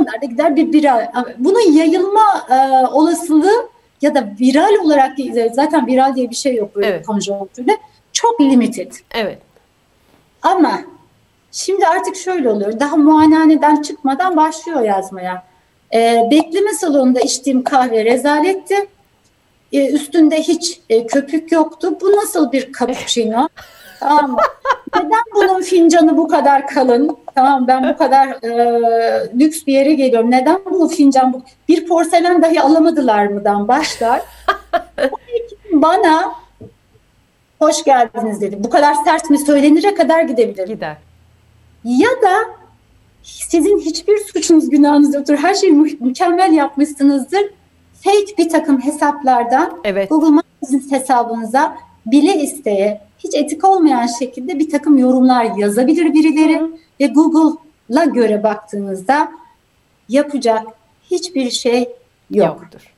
Onlar 0.00 0.22
da 0.22 0.26
gider 0.26 0.56
bir 0.56 0.72
viral. 0.72 1.06
Bunun 1.38 1.72
yayılma 1.72 2.46
e, 2.50 2.86
olasılığı 2.86 3.68
ya 4.02 4.14
da 4.14 4.30
viral 4.40 4.84
olarak 4.84 5.16
zaten 5.52 5.86
viral 5.86 6.16
diye 6.16 6.30
bir 6.30 6.34
şey 6.34 6.54
yok 6.54 6.74
böyle 6.74 6.86
evet. 6.86 7.06
konjonktürde. 7.06 7.78
Çok 8.12 8.40
limited. 8.40 8.92
Evet. 9.10 9.38
Ama 10.42 10.80
şimdi 11.52 11.86
artık 11.86 12.16
şöyle 12.16 12.50
oluyor. 12.50 12.80
Daha 12.80 12.96
muayenehaneden 12.96 13.82
çıkmadan 13.82 14.36
başlıyor 14.36 14.80
yazmaya. 14.82 15.44
E, 15.94 16.28
bekleme 16.30 16.72
salonunda 16.72 17.20
içtiğim 17.20 17.64
kahve 17.64 18.04
rezaletti. 18.04 18.88
E, 19.72 19.90
üstünde 19.92 20.42
hiç 20.42 20.80
e, 20.90 21.06
köpük 21.06 21.52
yoktu. 21.52 21.98
Bu 22.00 22.16
nasıl 22.16 22.52
bir 22.52 22.72
cappuccino? 22.72 23.48
tamam 24.00 24.30
mı? 24.30 24.38
Neden 24.96 25.22
bunun 25.34 25.62
fincanı 25.62 26.16
bu 26.16 26.28
kadar 26.28 26.66
kalın? 26.66 27.16
Tamam 27.34 27.66
ben 27.68 27.88
bu 27.94 27.98
kadar 27.98 28.28
e, 28.28 28.50
lüks 29.40 29.66
bir 29.66 29.72
yere 29.72 29.94
geliyorum. 29.94 30.30
Neden 30.30 30.58
bu 30.70 30.88
fincan 30.88 31.32
bu? 31.32 31.42
Bir 31.68 31.86
porselen 31.86 32.42
dahi 32.42 32.62
alamadılar 32.62 33.26
mıdan 33.26 33.68
başlar. 33.68 34.22
bana 35.72 36.32
hoş 37.58 37.84
geldiniz 37.84 38.40
dedi. 38.40 38.64
Bu 38.64 38.70
kadar 38.70 38.94
sert 39.04 39.30
mi 39.30 39.38
söylenire 39.38 39.94
kadar 39.94 40.22
gidebilir. 40.22 40.66
Gider. 40.66 40.96
Ya 41.84 42.10
da 42.22 42.32
sizin 43.22 43.78
hiçbir 43.78 44.18
suçunuz 44.18 44.70
günahınız 44.70 45.14
yoktur. 45.14 45.36
Her 45.36 45.54
şeyi 45.54 45.72
mü- 45.72 45.96
mükemmel 46.00 46.52
yapmışsınızdır. 46.52 47.42
Fake 48.04 48.36
bir 48.38 48.48
takım 48.48 48.80
hesaplardan 48.80 49.78
evet. 49.84 50.10
Google 50.10 50.42
Business 50.62 50.92
hesabınıza 50.92 51.76
bile 52.06 52.34
isteye 52.36 53.00
hiç 53.18 53.34
etik 53.34 53.64
olmayan 53.64 54.06
şekilde 54.06 54.58
bir 54.58 54.70
takım 54.70 54.98
yorumlar 54.98 55.44
yazabilir 55.58 56.14
birileri 56.14 56.62
ve 57.00 57.06
Google'la 57.06 58.04
göre 58.04 58.42
baktığınızda 58.42 59.32
yapacak 60.08 60.66
hiçbir 61.10 61.50
şey 61.50 61.80
yok. 62.30 62.60
yoktur. 62.60 62.94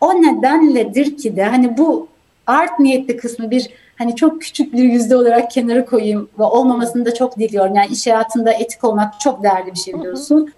O 0.00 0.14
nedenledir 0.14 1.16
ki 1.16 1.36
de 1.36 1.44
hani 1.44 1.78
bu 1.78 2.08
art 2.46 2.80
niyetli 2.80 3.16
kısmı 3.16 3.50
bir 3.50 3.70
hani 3.98 4.16
çok 4.16 4.42
küçük 4.42 4.72
bir 4.72 4.84
yüzde 4.84 5.16
olarak 5.16 5.50
kenara 5.50 5.84
koyayım 5.84 6.28
ve 6.38 6.42
olmamasını 6.42 7.06
da 7.06 7.14
çok 7.14 7.38
diliyorum. 7.38 7.74
Yani 7.74 7.92
iş 7.92 8.06
hayatında 8.06 8.52
etik 8.52 8.84
olmak 8.84 9.20
çok 9.20 9.42
değerli 9.42 9.72
bir 9.72 9.78
şey 9.78 9.94
biliyorsun. 9.94 10.52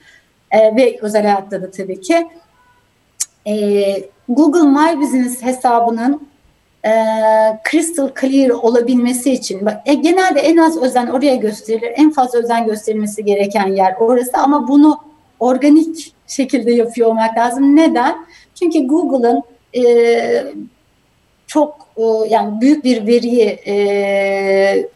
Ee, 0.50 0.76
ve 0.76 0.98
özel 1.02 1.22
hayatta 1.22 1.62
da 1.62 1.70
tabii 1.70 2.00
ki. 2.00 2.28
Ee, 3.46 4.02
Google 4.28 4.62
My 4.62 5.00
Business 5.00 5.42
hesabının 5.42 6.27
e, 6.84 6.90
crystal 7.70 8.10
clear 8.20 8.50
olabilmesi 8.50 9.32
için 9.32 9.68
e, 9.86 9.94
genelde 9.94 10.40
en 10.40 10.56
az 10.56 10.82
özen 10.82 11.06
oraya 11.06 11.34
gösterilir. 11.34 11.92
En 11.96 12.10
fazla 12.10 12.38
özen 12.38 12.66
gösterilmesi 12.66 13.24
gereken 13.24 13.66
yer 13.66 13.94
orası 14.00 14.38
ama 14.38 14.68
bunu 14.68 14.98
organik 15.40 16.12
şekilde 16.26 16.72
yapıyor 16.72 17.08
olmak 17.08 17.38
lazım. 17.38 17.76
Neden? 17.76 18.26
Çünkü 18.54 18.86
Google'ın 18.86 19.42
e, 19.76 20.44
çok 21.46 21.86
e, 21.96 22.02
yani 22.28 22.60
büyük 22.60 22.84
bir 22.84 23.06
veriyi 23.06 23.58
e, 23.66 24.88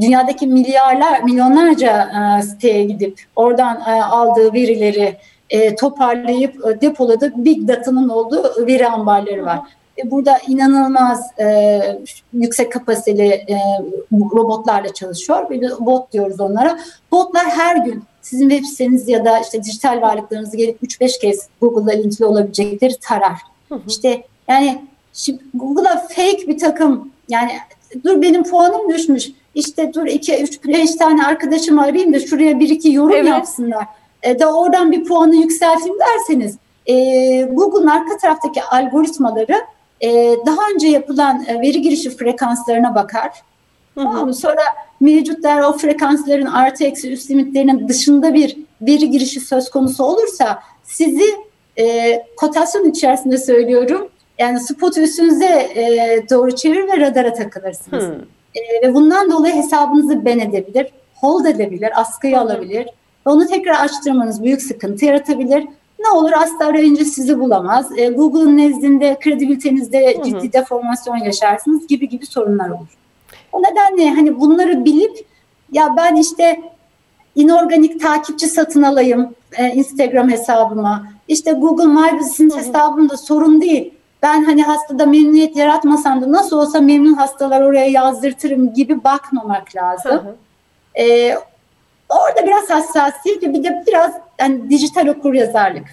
dünyadaki 0.00 0.46
milyarlar 0.46 1.22
milyonlarca 1.22 2.10
e, 2.38 2.42
siteye 2.42 2.84
gidip 2.84 3.20
oradan 3.36 3.80
e, 3.88 4.02
aldığı 4.02 4.52
verileri 4.52 5.16
e, 5.50 5.74
toparlayıp 5.74 6.66
e, 6.66 6.80
depoladığı 6.80 7.32
big 7.44 7.68
data'nın 7.68 8.08
olduğu 8.08 8.66
veri 8.66 8.88
ambarları 8.88 9.44
var. 9.44 9.60
E, 10.04 10.10
burada 10.10 10.38
inanılmaz 10.48 11.30
e, 11.40 11.80
yüksek 12.32 12.72
kapasiteli 12.72 13.28
e, 13.28 13.58
robotlarla 14.12 14.94
çalışıyor. 14.94 15.50
Bir 15.50 15.60
de 15.60 15.68
bot 15.80 16.12
diyoruz 16.12 16.40
onlara. 16.40 16.78
Botlar 17.12 17.44
her 17.44 17.76
gün 17.76 18.04
sizin 18.22 18.48
web 18.48 18.64
siteniz 18.64 19.08
ya 19.08 19.24
da 19.24 19.38
işte 19.38 19.62
dijital 19.62 20.00
varlıklarınızı 20.02 20.56
gelip 20.56 20.82
3-5 20.82 21.20
kez 21.20 21.48
Google'da 21.60 21.92
ilintili 21.92 22.26
olabilecekleri 22.26 22.96
tarar. 23.00 23.38
Hı 23.68 23.74
hı. 23.74 23.80
İşte 23.88 24.22
yani 24.48 24.80
Şimdi 25.12 25.42
Google'a 25.54 25.98
fake 26.08 26.48
bir 26.48 26.58
takım 26.58 27.10
yani 27.28 27.52
dur 28.04 28.22
benim 28.22 28.42
puanım 28.42 28.88
düşmüş. 28.92 29.28
İşte 29.54 29.94
dur 29.94 30.06
iki, 30.06 30.42
üç, 30.42 30.64
beş 30.64 30.94
tane 30.94 31.26
arkadaşımı 31.26 31.82
arayayım 31.82 32.14
da 32.14 32.20
şuraya 32.20 32.60
bir 32.60 32.68
iki 32.68 32.92
yorum 32.92 33.12
evet. 33.12 33.28
yapsınlar. 33.28 33.86
E, 34.22 34.38
da 34.38 34.58
oradan 34.58 34.92
bir 34.92 35.04
puanı 35.04 35.36
yükselteyim 35.36 35.98
derseniz 35.98 36.56
e, 36.86 36.94
Google'un 37.42 37.86
arka 37.86 38.16
taraftaki 38.16 38.62
algoritmaları 38.62 39.60
e, 40.00 40.36
daha 40.46 40.70
önce 40.74 40.88
yapılan 40.88 41.44
e, 41.48 41.60
veri 41.60 41.82
girişi 41.82 42.10
frekanslarına 42.10 42.94
bakar. 42.94 43.30
Hı 43.94 44.00
hı. 44.00 44.04
Tamam 44.04 44.34
Sonra 44.34 44.62
mevcut 45.00 45.42
değer 45.42 45.62
o 45.62 45.72
frekansların 45.72 46.46
artı 46.46 46.84
eksi 46.84 47.12
üst 47.12 47.30
limitlerinin 47.30 47.88
dışında 47.88 48.34
bir 48.34 48.56
veri 48.82 49.10
girişi 49.10 49.40
söz 49.40 49.70
konusu 49.70 50.04
olursa 50.04 50.62
sizi 50.84 51.34
e, 51.78 52.16
kotasyon 52.36 52.90
içerisinde 52.90 53.38
söylüyorum 53.38 54.08
Yani 54.38 54.60
spotu 54.60 55.00
üstünüze 55.00 55.46
e, 55.74 56.22
doğru 56.30 56.56
çevirir 56.56 56.88
ve 56.88 57.00
radara 57.00 57.34
takılırsınız. 57.34 58.04
E, 58.54 58.88
ve 58.88 58.94
bundan 58.94 59.30
dolayı 59.30 59.54
hesabınızı 59.54 60.24
ben 60.24 60.38
edebilir, 60.38 60.86
hold 61.14 61.44
edebilir, 61.44 62.00
askıya 62.00 62.40
hmm. 62.40 62.46
alabilir. 62.48 62.88
Onu 63.24 63.46
tekrar 63.46 63.84
açtırmanız 63.84 64.42
büyük 64.42 64.62
sıkıntı 64.62 65.04
yaratabilir. 65.04 65.66
Ne 66.00 66.08
olur 66.08 66.32
asla 66.32 66.66
arayınca 66.66 67.04
sizi 67.04 67.38
bulamaz. 67.38 67.98
E, 67.98 68.08
Google'ın 68.08 68.56
nezdinde 68.56 69.18
kredibilitenizde 69.20 70.14
hmm. 70.14 70.24
ciddi 70.24 70.52
deformasyon 70.52 71.16
yaşarsınız 71.16 71.86
gibi 71.86 72.08
gibi 72.08 72.26
sorunlar 72.26 72.70
olur. 72.70 72.98
O 73.52 73.62
nedenle 73.62 74.10
hani 74.10 74.40
bunları 74.40 74.84
bilip 74.84 75.26
ya 75.72 75.94
ben 75.96 76.16
işte 76.16 76.60
inorganik 77.34 78.00
takipçi 78.00 78.46
satın 78.46 78.82
alayım 78.82 79.34
e, 79.58 79.68
Instagram 79.68 80.30
hesabıma. 80.30 81.06
İşte 81.28 81.52
Google 81.52 81.86
My 81.86 82.20
Business 82.20 82.56
hesabımda 82.56 83.16
sorun 83.16 83.60
değil. 83.60 83.94
Ben 84.22 84.44
hani 84.44 84.62
hastada 84.62 85.06
memnuniyet 85.06 85.56
yaratmasam 85.56 86.22
da 86.22 86.32
nasıl 86.32 86.58
olsa 86.58 86.80
memnun 86.80 87.14
hastalar 87.14 87.60
oraya 87.60 87.86
yazdırtırım 87.86 88.74
gibi 88.74 89.04
bakmamak 89.04 89.76
lazım. 89.76 90.10
Hı 90.10 90.16
hı. 90.16 90.34
Ee, 90.94 91.36
orada 92.08 92.46
biraz 92.46 92.70
hassasiyet 92.70 93.42
bir 93.42 93.64
de 93.64 93.84
biraz 93.86 94.12
yani 94.40 94.70
dijital 94.70 95.06
okur 95.06 95.34
yazarlık. 95.34 95.84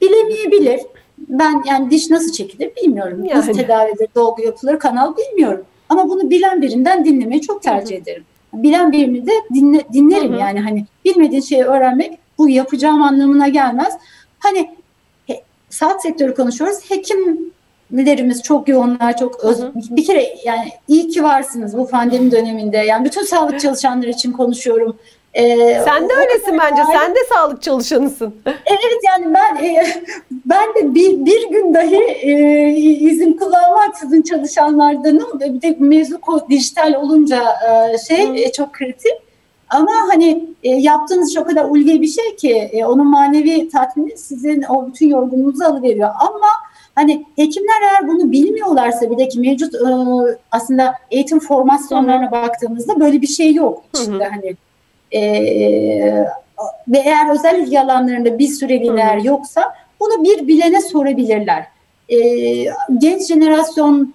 Bilemeyebilir. 0.00 0.80
Ben 1.18 1.62
yani 1.66 1.90
diş 1.90 2.10
nasıl 2.10 2.32
çekilir 2.32 2.76
bilmiyorum. 2.76 3.24
Yani. 3.24 3.38
Nasıl 3.38 3.52
tedavi 3.52 3.90
edilir, 3.90 4.08
dolgu 4.14 4.42
yapılır, 4.42 4.78
kanal 4.78 5.16
bilmiyorum. 5.16 5.64
Ama 5.88 6.08
bunu 6.08 6.30
bilen 6.30 6.62
birinden 6.62 7.04
dinlemeyi 7.04 7.40
çok 7.40 7.62
tercih 7.62 7.96
ederim. 7.96 8.24
Bilen 8.52 8.92
birini 8.92 9.26
de 9.26 9.32
dinle, 9.54 9.84
dinlerim 9.92 10.32
hı 10.32 10.36
hı. 10.36 10.40
yani 10.40 10.60
hani 10.60 10.86
bilmediğin 11.04 11.42
şeyi 11.42 11.64
öğrenmek 11.64 12.18
bu 12.38 12.48
yapacağım 12.48 13.02
anlamına 13.02 13.48
gelmez. 13.48 13.98
Hani 14.38 14.70
he, 15.26 15.42
sağlık 15.70 16.02
sektörü 16.02 16.34
konuşuyoruz. 16.34 16.78
Hekimlerimiz 16.88 18.42
çok 18.42 18.68
yoğunlar, 18.68 19.16
çok 19.16 19.44
öz, 19.44 19.58
hı 19.58 19.66
hı. 19.66 19.72
bir 19.74 20.04
kere 20.04 20.36
yani 20.44 20.68
iyi 20.88 21.08
ki 21.08 21.22
varsınız 21.22 21.76
bu 21.76 21.88
pandemi 21.88 22.30
döneminde. 22.30 22.76
Yani 22.76 23.04
bütün 23.04 23.22
sağlık 23.22 23.60
çalışanları 23.60 24.10
için 24.10 24.32
konuşuyorum. 24.32 24.96
Ee, 25.34 25.80
Sen 25.84 26.08
de 26.08 26.12
öylesin 26.14 26.58
bence. 26.58 26.82
Yani, 26.82 26.98
Sen 26.98 27.14
de 27.14 27.18
sağlık 27.34 27.62
çalışanısın. 27.62 28.34
Evet 28.46 29.00
yani 29.06 29.34
ben 29.34 29.64
e, 29.64 29.86
ben 30.30 30.74
de 30.74 30.94
bir, 30.94 31.24
bir 31.26 31.50
gün 31.50 31.74
dahi 31.74 31.96
e, 31.96 32.68
izin 33.10 33.32
kullanmaksızın 33.32 34.22
çalışanlardanım. 34.22 35.40
Bir 35.40 35.62
de 35.62 35.76
mevzu 35.78 36.18
dijital 36.50 36.94
olunca 36.94 37.44
e, 37.68 37.98
şey 37.98 38.44
e, 38.44 38.52
çok 38.52 38.72
kritik. 38.72 39.12
Ama 39.70 39.92
hani 40.08 40.44
e, 40.62 40.70
yaptığınız 40.70 41.34
çok 41.34 41.48
kadar 41.48 41.64
ulvi 41.64 42.00
bir 42.02 42.06
şey 42.06 42.36
ki 42.36 42.52
e, 42.52 42.84
onun 42.84 43.06
manevi 43.06 43.68
tatmini 43.68 44.18
sizin 44.18 44.62
o 44.62 44.86
bütün 44.86 45.08
yorgunluğunuzu 45.08 45.64
alıveriyor. 45.64 46.10
Ama 46.20 46.46
hani 46.94 47.26
hekimler 47.36 47.82
eğer 47.82 48.08
bunu 48.08 48.32
bilmiyorlarsa 48.32 49.10
bir 49.10 49.18
de 49.18 49.28
ki 49.28 49.40
mevcut 49.40 49.74
e, 49.74 49.78
aslında 50.50 50.94
eğitim 51.10 51.40
formasyonlarına 51.40 52.32
baktığımızda 52.32 53.00
böyle 53.00 53.22
bir 53.22 53.26
şey 53.26 53.54
yok 53.54 53.84
içinde 53.94 54.24
hani 54.24 54.56
e, 55.12 55.20
ve 56.88 56.98
eğer 56.98 57.30
özel 57.32 57.58
ilgi 57.58 57.80
alanlarında 57.80 58.38
bir 58.38 58.48
süreliler 58.48 59.16
yoksa 59.16 59.74
bunu 60.00 60.24
bir 60.24 60.48
bilene 60.48 60.80
sorabilirler. 60.80 61.66
E, 62.08 62.18
genç 62.98 63.28
jenerasyon 63.28 64.14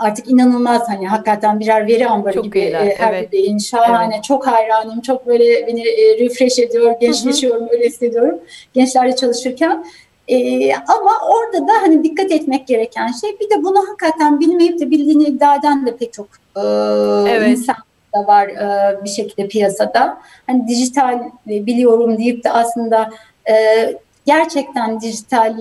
artık 0.00 0.30
inanılmaz 0.30 0.88
hani 0.88 1.08
hakikaten 1.08 1.60
birer 1.60 1.86
veri 1.86 2.08
ambarı 2.08 2.34
çok 2.34 2.44
gibi 2.44 2.58
iyiler, 2.58 2.86
e, 2.86 2.94
her 2.98 3.12
evet. 3.12 3.32
bir 3.32 3.60
şahane 3.60 4.14
evet. 4.14 4.24
çok 4.24 4.46
hayranım 4.46 5.00
çok 5.00 5.26
böyle 5.26 5.66
beni 5.66 5.88
e, 5.88 6.18
refresh 6.18 6.58
ediyor 6.58 7.00
gençleşiyorum 7.00 7.68
öyle 7.70 7.86
hissediyorum 7.86 8.38
gençlerle 8.74 9.16
çalışırken 9.16 9.84
e, 10.28 10.74
ama 10.74 11.12
orada 11.28 11.68
da 11.68 11.72
hani 11.82 12.04
dikkat 12.04 12.32
etmek 12.32 12.66
gereken 12.66 13.12
şey 13.20 13.36
bir 13.40 13.50
de 13.50 13.62
bunu 13.64 13.88
hakikaten 13.88 14.40
bilmeyip 14.40 14.80
de 14.80 14.90
bildiğini 14.90 15.24
iddia 15.24 15.56
eden 15.56 15.86
de 15.86 15.96
pek 15.96 16.12
çok 16.12 16.26
e, 16.56 16.60
evet. 17.28 17.48
insan 17.48 17.76
da 18.14 18.26
var 18.26 18.48
e, 18.48 18.96
bir 19.04 19.08
şekilde 19.08 19.48
piyasada 19.48 20.18
hani 20.46 20.68
dijital 20.68 21.20
biliyorum 21.46 22.18
deyip 22.18 22.44
de 22.44 22.50
aslında 22.50 23.10
e, 23.50 23.54
gerçekten 24.26 25.00
dijital 25.00 25.58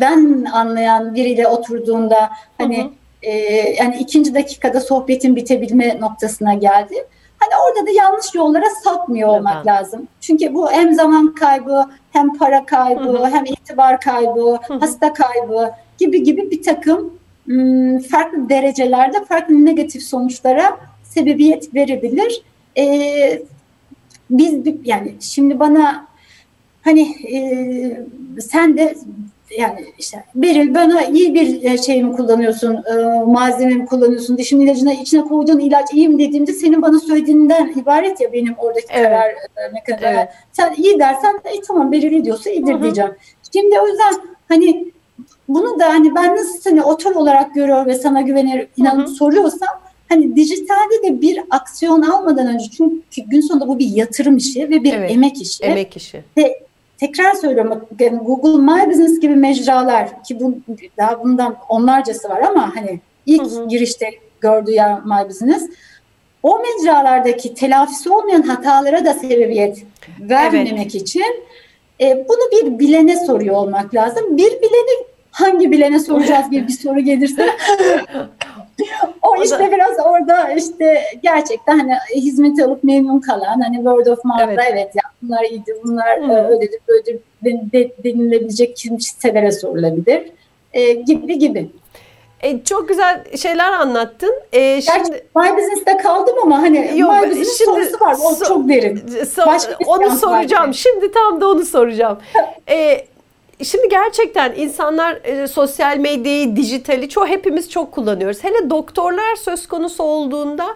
ben 0.00 0.46
anlayan 0.52 1.14
biriyle 1.14 1.46
oturduğunda 1.46 2.30
hani 2.58 2.78
hı 2.78 2.82
hı 2.82 2.90
e, 3.22 3.32
yani 3.78 3.96
ikinci 3.96 4.34
dakikada 4.34 4.80
sohbetin 4.80 5.36
bitebilme 5.36 6.00
noktasına 6.00 6.54
geldi. 6.54 6.94
Hani 7.38 7.52
orada 7.66 7.86
da 7.86 7.90
yanlış 7.90 8.34
yollara 8.34 8.70
sapmıyor 8.84 9.28
olmak 9.28 9.56
evet. 9.56 9.66
lazım. 9.66 10.08
Çünkü 10.20 10.54
bu 10.54 10.70
hem 10.70 10.94
zaman 10.94 11.34
kaybı, 11.34 11.84
hem 12.12 12.38
para 12.38 12.66
kaybı, 12.66 13.00
hı 13.00 13.18
hı. 13.18 13.26
hem 13.26 13.44
itibar 13.44 14.00
kaybı, 14.00 14.58
hı 14.66 14.74
hı. 14.74 14.78
hasta 14.78 15.12
kaybı 15.12 15.70
gibi 15.98 16.22
gibi 16.22 16.50
bir 16.50 16.62
takım 16.62 17.18
ım, 17.48 17.98
farklı 17.98 18.48
derecelerde 18.48 19.24
farklı 19.24 19.64
negatif 19.64 20.02
sonuçlara 20.02 20.76
sebebiyet 21.18 21.74
verebilir. 21.74 22.42
Ee, 22.78 23.42
biz 24.30 24.54
yani 24.84 25.14
şimdi 25.20 25.58
bana 25.58 26.06
hani 26.82 27.00
e, 27.32 27.40
sen 28.40 28.76
de 28.76 28.94
yani 29.58 29.86
işte 29.98 30.24
Beril 30.34 30.74
bana 30.74 31.04
iyi 31.04 31.34
bir 31.34 31.64
e, 31.64 31.78
şey 31.78 32.04
mi 32.04 32.16
kullanıyorsun, 32.16 32.74
e, 32.74 33.24
malzeme 33.26 33.74
mi 33.74 33.86
kullanıyorsun, 33.86 34.38
dişin 34.38 34.60
ilacına 34.60 34.92
içine 34.92 35.20
koyduğun 35.20 35.58
ilaç 35.58 35.92
iyi 35.92 36.08
mi 36.08 36.18
dediğimde 36.18 36.52
senin 36.52 36.82
bana 36.82 37.00
söylediğinden 37.00 37.72
ibaret 37.76 38.20
ya 38.20 38.32
benim 38.32 38.54
oradaki 38.58 38.86
evet. 38.90 39.04
karar 39.04 39.30
e, 39.30 39.72
mekanizma. 39.72 40.08
Evet. 40.08 40.28
Sen 40.52 40.74
iyi 40.76 40.98
dersen 40.98 41.40
e, 41.44 41.60
tamam 41.68 41.92
Beril 41.92 42.24
diyorsa 42.24 42.50
iyidir 42.50 42.72
Hı-hı. 42.72 42.82
diyeceğim. 42.82 43.10
Şimdi 43.52 43.80
o 43.80 43.86
yüzden 43.86 44.14
hani 44.48 44.92
bunu 45.48 45.78
da 45.78 45.88
hani 45.88 46.14
ben 46.14 46.36
nasıl 46.36 46.58
seni 46.58 46.82
otor 46.82 47.14
olarak 47.14 47.54
görüyor 47.54 47.86
ve 47.86 47.94
sana 47.94 48.20
güvenir 48.20 48.68
inanıp 48.76 49.08
soruyorsam 49.08 49.68
hani 50.08 50.36
dijitalde 50.36 51.02
de 51.02 51.20
bir 51.20 51.40
aksiyon 51.50 52.02
almadan 52.02 52.46
önce 52.46 52.64
çünkü 52.76 53.22
gün 53.26 53.40
sonunda 53.40 53.68
bu 53.68 53.78
bir 53.78 53.88
yatırım 53.88 54.36
işi 54.36 54.70
ve 54.70 54.84
bir 54.84 54.94
evet, 54.94 55.10
emek 55.10 55.42
işi. 55.42 55.64
Emek 55.64 55.96
işi. 55.96 56.24
Ve 56.36 56.62
tekrar 56.98 57.34
söylüyorum 57.34 57.88
Google 58.22 58.62
My 58.62 58.90
Business 58.90 59.20
gibi 59.20 59.34
mecralar 59.34 60.24
ki 60.24 60.40
bu 60.40 60.54
daha 60.98 61.24
bundan 61.24 61.56
onlarcası 61.68 62.28
var 62.28 62.40
ama 62.40 62.76
hani 62.76 63.00
ilk 63.26 63.42
hı 63.42 63.60
hı. 63.60 63.68
girişte 63.68 64.10
gördüğü 64.40 64.72
yer 64.72 65.04
My 65.04 65.28
Business 65.28 65.70
o 66.42 66.58
mecralardaki 66.58 67.54
telafisi 67.54 68.10
olmayan 68.10 68.42
hatalara 68.42 69.04
da 69.04 69.14
sebebiyet 69.14 69.84
vermemek 70.20 70.78
evet. 70.78 70.94
için 70.94 71.44
e, 72.00 72.26
bunu 72.28 72.50
bir 72.52 72.78
bilene 72.78 73.26
soruyor 73.26 73.54
olmak 73.54 73.94
lazım. 73.94 74.36
Bir 74.36 74.50
bileni 74.50 75.06
hangi 75.30 75.70
bilene 75.70 76.00
soracağız 76.00 76.50
gibi 76.50 76.68
bir 76.68 76.72
soru 76.72 77.00
gelirse 77.00 77.50
o, 79.22 79.28
o 79.28 79.42
işte 79.42 79.58
da... 79.58 79.72
biraz 79.72 79.96
orada 80.06 80.52
işte 80.52 81.02
gerçekten 81.22 81.78
hani 81.78 81.92
hizmet 82.14 82.60
alıp 82.60 82.84
memnun 82.84 83.20
kalan 83.20 83.60
hani 83.60 83.76
word 83.76 84.06
of 84.06 84.24
mouth'da 84.24 84.44
evet, 84.44 84.58
evet 84.72 84.90
ya 84.94 85.02
bunlar 85.22 85.44
iyiydi 85.44 85.76
bunlar 85.84 86.20
Hı. 86.20 86.48
öyledir 86.48 86.80
böyledir 86.88 87.20
de, 87.44 87.90
denilebilecek 88.04 88.76
kimselere 88.76 89.52
sorulabilir 89.52 90.22
e, 90.72 90.92
gibi 90.92 91.38
gibi. 91.38 91.70
E, 92.42 92.64
çok 92.64 92.88
güzel 92.88 93.36
şeyler 93.36 93.72
anlattın. 93.72 94.34
E, 94.52 94.80
şimdi 94.82 94.98
Gerçi 94.98 95.12
My 95.36 95.56
Business'te 95.56 95.96
kaldım 95.96 96.34
ama 96.42 96.58
hani 96.58 96.92
Yok, 96.96 97.12
My 97.12 97.30
Business 97.30 97.58
şimdi, 97.58 97.70
sorusu 97.70 98.00
var. 98.00 98.16
O 98.24 98.34
so, 98.34 98.44
çok 98.44 98.68
derin. 98.68 99.02
So, 99.24 99.42
onu 99.86 100.10
soracağım. 100.10 100.68
Var. 100.68 100.72
Şimdi 100.72 101.12
tam 101.12 101.40
da 101.40 101.48
onu 101.48 101.64
soracağım. 101.64 102.18
e, 102.68 103.06
Şimdi 103.64 103.88
gerçekten 103.88 104.54
insanlar 104.56 105.18
e, 105.24 105.48
sosyal 105.48 105.96
medyayı, 105.96 106.56
dijitali 106.56 107.08
çoğu 107.08 107.26
hepimiz 107.26 107.70
çok 107.70 107.92
kullanıyoruz. 107.92 108.44
Hele 108.44 108.70
doktorlar 108.70 109.36
söz 109.36 109.66
konusu 109.66 110.02
olduğunda 110.02 110.66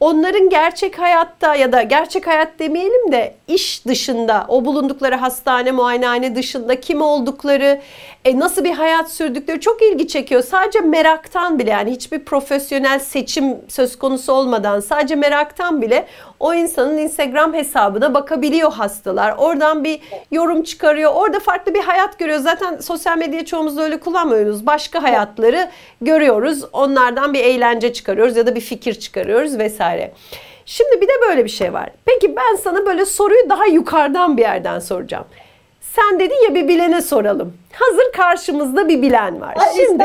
onların 0.00 0.48
gerçek 0.48 0.98
hayatta 0.98 1.54
ya 1.54 1.72
da 1.72 1.82
gerçek 1.82 2.26
hayat 2.26 2.58
demeyelim 2.58 3.12
de 3.12 3.34
iş 3.48 3.86
dışında, 3.86 4.44
o 4.48 4.64
bulundukları 4.64 5.14
hastane, 5.14 5.70
muayenehane 5.70 6.36
dışında 6.36 6.80
kim 6.80 7.02
oldukları, 7.02 7.80
e, 8.24 8.38
nasıl 8.38 8.64
bir 8.64 8.72
hayat 8.72 9.10
sürdükleri 9.10 9.60
çok 9.60 9.82
ilgi 9.82 10.08
çekiyor. 10.08 10.42
Sadece 10.42 10.80
meraktan 10.80 11.58
bile 11.58 11.70
yani 11.70 11.90
hiçbir 11.90 12.24
profesyonel 12.24 12.98
seçim 12.98 13.56
söz 13.68 13.98
konusu 13.98 14.32
olmadan 14.32 14.80
sadece 14.80 15.14
meraktan 15.14 15.82
bile 15.82 16.06
o 16.40 16.54
insanın 16.54 16.98
Instagram 16.98 17.54
hesabına 17.54 18.14
bakabiliyor 18.14 18.72
hastalar. 18.72 19.34
Oradan 19.38 19.84
bir 19.84 20.00
yorum 20.30 20.62
çıkarıyor. 20.62 21.12
Orada 21.14 21.40
farklı 21.40 21.74
bir 21.74 21.82
hayat 21.82 22.18
görüyor. 22.18 22.38
Zaten 22.38 22.76
sosyal 22.76 23.18
medyayı 23.18 23.44
çoğumuz 23.44 23.78
öyle 23.78 24.00
kullanmıyoruz. 24.00 24.66
Başka 24.66 25.02
hayatları 25.02 25.70
görüyoruz. 26.00 26.64
Onlardan 26.72 27.34
bir 27.34 27.40
eğlence 27.44 27.92
çıkarıyoruz 27.92 28.36
ya 28.36 28.46
da 28.46 28.54
bir 28.54 28.60
fikir 28.60 28.94
çıkarıyoruz 28.94 29.58
vesaire. 29.58 30.12
Şimdi 30.66 31.00
bir 31.00 31.08
de 31.08 31.12
böyle 31.28 31.44
bir 31.44 31.50
şey 31.50 31.72
var. 31.72 31.90
Peki 32.04 32.36
ben 32.36 32.56
sana 32.56 32.86
böyle 32.86 33.06
soruyu 33.06 33.50
daha 33.50 33.66
yukarıdan 33.66 34.36
bir 34.36 34.42
yerden 34.42 34.78
soracağım. 34.78 35.24
Sen 35.94 36.20
dedin 36.20 36.44
ya 36.48 36.54
bir 36.54 36.68
bilene 36.68 37.02
soralım. 37.02 37.54
hazır 37.72 38.12
karşımızda 38.12 38.88
bir 38.88 39.02
bilen 39.02 39.40
var. 39.40 39.54
Ay, 39.58 39.74
şimdi 39.86 40.04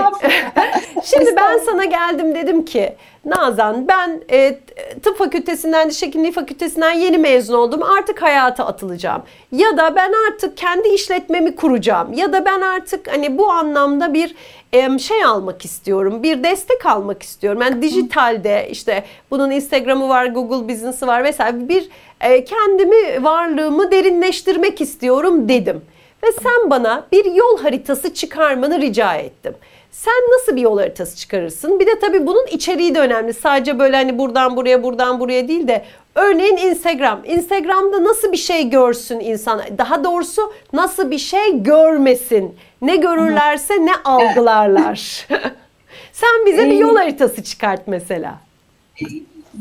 şimdi 1.03 1.35
ben 1.37 1.57
sana 1.57 1.85
geldim 1.85 2.35
dedim 2.35 2.65
ki 2.65 2.95
Nazan 3.25 3.87
ben 3.87 4.21
e, 4.31 4.59
tıp 5.03 5.17
fakültesinden 5.17 5.89
diş 5.89 6.01
hekimliği 6.01 6.31
fakültesinden 6.31 6.91
yeni 6.91 7.17
mezun 7.17 7.53
oldum. 7.53 7.83
Artık 7.83 8.21
hayata 8.21 8.65
atılacağım. 8.65 9.23
Ya 9.51 9.77
da 9.77 9.95
ben 9.95 10.13
artık 10.27 10.57
kendi 10.57 10.87
işletmemi 10.87 11.55
kuracağım. 11.55 12.13
Ya 12.13 12.33
da 12.33 12.45
ben 12.45 12.61
artık 12.61 13.13
hani 13.13 13.37
bu 13.37 13.51
anlamda 13.51 14.13
bir 14.13 14.35
em, 14.73 14.99
şey 14.99 15.23
almak 15.23 15.65
istiyorum. 15.65 16.23
Bir 16.23 16.43
destek 16.43 16.85
almak 16.85 17.23
istiyorum. 17.23 17.61
Yani 17.61 17.81
dijitalde 17.81 18.67
işte 18.71 19.03
bunun 19.31 19.51
Instagram'ı 19.51 20.09
var, 20.09 20.25
Google 20.25 20.73
Business'ı 20.73 21.07
var 21.07 21.23
vesaire 21.23 21.69
bir 21.69 21.89
e, 22.21 22.43
kendimi 22.43 23.23
varlığımı 23.23 23.91
derinleştirmek 23.91 24.81
istiyorum 24.81 25.49
dedim. 25.49 25.81
Ve 26.23 26.31
sen 26.31 26.69
bana 26.69 27.07
bir 27.11 27.25
yol 27.25 27.57
haritası 27.57 28.13
çıkarmanı 28.13 28.81
rica 28.81 29.13
ettim. 29.13 29.55
Sen 29.95 30.13
nasıl 30.33 30.55
bir 30.55 30.61
yol 30.61 30.77
haritası 30.79 31.17
çıkarırsın? 31.17 31.79
Bir 31.79 31.87
de 31.87 31.99
tabii 31.99 32.27
bunun 32.27 32.45
içeriği 32.47 32.95
de 32.95 32.99
önemli. 32.99 33.33
Sadece 33.33 33.79
böyle 33.79 33.95
hani 33.95 34.17
buradan 34.17 34.55
buraya 34.57 34.83
buradan 34.83 35.19
buraya 35.19 35.47
değil 35.47 35.67
de 35.67 35.85
örneğin 36.15 36.57
Instagram. 36.57 37.19
Instagram'da 37.25 38.03
nasıl 38.03 38.31
bir 38.31 38.37
şey 38.37 38.69
görsün 38.69 39.19
insan? 39.19 39.61
Daha 39.77 40.03
doğrusu 40.03 40.53
nasıl 40.73 41.11
bir 41.11 41.17
şey 41.17 41.63
görmesin? 41.63 42.55
Ne 42.81 42.95
görürlerse 42.95 43.85
ne 43.85 43.91
algılarlar? 44.05 45.27
Sen 46.13 46.45
bize 46.45 46.65
bir 46.69 46.77
yol 46.77 46.95
haritası 46.95 47.43
çıkart 47.43 47.87
mesela. 47.87 48.35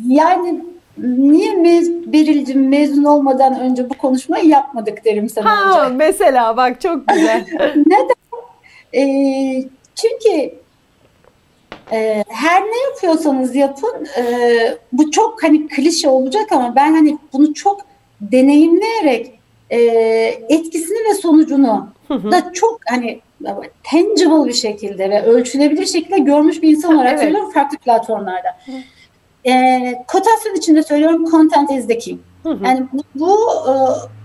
Yani 0.09 0.65
niye 0.99 1.55
mez 1.55 2.13
Beril'cim 2.13 2.69
mezun 2.69 3.05
olmadan 3.05 3.61
önce 3.61 3.91
bu 3.91 3.95
konuşmayı 3.99 4.49
yapmadık 4.49 5.05
derim 5.05 5.29
sana 5.29 5.51
Ha 5.75 5.85
önce. 5.85 5.95
mesela 5.97 6.57
bak 6.57 6.81
çok 6.81 7.09
güzel. 7.09 7.45
Neden? 7.87 8.15
Ee, 8.95 9.65
çünkü 9.95 10.55
e, 11.93 12.25
her 12.29 12.63
ne 12.63 12.81
yapıyorsanız 12.91 13.55
yapın 13.55 14.07
e, 14.19 14.25
bu 14.93 15.11
çok 15.11 15.43
hani 15.43 15.69
klişe 15.69 16.09
olacak 16.09 16.53
ama 16.53 16.77
ben 16.77 16.95
hani 16.95 17.19
bunu 17.33 17.55
çok 17.55 17.81
deneyimleyerek 18.21 19.41
e, 19.71 19.79
etkisini 20.49 21.09
ve 21.11 21.15
sonucunu 21.15 21.89
da 22.11 22.53
çok 22.53 22.81
hani 22.89 23.21
tangible 23.83 24.49
bir 24.49 24.53
şekilde 24.53 25.11
ve 25.11 25.23
ölçülebilir 25.23 25.87
şekilde 25.87 26.19
görmüş 26.19 26.63
bir 26.63 26.71
insan 26.71 26.95
olarak 26.95 27.11
Evet. 27.11 27.21
söylüyorum 27.21 27.51
farklı 27.51 27.79
platformlarda. 27.79 28.59
E, 29.47 30.05
kotasyon 30.09 30.55
içinde 30.55 30.83
söylüyorum 30.83 31.31
content 31.31 31.71
is 31.71 31.87
the 31.87 31.99
king. 31.99 32.21
Hı 32.43 32.49
hı. 32.49 32.65
Yani 32.65 32.87
bu, 32.93 33.03
bu 33.15 33.39
e, 33.69 33.73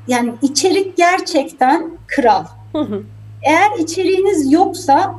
yani 0.07 0.32
içerik 0.41 0.97
gerçekten 0.97 1.91
kral. 2.07 2.43
Hı 2.72 2.82
hı. 2.82 3.03
Eğer 3.43 3.80
içeriğiniz 3.80 4.51
yoksa 4.51 5.15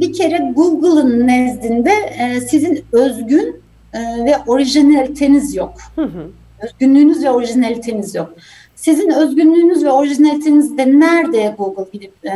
bir 0.00 0.12
kere 0.12 0.52
Google'ın 0.56 1.26
nezdinde 1.26 1.90
e, 1.92 2.40
sizin 2.40 2.84
özgün 2.92 3.62
e, 3.92 3.98
ve 4.24 4.36
orijinaliteniz 4.46 5.54
yok. 5.56 5.74
Hı 5.94 6.02
hı. 6.02 6.30
Özgünlüğünüz 6.62 7.24
ve 7.24 7.30
orijinaliteniz 7.30 8.14
yok. 8.14 8.34
Sizin 8.74 9.10
özgünlüğünüz 9.10 9.84
ve 9.84 9.90
orijinaliteniz 9.90 10.78
de 10.78 11.00
nerede 11.00 11.54
Google 11.58 11.86
gidip 11.92 12.12
e, 12.26 12.34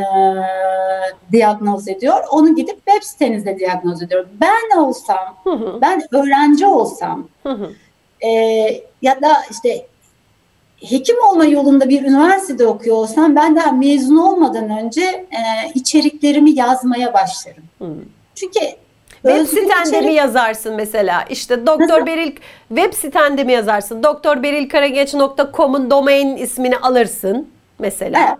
diagnoz 1.31 1.87
ediyor? 1.87 2.23
Onu 2.31 2.55
gidip 2.55 2.75
web 2.85 3.03
sitenizde 3.03 3.59
diagnoz 3.59 4.01
ediyor. 4.01 4.25
Ben 4.41 4.77
olsam, 4.77 5.37
Hı 5.43 5.49
hı. 5.49 5.81
ben 5.81 6.01
öğrenci 6.11 6.65
olsam 6.65 7.27
Hı 7.43 7.49
hı. 7.49 7.71
e, 8.27 8.29
ya 9.01 9.21
da 9.21 9.33
işte 9.51 9.85
hekim 10.89 11.15
olma 11.29 11.45
yolunda 11.45 11.89
bir 11.89 12.03
üniversitede 12.03 12.67
okuyor 12.67 12.95
olsam 12.95 13.35
ben 13.35 13.55
daha 13.55 13.71
mezun 13.71 14.17
olmadan 14.17 14.69
önce 14.69 15.01
e, 15.05 15.71
içeriklerimi 15.73 16.51
yazmaya 16.51 17.13
başlarım. 17.13 17.63
Hı. 17.79 17.87
Çünkü 18.35 18.59
Web 19.21 19.45
sitende 19.47 19.89
içerik- 19.89 20.05
mi 20.05 20.13
yazarsın 20.13 20.75
mesela? 20.75 21.25
İşte 21.29 21.67
Doktor? 21.67 22.05
Beril 22.05 22.31
web 22.67 22.93
sitende 22.93 23.43
mi 23.43 23.51
yazarsın? 23.51 24.03
doktorberilkarageç.com'un 24.03 25.91
domain 25.91 26.37
ismini 26.37 26.77
alırsın 26.77 27.47
mesela. 27.79 28.19
Evet. 28.19 28.37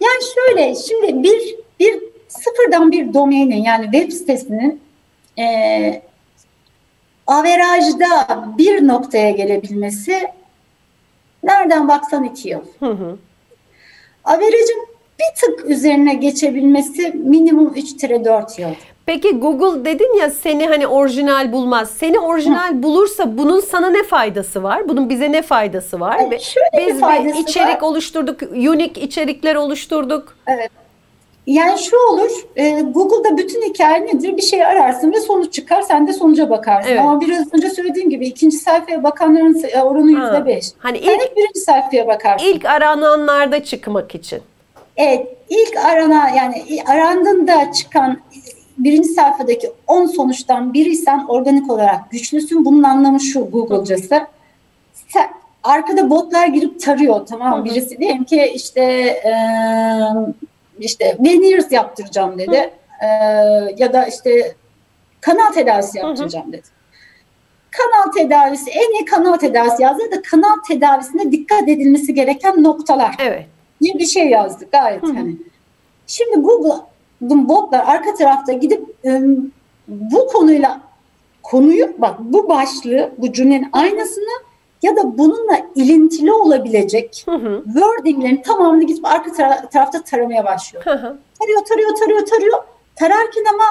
Yani 0.00 0.20
şöyle 0.34 0.74
şimdi 0.74 1.22
bir 1.22 1.56
bir 1.80 2.02
sıfırdan 2.28 2.92
bir 2.92 3.14
domainin 3.14 3.62
yani 3.62 3.84
web 3.84 4.12
sitesinin 4.12 4.80
e, 5.38 6.02
averajda 7.26 8.08
bir 8.58 8.88
noktaya 8.88 9.30
gelebilmesi 9.30 10.28
nereden 11.42 11.88
baksan 11.88 12.24
iki 12.24 12.48
yıl. 12.48 12.60
Hı 12.80 12.86
hı. 12.90 13.16
Averajın 14.24 14.86
bir 15.18 15.40
tık 15.40 15.70
üzerine 15.70 16.14
geçebilmesi 16.14 17.08
minimum 17.14 17.68
3-4 17.74 18.60
yıl. 18.60 18.68
Peki 19.06 19.30
Google 19.38 19.84
dedin 19.84 20.18
ya 20.18 20.30
seni 20.30 20.66
hani 20.66 20.86
orijinal 20.86 21.52
bulmaz. 21.52 21.90
Seni 21.90 22.18
orijinal 22.18 22.82
bulursa 22.82 23.38
bunun 23.38 23.60
sana 23.60 23.90
ne 23.90 24.02
faydası 24.02 24.62
var? 24.62 24.88
Bunun 24.88 25.08
bize 25.10 25.32
ne 25.32 25.42
faydası 25.42 26.00
var? 26.00 26.16
Evet, 26.20 26.32
Ve 26.32 26.38
şöyle 26.38 26.86
bir 26.86 26.92
Biz 26.94 27.00
faydası 27.00 27.34
bir 27.34 27.40
içerik 27.42 27.82
var. 27.82 27.88
oluşturduk, 27.88 28.42
unique 28.42 29.04
içerikler 29.04 29.54
oluşturduk. 29.54 30.36
Yani 31.48 31.78
şu 31.78 31.96
olur, 32.10 32.30
e, 32.56 32.80
Google'da 32.80 33.36
bütün 33.38 33.62
hikaye 33.62 34.06
nedir? 34.06 34.36
Bir 34.36 34.42
şey 34.42 34.64
ararsın 34.64 35.12
ve 35.12 35.20
sonuç 35.20 35.52
çıkar, 35.52 35.82
sen 35.82 36.06
de 36.08 36.12
sonuca 36.12 36.50
bakarsın. 36.50 36.90
Evet. 36.90 37.00
Ama 37.00 37.20
biraz 37.20 37.54
önce 37.54 37.70
söylediğim 37.70 38.10
gibi 38.10 38.26
ikinci 38.26 38.56
sayfaya 38.56 39.02
bakanların 39.02 39.52
say- 39.52 39.82
oranı 39.82 40.10
yüzde 40.10 40.46
beş. 40.46 40.66
Hani 40.78 40.98
Sen 40.98 41.14
ilk 41.14 41.20
hep 41.22 41.36
birinci 41.36 41.60
sayfaya 41.60 42.06
bakarsın. 42.06 42.46
ilk 42.46 42.64
arananlarda 42.64 43.64
çıkmak 43.64 44.14
için. 44.14 44.40
Evet, 44.96 45.26
ilk 45.48 45.76
arana 45.76 46.28
yani 46.30 46.64
arandığında 46.86 47.72
çıkan 47.72 48.18
birinci 48.78 49.08
sayfadaki 49.08 49.70
10 49.86 50.06
sonuçtan 50.06 50.74
biriysen 50.74 51.24
organik 51.28 51.70
olarak 51.70 52.10
güçlüsün. 52.10 52.64
Bunun 52.64 52.82
anlamı 52.82 53.20
şu 53.20 53.50
Google'cası. 53.50 54.20
Sen, 55.08 55.28
arkada 55.62 56.10
botlar 56.10 56.46
girip 56.46 56.80
tarıyor 56.80 57.26
tamam 57.26 57.52
Hı 57.52 57.56
hı. 57.56 57.58
mı? 57.58 57.64
Birisi 57.64 57.98
diyelim 57.98 58.24
ki 58.24 58.52
işte 58.54 58.82
e, 59.24 59.32
işte 60.80 61.16
veneers 61.20 61.72
yaptıracağım 61.72 62.38
dedi. 62.38 62.70
E, 63.02 63.06
ya 63.76 63.92
da 63.92 64.06
işte 64.06 64.54
kanal 65.20 65.52
tedavisi 65.52 65.98
yaptıracağım 65.98 66.52
dedi. 66.52 66.66
Kanal 67.70 68.12
tedavisi, 68.12 68.70
en 68.70 68.92
iyi 69.00 69.04
kanal 69.04 69.36
tedavisi 69.36 69.82
yazdı 69.82 70.02
da 70.12 70.22
kanal 70.22 70.56
tedavisine 70.68 71.32
dikkat 71.32 71.68
edilmesi 71.68 72.14
gereken 72.14 72.62
noktalar 72.62 73.14
Evet. 73.18 73.46
diye 73.82 73.94
bir 73.94 74.06
şey 74.06 74.28
yazdık 74.28 74.72
gayet 74.72 75.02
Hı 75.02 75.06
hı. 75.06 75.12
hani. 75.12 75.36
Şimdi 76.06 76.40
Google'ın 76.40 77.48
botlar 77.48 77.84
arka 77.86 78.14
tarafta 78.14 78.52
gidip 78.52 78.84
bu 79.88 80.26
konuyla 80.26 80.80
konuyu 81.42 81.94
bak 81.98 82.16
bu 82.20 82.48
başlığı 82.48 83.12
bu 83.18 83.32
cümlenin 83.32 83.68
aynısını 83.72 84.47
ya 84.82 84.96
da 84.96 85.18
bununla 85.18 85.60
ilintili 85.74 86.32
olabilecek 86.32 87.22
Hı 87.28 87.34
hı. 87.34 87.62
wordinglerin 87.64 88.42
tamamını 88.42 88.84
gidip 88.84 89.04
arka 89.04 89.30
tara- 89.30 89.68
tarafta 89.70 90.02
taramaya 90.04 90.44
başlıyor. 90.44 90.84
Hı 90.86 90.90
hı. 90.92 91.18
Tarıyor, 91.40 91.64
tarıyor, 91.64 91.94
tarıyor, 91.96 92.26
tarıyor. 92.26 92.58
Tararken 92.96 93.44
ama 93.54 93.64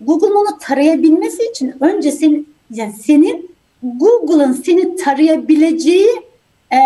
Google'ın 0.00 0.34
onu 0.34 0.58
tarayabilmesi 0.60 1.42
için 1.50 1.74
önce 1.80 2.12
senin 2.12 2.54
yani 2.70 2.92
senin 2.92 3.50
Google'ın 3.82 4.52
seni 4.52 4.96
tarayabileceği 4.96 6.22
e, 6.70 6.76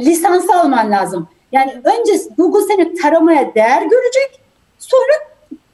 lisansı 0.00 0.54
alman 0.54 0.90
lazım. 0.90 1.28
Yani 1.52 1.72
önce 1.84 2.12
Google 2.38 2.60
seni 2.66 2.94
taramaya 2.94 3.54
değer 3.54 3.82
görecek. 3.82 4.40
Sonra 4.78 5.12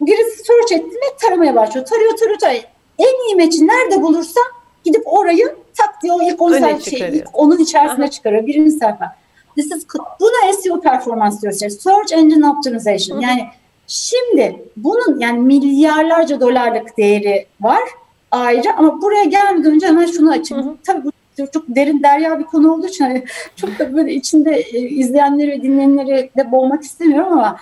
birisi 0.01 0.45
search 0.45 0.73
etti 0.73 0.95
mi 0.97 1.07
taramaya 1.21 1.55
başlıyor. 1.55 1.87
Tarıyor, 1.87 2.17
tarıyor, 2.17 2.39
tarıyor. 2.39 2.63
En 2.99 3.27
iyi 3.29 3.45
match'i 3.45 3.67
nerede 3.67 4.03
bulursa 4.03 4.41
gidip 4.85 5.03
orayı 5.07 5.57
diye 6.03 6.13
o 6.13 6.23
ilk 6.23 6.43
10 6.43 6.53
Öne 6.53 6.61
sayfa 6.61 6.91
şey, 6.91 7.09
ilk 7.09 7.29
onun 7.33 7.59
içerisine 7.59 8.05
Aha. 8.05 8.11
çıkarıyor. 8.11 8.47
Birinci 8.47 8.71
sayfa. 8.71 9.17
This 9.57 9.67
is, 9.67 9.87
buna 10.21 10.53
SEO 10.53 10.81
performans 10.81 11.43
diyoruz. 11.43 11.59
Search 11.59 12.13
Engine 12.13 12.49
Optimization. 12.49 13.19
Hı. 13.19 13.23
Yani 13.23 13.45
şimdi 13.87 14.63
bunun 14.77 15.19
yani 15.19 15.39
milyarlarca 15.39 16.41
dolarlık 16.41 16.99
değeri 16.99 17.47
var 17.61 17.83
ayrı 18.31 18.77
ama 18.77 19.03
buraya 19.03 19.25
gelmeden 19.25 19.73
önce 19.73 19.87
hemen 19.87 20.07
şunu 20.07 20.31
açayım. 20.31 20.67
Hı 20.67 20.71
hı. 20.71 20.77
Tabii 20.87 21.05
bu 21.05 21.13
çok 21.53 21.65
derin 21.69 22.03
derya 22.03 22.39
bir 22.39 22.45
konu 22.45 22.73
olduğu 22.73 22.87
için 22.87 23.05
hani 23.05 23.25
çok 23.57 23.79
da 23.79 23.97
böyle 23.97 24.15
içinde 24.15 24.51
e, 24.57 24.79
izleyenleri 24.79 25.63
dinleyenleri 25.63 26.31
de 26.37 26.53
boğmak 26.53 26.83
istemiyorum 26.83 27.33
ama 27.33 27.57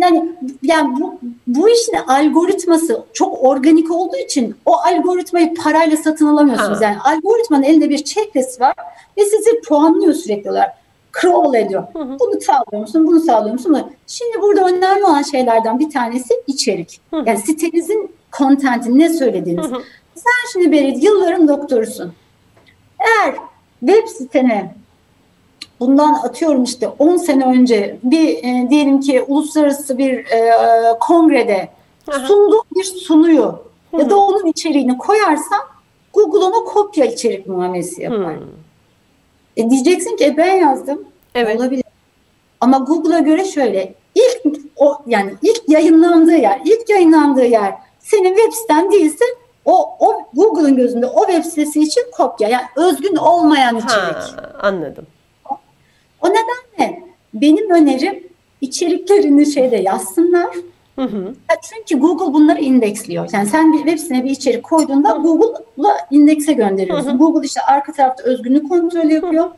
Yani 0.04 0.32
yani 0.62 1.00
bu 1.00 1.18
bu 1.46 1.68
işin 1.68 1.94
algoritması 1.94 3.04
çok 3.12 3.44
organik 3.44 3.90
olduğu 3.90 4.16
için 4.16 4.56
o 4.66 4.76
algoritmayı 4.76 5.54
parayla 5.54 5.96
satın 5.96 6.26
alamıyorsunuz. 6.26 6.80
Ha. 6.80 6.84
Yani 6.84 6.96
algoritmanın 7.00 7.62
elinde 7.62 7.90
bir 7.90 8.04
checklist 8.04 8.60
var 8.60 8.74
ve 9.18 9.24
sizi 9.24 9.60
puanlıyor 9.60 10.14
sürekli 10.14 10.50
olarak. 10.50 10.70
Crawl 11.20 11.54
ediyor. 11.56 11.82
Hı 11.92 11.98
hı. 11.98 12.16
Bunu 12.20 12.40
sağlıyor 12.40 12.80
musun? 12.82 13.06
Bunu 13.06 13.20
sağlıyor 13.20 13.52
musun? 13.52 13.72
Bunu- 13.74 13.90
Şimdi 14.06 14.42
burada 14.42 14.66
önemli 14.68 15.04
olan 15.04 15.22
şeylerden 15.22 15.78
bir 15.78 15.90
tanesi 15.90 16.34
içerik. 16.46 17.00
Hı 17.10 17.16
hı. 17.16 17.24
Yani 17.26 17.38
sitenizin 17.38 18.10
content'i 18.38 18.98
ne 18.98 19.08
söylediğiniz. 19.08 19.64
Hı 19.66 19.74
hı. 19.76 19.82
Sen 20.14 20.52
şimdi 20.52 20.72
Berit 20.72 21.04
yılların 21.04 21.48
doktorusun. 21.48 22.12
Eğer 22.98 23.34
web 23.80 24.08
sitene 24.08 24.74
bundan 25.80 26.14
atıyorum 26.14 26.64
işte 26.64 26.88
10 26.88 27.16
sene 27.16 27.46
önce 27.46 27.98
bir 28.02 28.28
e, 28.28 28.70
diyelim 28.70 29.00
ki 29.00 29.22
uluslararası 29.22 29.98
bir 29.98 30.12
e, 30.18 30.52
kongrede 31.00 31.68
sunduğu 32.26 32.62
bir 32.76 32.84
sunuyu 32.84 33.44
Hı 33.90 34.00
ya 34.00 34.10
da 34.10 34.16
onun 34.16 34.46
içeriğini 34.46 34.98
koyarsan 34.98 35.60
Google 36.12 36.38
ona 36.38 36.64
kopya 36.64 37.04
içerik 37.04 37.46
muamelesi 37.46 38.02
yapar. 38.02 38.34
E 39.56 39.70
diyeceksin 39.70 40.16
ki 40.16 40.24
e, 40.24 40.36
ben 40.36 40.54
yazdım. 40.54 41.04
Evet. 41.34 41.60
Olabilir. 41.60 41.84
Ama 42.60 42.78
Google'a 42.78 43.18
göre 43.18 43.44
şöyle 43.44 43.94
ilk 44.14 44.56
o 44.76 44.98
yani 45.06 45.34
ilk 45.42 45.62
yayınlandığı 45.68 46.36
yer, 46.36 46.60
ilk 46.64 46.90
yayınlandığı 46.90 47.44
yer 47.44 47.74
senin 47.98 48.36
web 48.36 48.52
siten 48.52 48.92
değilse 48.92 49.24
o, 49.64 49.96
o 49.98 50.22
Google'ın 50.34 50.76
gözünde 50.76 51.06
o 51.06 51.26
web 51.26 51.44
sitesi 51.44 51.80
için 51.80 52.02
kopya. 52.12 52.48
Yani 52.48 52.64
özgün 52.76 53.16
olmayan 53.16 53.76
içerik. 53.76 54.16
Ha, 54.16 54.52
anladım. 54.62 55.06
O 56.24 56.28
nedenle 56.28 57.02
benim 57.34 57.70
önerim 57.70 58.22
içeriklerini 58.60 59.46
şeyde 59.46 59.76
yazsınlar. 59.76 60.54
Hı 60.96 61.02
hı. 61.02 61.34
Çünkü 61.62 62.00
Google 62.00 62.34
bunları 62.34 62.60
indeksliyor. 62.60 63.28
Yani 63.32 63.48
sen 63.48 63.72
bir 63.72 63.78
web 63.78 63.98
sitesine 63.98 64.24
bir 64.24 64.30
içerik 64.30 64.62
koyduğunda 64.62 65.10
Google'la 65.10 65.96
indekse 66.10 66.52
gönderiyorsun. 66.52 67.10
Hı 67.10 67.14
hı. 67.14 67.18
Google 67.18 67.46
işte 67.46 67.60
arka 67.60 67.92
tarafta 67.92 68.22
özgünlük 68.22 68.68
kontrolü 68.68 69.12
yapıyor. 69.12 69.50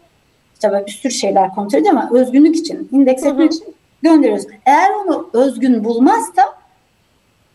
İşte 0.55 0.71
böyle 0.71 0.87
bir 0.87 0.91
sürü 0.91 1.13
şeyler 1.13 1.55
kontrol 1.55 1.79
ediyor 1.79 1.95
ama 1.95 2.11
özgünlük 2.13 2.57
için, 2.57 2.89
indeks 2.93 3.23
Hı 3.23 3.27
hı. 3.27 3.33
etmek 3.33 3.53
için 3.53 3.75
gönderiyorsun. 4.03 4.51
Eğer 4.67 4.91
onu 4.91 5.31
özgün 5.33 5.85
bulmazsa 5.85 6.43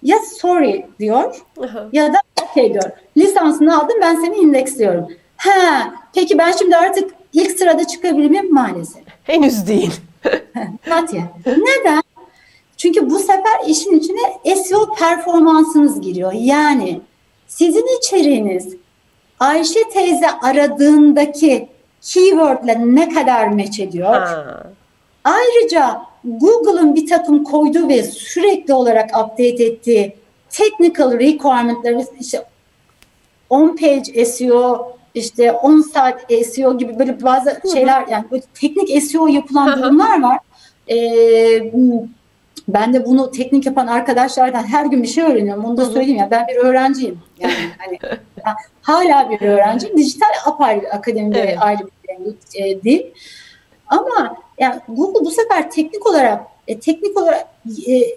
ya 0.03 0.17
sorry 0.39 0.85
diyor 0.99 1.41
Aha. 1.63 1.87
ya 1.93 2.13
da 2.13 2.17
okey 2.43 2.73
diyor. 2.73 2.91
Lisansını 3.17 3.79
aldım 3.79 3.97
ben 4.01 4.15
seni 4.15 4.35
indeksliyorum. 4.35 5.07
Ha, 5.37 5.93
peki 6.13 6.37
ben 6.37 6.51
şimdi 6.51 6.77
artık 6.77 7.20
ilk 7.33 7.51
sırada 7.51 7.87
çıkabilir 7.87 8.29
miyim? 8.29 8.53
Maalesef. 8.53 9.03
Henüz 9.23 9.67
değil. 9.67 9.91
Yet. 11.13 11.23
Neden? 11.45 12.03
Çünkü 12.77 13.09
bu 13.09 13.19
sefer 13.19 13.67
işin 13.67 13.99
içine 13.99 14.55
SEO 14.55 14.93
performansınız 14.95 16.01
giriyor. 16.01 16.33
Yani 16.33 17.01
sizin 17.47 17.97
içeriğiniz 17.99 18.75
Ayşe 19.39 19.89
teyze 19.93 20.31
aradığındaki 20.31 21.69
keywordle 22.01 22.95
ne 22.95 23.09
kadar 23.09 23.47
match 23.47 23.79
ediyor? 23.79 24.13
Ha. 24.13 24.63
Ayrıca 25.23 26.01
Google'ın 26.23 26.95
bir 26.95 27.07
takım 27.07 27.43
koyduğu 27.43 27.87
ve 27.87 28.03
sürekli 28.03 28.73
olarak 28.73 29.09
update 29.09 29.63
ettiği 29.63 30.15
technical 30.49 31.13
requirement'ları 31.13 32.05
işte 32.19 32.45
on 33.49 33.75
page 33.75 34.25
SEO, 34.25 34.97
işte 35.15 35.51
10 35.51 35.81
saat 35.81 36.21
SEO 36.45 36.77
gibi 36.77 36.99
böyle 36.99 37.23
bazı 37.23 37.61
şeyler 37.73 38.07
yani 38.07 38.25
böyle 38.31 38.43
teknik 38.53 39.03
SEO 39.03 39.27
yapılan 39.27 39.81
durumlar 39.81 40.21
var. 40.21 40.39
Ee, 40.89 41.71
ben 42.67 42.93
de 42.93 43.05
bunu 43.05 43.31
teknik 43.31 43.65
yapan 43.65 43.87
arkadaşlardan 43.87 44.63
her 44.63 44.85
gün 44.85 45.03
bir 45.03 45.07
şey 45.07 45.23
öğreniyorum. 45.23 45.65
Onu 45.65 45.77
da 45.77 45.85
söyleyeyim 45.85 46.19
ya 46.19 46.31
ben 46.31 46.47
bir 46.47 46.55
öğrenciyim. 46.55 47.19
Yani 47.39 47.53
hani 47.77 47.99
ben 48.37 48.55
hala 48.81 49.29
bir 49.29 49.41
öğrenciyim. 49.41 49.97
Dijital 49.97 50.27
apayrı 50.45 50.93
akademide 50.93 51.39
Evet. 51.39 51.57
ayrı 51.61 51.79
bir 52.19 52.63
e, 52.63 52.81
dil. 52.81 53.01
Ama 53.87 54.37
yani 54.59 54.81
Google 54.87 55.25
bu 55.25 55.31
sefer 55.31 55.71
teknik 55.71 56.07
olarak 56.07 56.41
e, 56.67 56.79
teknik 56.79 57.17
olarak 57.17 57.47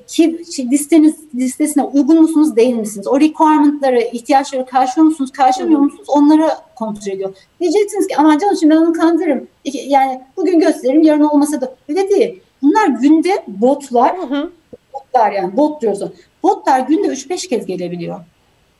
ki 0.06 0.44
şey, 0.54 0.70
listeniz 0.70 1.14
listesine 1.34 1.82
uygun 1.82 2.20
musunuz 2.20 2.56
değil 2.56 2.74
misiniz? 2.74 3.06
O 3.06 3.20
requirement'ları, 3.20 4.00
ihtiyaçları 4.00 4.66
karşılıyor 4.66 5.06
musunuz, 5.06 5.32
karşılamıyor 5.32 5.80
musunuz? 5.80 6.04
Onları 6.08 6.48
kontrol 6.76 7.12
ediyor. 7.12 7.34
Diyeceksiniz 7.60 8.06
ki 8.06 8.16
aman 8.18 8.38
canım 8.38 8.56
şimdi 8.60 8.74
ben 8.74 8.80
onu 8.80 8.92
kandırırım. 8.92 9.46
Yani 9.64 10.20
bugün 10.36 10.60
gösteririm 10.60 11.02
yarın 11.02 11.24
olmasa 11.24 11.60
da 11.60 11.74
öyle 11.88 12.08
değil. 12.10 12.40
Bunlar 12.62 12.86
günde 12.86 13.44
botlar, 13.46 14.18
Hı 14.18 14.22
hı. 14.22 14.50
botlar 14.94 15.32
yani 15.32 15.56
bot 15.56 15.82
diyoruz. 15.82 16.00
Botlar 16.42 16.80
günde 16.80 17.06
3-5 17.06 17.48
kez 17.48 17.66
gelebiliyor. 17.66 18.20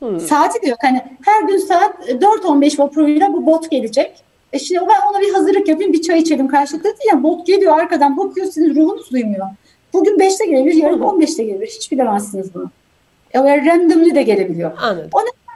Hı. 0.02 0.20
Saati 0.20 0.62
diyor 0.62 0.76
hani 0.82 1.02
her 1.24 1.42
gün 1.42 1.58
saat 1.58 2.08
4-15 2.08 2.78
vapuruyla 2.78 3.32
bu 3.32 3.46
bot 3.46 3.70
gelecek. 3.70 4.24
E 4.52 4.58
şimdi 4.58 4.80
ben 4.80 5.10
ona 5.10 5.20
bir 5.20 5.32
hazırlık 5.32 5.68
yapayım 5.68 5.92
bir 5.92 6.02
çay 6.02 6.18
içelim 6.18 6.48
karşılıklı 6.48 6.84
değil 6.84 7.10
ya 7.12 7.22
bot 7.22 7.46
geliyor 7.46 7.78
arkadan 7.78 8.16
bakıyor 8.16 8.46
sizin 8.46 8.74
ruhunuz 8.74 9.10
duymuyor. 9.10 9.46
Bugün 9.94 10.18
5'te 10.18 10.46
gelebilir 10.46 10.74
yarın 10.74 11.00
Hı 11.00 11.04
hı. 11.04 11.08
15'te 11.08 11.44
gelebilir 11.44 11.70
hiç 11.70 11.92
bilemezsiniz 11.92 12.54
bunu. 12.54 12.70
Öyle 13.34 13.66
randomly 13.66 14.14
de 14.14 14.22
gelebiliyor. 14.22 14.72
Anladım. 14.82 15.10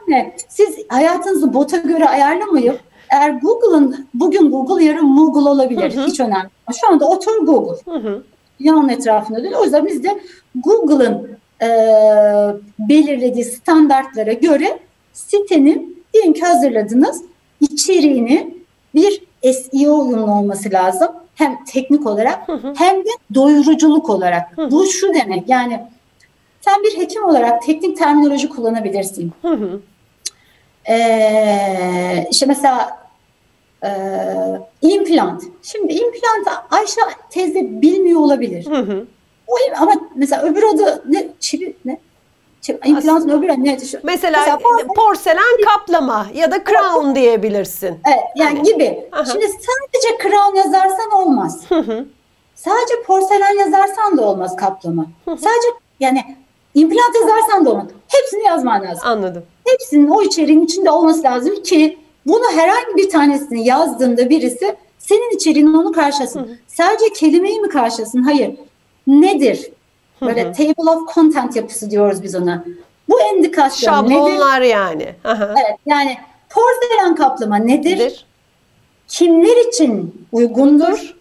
Yani 0.08 0.32
siz 0.48 0.76
hayatınızı 0.88 1.54
bota 1.54 1.76
göre 1.76 2.08
ayarlamayıp 2.08 2.80
eğer 3.10 3.30
Google'ın 3.30 4.06
bugün 4.14 4.50
Google 4.50 4.84
yarın 4.84 5.16
Google 5.16 5.50
olabilir 5.50 5.96
Hı 5.96 6.00
hı. 6.00 6.06
hiç 6.06 6.20
önemli. 6.20 6.48
Şu 6.80 6.92
anda 6.92 7.08
otur 7.08 7.46
Google 7.46 7.92
Hı 7.92 7.98
hı. 7.98 8.22
yan 8.60 8.88
etrafında 8.88 9.38
dönüyor. 9.38 9.60
O 9.60 9.64
yüzden 9.64 9.86
biz 9.86 10.04
de 10.04 10.20
Google'ın 10.54 11.28
e, 11.62 11.68
belirlediği 12.78 13.44
standartlara 13.44 14.32
göre 14.32 14.78
sitenin 15.12 16.04
diyelim 16.14 16.32
ki 16.32 16.40
hazırladınız 16.40 17.22
içeriğini 17.60 18.54
bir 18.94 19.22
SEO 19.42 19.98
uyumlu 19.98 20.32
olması 20.32 20.70
lazım. 20.72 21.08
Hem 21.38 21.64
teknik 21.64 22.06
olarak 22.06 22.48
Hı 22.48 22.52
hı. 22.52 22.74
hem 22.76 22.96
de 22.96 23.08
doyuruculuk 23.34 24.10
olarak. 24.10 24.58
Hı 24.58 24.62
hı. 24.62 24.70
Bu 24.70 24.86
şu 24.86 25.14
demek 25.14 25.48
yani 25.48 25.80
sen 26.60 26.82
bir 26.82 26.98
hekim 26.98 27.24
olarak 27.24 27.62
teknik 27.62 27.98
terminoloji 27.98 28.48
kullanabilirsin. 28.48 29.32
Hı 29.42 29.48
hı. 29.48 29.80
Ee, 30.88 32.26
işte 32.30 32.46
mesela 32.46 32.98
e, 33.84 33.90
implant. 34.82 35.42
Şimdi 35.62 35.92
implant 35.92 36.48
Ayşe 36.70 37.00
teyze 37.30 37.82
bilmiyor 37.82 38.20
olabilir. 38.20 38.66
Hı 38.66 38.76
hı. 38.76 39.06
O 39.46 39.54
ama 39.80 39.92
mesela 40.14 40.42
öbür 40.42 40.62
adı 40.62 41.02
ne? 41.08 41.28
Çivi 41.40 41.76
ne? 41.84 41.98
Öbür 42.68 43.48
adı 43.48 43.64
ne? 43.64 43.78
Şu- 43.78 43.98
Mesela, 44.02 44.38
Mesela 44.40 44.56
porselen- 44.58 44.94
porselen 44.94 45.64
kaplama 45.64 46.26
ya 46.34 46.50
da 46.50 46.64
crown 46.64 47.14
diyebilirsin. 47.14 47.88
Evet, 48.06 48.24
yani 48.36 48.56
Hani. 48.58 48.62
gibi. 48.62 49.08
Aha. 49.12 49.24
Şimdi 49.24 49.46
sadece 49.46 50.22
crown 50.22 50.56
yazarsan 50.56 51.10
olmaz. 51.12 51.60
Hı 51.68 51.74
hı. 51.78 52.04
Sadece 52.54 53.02
porselen 53.06 53.58
yazarsan 53.58 54.18
da 54.18 54.22
olmaz 54.22 54.56
kaplama. 54.56 55.06
Sadece 55.26 55.68
yani 56.00 56.36
implant 56.74 57.14
yazarsan 57.14 57.64
da 57.64 57.70
olmaz. 57.70 57.86
Hepsini 58.08 58.44
yazman 58.44 58.82
lazım. 58.84 59.02
Anladım. 59.04 59.42
Hepsinin 59.66 60.08
o 60.08 60.22
içeriğin 60.22 60.64
içinde 60.64 60.90
olması 60.90 61.22
lazım 61.22 61.62
ki 61.62 61.98
bunu 62.26 62.44
herhangi 62.56 62.96
bir 62.96 63.10
tanesini 63.10 63.66
yazdığında 63.66 64.30
birisi 64.30 64.76
senin 64.98 65.36
içeriğinin 65.36 65.74
onu 65.74 65.92
karşılasın. 65.92 66.58
Sadece 66.66 67.12
kelimeyi 67.12 67.60
mi 67.60 67.68
karşılasın? 67.68 68.22
Hayır. 68.22 68.50
Nedir? 69.06 69.70
Böyle 70.22 70.44
Hı 70.44 70.48
hı. 70.48 70.52
table 70.52 70.90
of 70.90 71.14
content 71.14 71.56
yapısı 71.56 71.90
diyoruz 71.90 72.22
biz 72.22 72.34
ona. 72.34 72.64
Bu 73.08 73.20
endikasyon 73.20 74.04
nedir? 74.04 74.14
Şablonlar 74.14 74.60
yani. 74.60 75.14
Aha. 75.24 75.54
Evet, 75.66 75.78
yani 75.86 76.18
porselen 76.50 77.14
kaplama 77.14 77.56
nedir? 77.56 77.98
Nedir? 77.98 78.26
Kimler 79.08 79.68
için 79.68 80.26
uygundur? 80.32 81.16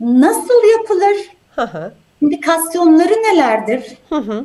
Nasıl 0.00 0.68
yapılır? 0.78 1.16
Hı 1.54 1.62
hı. 1.62 1.94
İndikasyonları 2.22 3.12
nelerdir? 3.14 3.98
Hı 4.08 4.16
hı. 4.16 4.44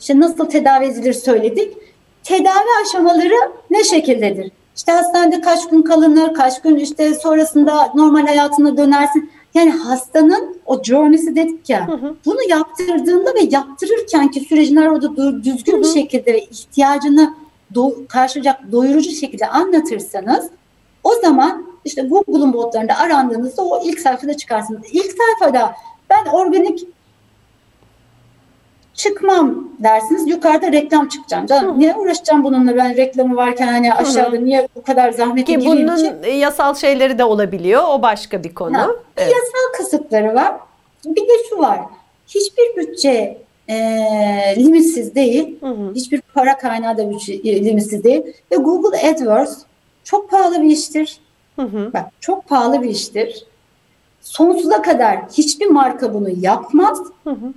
İşte 0.00 0.20
nasıl 0.20 0.46
tedavi 0.46 0.84
edilir 0.84 1.12
söyledik. 1.12 1.76
Tedavi 2.24 2.66
aşamaları 2.82 3.52
ne 3.70 3.84
şekildedir? 3.84 4.52
İşte 4.76 4.92
hastanede 4.92 5.40
kaç 5.40 5.68
gün 5.68 5.82
kalınır, 5.82 6.34
kaç 6.34 6.62
gün 6.62 6.76
işte 6.76 7.14
sonrasında 7.14 7.92
normal 7.94 8.26
hayatına 8.26 8.76
dönersin. 8.76 9.32
Yani 9.54 9.70
hastanın 9.70 10.56
o 10.66 10.82
journey'si 10.82 11.36
dedik 11.36 11.70
ya, 11.70 11.88
Hı 11.88 11.92
hı. 11.92 12.14
bunu 12.26 12.38
yaptırdığında 12.48 13.34
ve 13.34 13.40
yaptırırken 13.50 14.30
ki 14.30 14.40
sürecin 14.40 14.76
orada 14.76 15.16
düzgün 15.44 15.80
bir 15.82 15.88
şekilde 15.88 16.32
ve 16.32 16.40
ihtiyacını 16.40 17.34
do- 17.74 18.06
karşılayacak 18.06 18.72
doyurucu 18.72 19.10
şekilde 19.10 19.46
anlatırsanız 19.46 20.50
o 21.04 21.14
zaman 21.14 21.66
işte 21.84 22.02
Google'un 22.02 22.52
botlarında 22.52 22.98
arandığınızda 22.98 23.62
o 23.62 23.82
ilk 23.84 24.00
sayfada 24.00 24.36
çıkarsınız. 24.36 24.80
İlk 24.92 25.12
sayfada 25.12 25.72
ben 26.10 26.30
organik 26.32 26.86
çıkmam 29.02 29.68
dersiniz. 29.78 30.28
Yukarıda 30.28 30.72
reklam 30.72 31.08
çıkacağım. 31.08 31.46
Canım 31.46 31.78
niye 31.78 31.94
uğraşacağım 31.96 32.44
bununla 32.44 32.76
ben 32.76 32.96
reklamı 32.96 33.36
varken 33.36 33.66
hani 33.68 33.94
aşağıda 33.94 34.36
niye 34.36 34.68
bu 34.76 34.82
kadar 34.82 35.10
zahmete 35.12 35.52
Ki 35.52 35.64
bunun 35.66 35.96
ki? 36.22 36.30
yasal 36.30 36.74
şeyleri 36.74 37.18
de 37.18 37.24
olabiliyor. 37.24 37.82
O 37.88 38.02
başka 38.02 38.44
bir 38.44 38.54
konu. 38.54 38.78
Ha, 38.78 38.86
Evet. 39.16 39.32
yasal 39.32 39.78
kısıtları 39.78 40.34
var. 40.34 40.54
Bir 41.04 41.20
de 41.22 41.32
şu 41.48 41.58
var. 41.58 41.80
Hiçbir 42.28 42.76
bütçe 42.76 43.38
e, 43.68 43.74
limitsiz 44.56 45.14
değil. 45.14 45.60
Hı 45.60 45.66
hı. 45.66 45.94
Hiçbir 45.94 46.20
para 46.34 46.58
kaynağı 46.58 46.98
da 46.98 47.10
bütçe, 47.10 47.34
e, 47.34 47.64
limitsiz 47.64 48.04
değil. 48.04 48.22
Ve 48.52 48.56
Google 48.56 49.10
AdWords 49.10 49.58
çok 50.04 50.30
pahalı 50.30 50.62
bir 50.62 50.70
iştir. 50.70 51.20
Hı 51.56 51.62
hı. 51.62 51.90
Bak 51.94 52.06
çok 52.20 52.48
pahalı 52.48 52.82
bir 52.82 52.88
iştir. 52.90 53.46
Sonsuza 54.20 54.82
kadar 54.82 55.18
hiçbir 55.32 55.66
marka 55.66 56.14
bunu 56.14 56.28
yapmaz. 56.40 56.98
Hı 57.24 57.30
hı. 57.30 57.52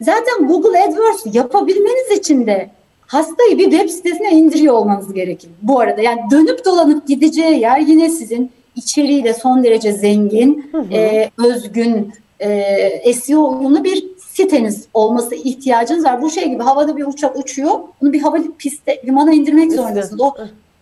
Zaten 0.00 0.46
Google 0.48 0.84
AdWords 0.84 1.34
yapabilmeniz 1.34 2.18
için 2.18 2.46
de 2.46 2.70
hastayı 3.06 3.58
bir 3.58 3.70
web 3.70 3.88
sitesine 3.88 4.30
indiriyor 4.32 4.74
olmanız 4.74 5.12
gerekir. 5.12 5.50
Bu 5.62 5.80
arada 5.80 6.02
yani 6.02 6.20
dönüp 6.30 6.64
dolanıp 6.64 7.08
gideceği 7.08 7.60
yer 7.60 7.78
yine 7.78 8.08
sizin 8.08 8.50
içeriğiyle 8.76 9.34
son 9.34 9.64
derece 9.64 9.92
zengin, 9.92 10.68
Hı 10.72 10.78
hı. 10.78 10.94
e, 10.94 11.30
özgün, 11.38 12.12
e, 12.40 13.12
SEO 13.12 13.58
uyumlu 13.58 13.84
bir 13.84 14.04
siteniz 14.18 14.84
olması 14.94 15.34
ihtiyacınız 15.34 16.04
var. 16.04 16.22
Bu 16.22 16.30
şey 16.30 16.48
gibi 16.48 16.62
havada 16.62 16.96
bir 16.96 17.06
uçak 17.06 17.38
uçuyor. 17.38 17.80
Bunu 18.00 18.12
bir 18.12 18.20
hava 18.20 18.38
piste, 18.58 19.02
limana 19.06 19.32
indirmek 19.32 19.72
zorundasınız. 19.72 20.20
O 20.20 20.34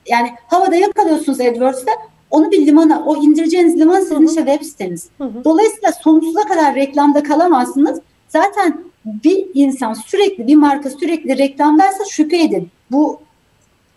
yani 0.06 0.30
havada 0.46 0.76
yakalıyorsunuz 0.76 1.40
AdWords'ta 1.40 1.92
onu 2.30 2.50
bir 2.50 2.66
limana, 2.66 3.04
o 3.06 3.16
indireceğiniz 3.16 3.80
liman 3.80 4.00
sizin 4.00 4.26
işte 4.26 4.44
web 4.44 4.62
siteniz. 4.62 5.08
Hı 5.18 5.24
hı. 5.24 5.44
Dolayısıyla 5.44 5.92
sonsuza 5.92 6.40
kadar 6.40 6.74
reklamda 6.74 7.22
kalamazsınız. 7.22 8.00
Zaten 8.28 8.84
bir 9.04 9.46
insan 9.54 9.92
sürekli, 9.92 10.46
bir 10.46 10.56
marka 10.56 10.90
sürekli 10.90 11.38
reklamdaysa 11.38 12.04
şüphe 12.04 12.42
edin. 12.42 12.70
Bu 12.90 13.20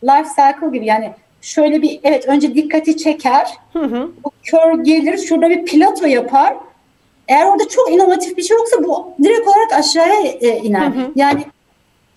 life 0.04 0.30
cycle 0.30 0.78
gibi 0.78 0.86
yani 0.86 1.12
şöyle 1.42 1.82
bir 1.82 2.00
evet 2.04 2.28
önce 2.28 2.56
dikkati 2.56 2.98
çeker, 2.98 3.50
Hı 3.74 3.80
hı. 3.80 4.12
bu 4.24 4.32
kör 4.44 4.84
gelir, 4.84 5.18
şurada 5.18 5.50
bir 5.50 5.66
plato 5.66 6.06
yapar. 6.06 6.54
Eğer 7.28 7.46
orada 7.46 7.68
çok 7.68 7.92
inovatif 7.92 8.38
bir 8.38 8.44
şey 8.44 8.58
yoksa 8.58 8.84
bu 8.84 9.14
direkt 9.24 9.48
olarak 9.48 9.74
aşağıya 9.74 10.22
e, 10.22 10.58
iner. 10.58 10.88
Hı 10.88 11.00
hı. 11.00 11.12
Yani 11.16 11.46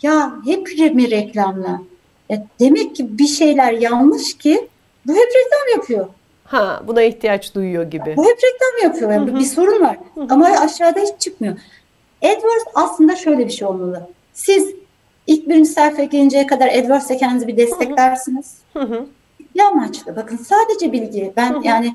ya 0.03 0.33
hep 0.47 0.95
mi 0.95 1.11
reklamla? 1.11 1.83
E, 2.31 2.35
demek 2.61 2.97
ki 2.97 3.19
bir 3.19 3.27
şeyler 3.27 3.73
yanlış 3.73 4.39
ki 4.39 4.69
bu 5.07 5.13
hep 5.13 5.29
reklam 5.29 5.77
yapıyor. 5.77 6.07
Ha, 6.45 6.83
buna 6.87 7.03
ihtiyaç 7.03 7.55
duyuyor 7.55 7.91
gibi. 7.91 8.15
Bu 8.17 8.25
hep 8.25 8.37
reklam 8.37 8.91
yapıyor. 8.91 9.13
Yani 9.13 9.31
Hı 9.31 9.35
hı. 9.35 9.39
Bir 9.39 9.45
sorun 9.45 9.81
var. 9.81 9.97
Hı 10.15 10.21
hı. 10.21 10.27
Ama 10.31 10.47
aşağıda 10.47 11.01
hiç 11.01 11.21
çıkmıyor. 11.21 11.57
AdWords 12.23 12.65
aslında 12.75 13.17
şöyle 13.17 13.47
bir 13.47 13.53
şey 13.53 13.69
olmalı. 13.69 14.09
Siz 14.33 14.69
ilk 15.27 15.49
birinci 15.49 15.71
sayfaya 15.71 16.05
gelinceye 16.05 16.47
kadar 16.47 16.69
AdWords'e 16.69 17.17
kendinizi 17.17 17.47
bir 17.49 17.57
desteklersiniz. 17.57 18.55
Hı 18.73 18.81
hı. 18.81 19.07
Bir 19.55 19.61
amaçla 19.61 20.17
bakın 20.17 20.37
sadece 20.37 20.93
bilgi. 20.93 21.33
Ben 21.37 21.55
Hı 21.55 21.59
hı. 21.59 21.61
yani 21.65 21.95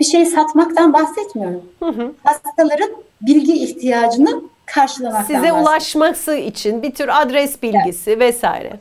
bir 0.00 0.04
şey 0.04 0.26
satmaktan 0.26 0.92
bahsetmiyorum. 0.92 1.62
Hı 1.80 1.88
hı. 1.88 2.12
Hastaların 2.24 2.90
bilgi 3.22 3.52
ihtiyacını 3.64 4.42
karşılamaktan 4.66 5.22
Size 5.22 5.34
bahsediyorum. 5.34 5.62
ulaşması 5.62 6.34
için 6.36 6.82
bir 6.82 6.94
tür 6.94 7.22
adres 7.22 7.62
bilgisi 7.62 8.20
vesaire. 8.20 8.80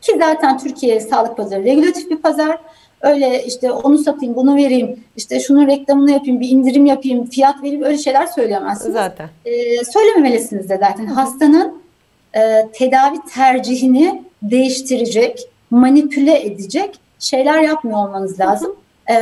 Ki 0.00 0.16
zaten 0.18 0.58
Türkiye 0.58 1.00
sağlık 1.00 1.36
pazarı 1.36 1.64
regülatif 1.64 2.10
bir 2.10 2.16
pazar. 2.16 2.58
Öyle 3.00 3.44
işte 3.44 3.72
onu 3.72 3.98
satayım, 3.98 4.36
bunu 4.36 4.56
vereyim, 4.56 5.00
işte 5.16 5.40
şunun 5.40 5.66
reklamını 5.66 6.10
yapayım, 6.10 6.40
bir 6.40 6.48
indirim 6.48 6.86
yapayım, 6.86 7.26
fiyat 7.26 7.62
vereyim 7.62 7.82
öyle 7.82 7.98
şeyler 7.98 8.26
söyleyemezsiniz. 8.26 8.92
Zaten. 8.92 9.28
Ee, 9.44 9.84
söylememelisiniz 9.84 10.68
de 10.68 10.76
zaten. 10.78 11.06
Hastanın 11.06 11.82
e, 12.36 12.68
tedavi 12.72 13.16
tercihini 13.34 14.22
değiştirecek, 14.42 15.48
manipüle 15.70 16.46
edecek 16.46 16.98
şeyler 17.18 17.60
yapmıyor 17.60 17.98
olmanız 17.98 18.40
lazım. 18.40 18.76
Ee, 19.10 19.14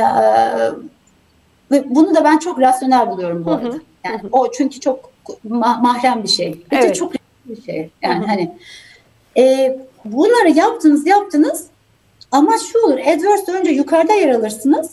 ve 1.71 1.83
bunu 1.89 2.15
da 2.15 2.23
ben 2.23 2.37
çok 2.37 2.59
rasyonel 2.59 3.09
buluyorum 3.11 3.45
bu 3.45 3.51
Hı 3.51 3.55
hı. 3.55 3.57
arada. 3.57 3.77
Yani 4.05 4.19
o 4.31 4.51
çünkü 4.51 4.79
çok 4.79 5.11
ma- 5.49 5.81
mahrem 5.81 6.23
bir 6.23 6.27
şey. 6.27 6.53
Bir 6.53 6.77
de 6.77 6.81
Evet. 6.85 6.95
çok 6.95 7.13
bir 7.45 7.61
şey. 7.65 7.89
Yani 8.01 8.25
hani 8.25 8.51
e, 9.37 9.77
bunları 10.05 10.49
yaptınız 10.49 11.07
yaptınız 11.07 11.67
ama 12.31 12.51
şu 12.71 12.79
olur 12.79 12.99
AdWords'da 12.99 13.53
önce 13.53 13.71
yukarıda 13.71 14.13
yer 14.13 14.29
alırsınız. 14.29 14.91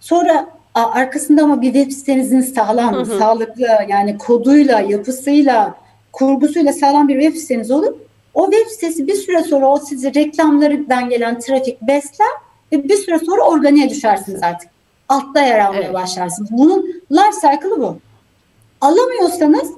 Sonra 0.00 0.46
arkasında 0.74 1.42
ama 1.42 1.62
bir 1.62 1.72
web 1.72 1.90
sitenizin 1.90 2.40
sağlam, 2.40 2.94
Hı 2.94 3.00
hı. 3.00 3.18
sağlıklı 3.18 3.66
yani 3.88 4.18
koduyla, 4.18 4.80
yapısıyla, 4.80 5.74
kurgusuyla 6.12 6.72
sağlam 6.72 7.08
bir 7.08 7.20
web 7.20 7.36
siteniz 7.40 7.70
olur. 7.70 7.94
O 8.34 8.50
web 8.50 8.70
sitesi 8.70 9.06
bir 9.06 9.14
süre 9.14 9.42
sonra 9.42 9.66
o 9.66 9.78
sizi 9.78 10.14
reklamlardan 10.14 11.08
gelen 11.08 11.38
trafik 11.40 11.82
besler 11.82 12.28
ve 12.72 12.84
bir 12.84 12.96
süre 12.96 13.18
sonra 13.18 13.42
organiğe 13.42 13.90
düşersiniz 13.90 14.42
artık. 14.42 14.70
Altta 15.08 15.40
yer 15.40 15.58
almaya 15.58 15.82
Evet. 15.82 15.94
başlarsınız. 15.94 16.50
Bunun 16.52 16.86
life 17.12 17.40
cycle'ı 17.40 17.80
bu. 17.80 17.98
Alamıyorsanız 18.80 19.70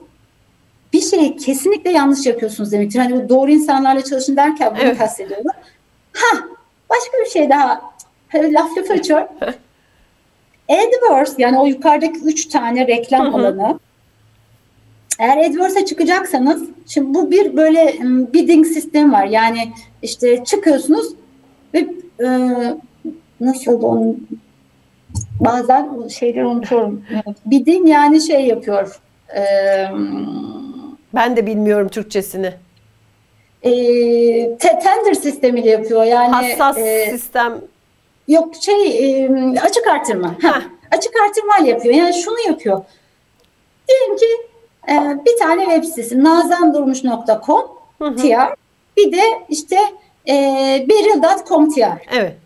bir 0.93 1.01
şeyi 1.01 1.37
kesinlikle 1.37 1.91
yanlış 1.91 2.27
yapıyorsunuz 2.27 2.73
demektir. 2.73 2.99
Hani 2.99 3.25
bu 3.25 3.29
doğru 3.29 3.51
insanlarla 3.51 4.05
çalışın 4.05 4.37
derken 4.37 4.71
bunu 4.75 4.83
Evet. 4.83 4.99
kastediyorum. 4.99 5.47
Ha, 6.13 6.39
başka 6.91 7.19
bir 7.25 7.31
şey 7.31 7.51
daha. 7.51 7.81
Hani 8.29 8.53
laf 8.53 8.79
lafı 8.79 8.93
açıyor. 8.93 9.23
AdWords 10.69 11.35
yani 11.39 11.59
o 11.59 11.67
yukarıdaki 11.67 12.19
üç 12.25 12.47
tane 12.47 12.87
reklam 12.87 13.35
alanı. 13.35 13.79
Eğer 15.19 15.37
AdWords'a 15.37 15.85
çıkacaksanız, 15.85 16.63
şimdi 16.87 17.15
bu 17.15 17.31
bir 17.31 17.57
böyle 17.57 17.93
m, 18.03 18.33
bidding 18.33 18.67
sistemi 18.67 19.13
var. 19.13 19.25
Yani 19.27 19.73
işte 20.03 20.45
çıkıyorsunuz 20.45 21.07
ve 21.75 21.87
e, 22.25 22.29
nasıl 23.41 23.83
onun 23.83 24.29
bazen 25.41 26.09
şeyleri 26.09 26.47
unutuyorum. 26.47 27.05
bidding 27.47 27.89
yani 27.89 28.21
şey 28.21 28.47
yapıyor. 28.47 29.01
E, 29.37 29.43
Ben 31.15 31.37
de 31.37 31.47
bilmiyorum 31.47 31.89
Türkçesini. 31.89 32.53
E, 33.67 34.57
te- 34.59 34.79
tender 34.79 35.15
sistemiyle 35.15 35.71
yapıyor. 35.71 36.05
Yani 36.05 36.33
Hassas 36.35 36.79
e, 36.79 37.09
sistem. 37.11 37.55
Yok 38.29 38.55
şey 38.61 38.87
e, 39.25 39.31
açık 39.61 39.87
artırma. 39.87 40.35
Ha, 40.43 40.63
açık 40.97 41.13
artırmayla 41.29 41.67
yapıyor. 41.71 41.95
Yani 41.95 42.15
şunu 42.15 42.41
yapıyor. 42.47 42.83
Diyelim 43.89 44.17
ki 44.17 44.27
e, 44.89 45.25
bir 45.25 45.39
tane 45.39 45.65
web 45.65 45.85
sitesi 45.85 46.25
nazandurmuş.com 46.25 47.63
tr 48.17 48.55
bir 48.97 49.13
de 49.13 49.23
işte 49.49 49.77
e, 50.29 50.35
beril.com 50.89 51.71
tr. 51.71 51.81
Evet. 52.11 52.37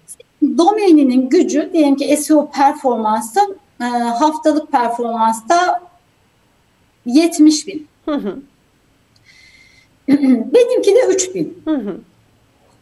Domaininin 0.59 1.29
gücü 1.29 1.71
diyelim 1.73 1.97
ki 1.97 2.17
SEO 2.17 2.51
performansı 2.51 3.41
e, 3.81 3.85
haftalık 3.85 4.73
performansta 4.73 5.81
70 7.07 7.67
bin. 7.67 7.87
Hı 8.05 8.15
hı. 8.15 8.39
Benimki 10.55 10.95
de 10.95 11.01
3 11.09 11.35
bin. 11.35 11.63
Hı 11.65 11.75
hı. 11.75 11.97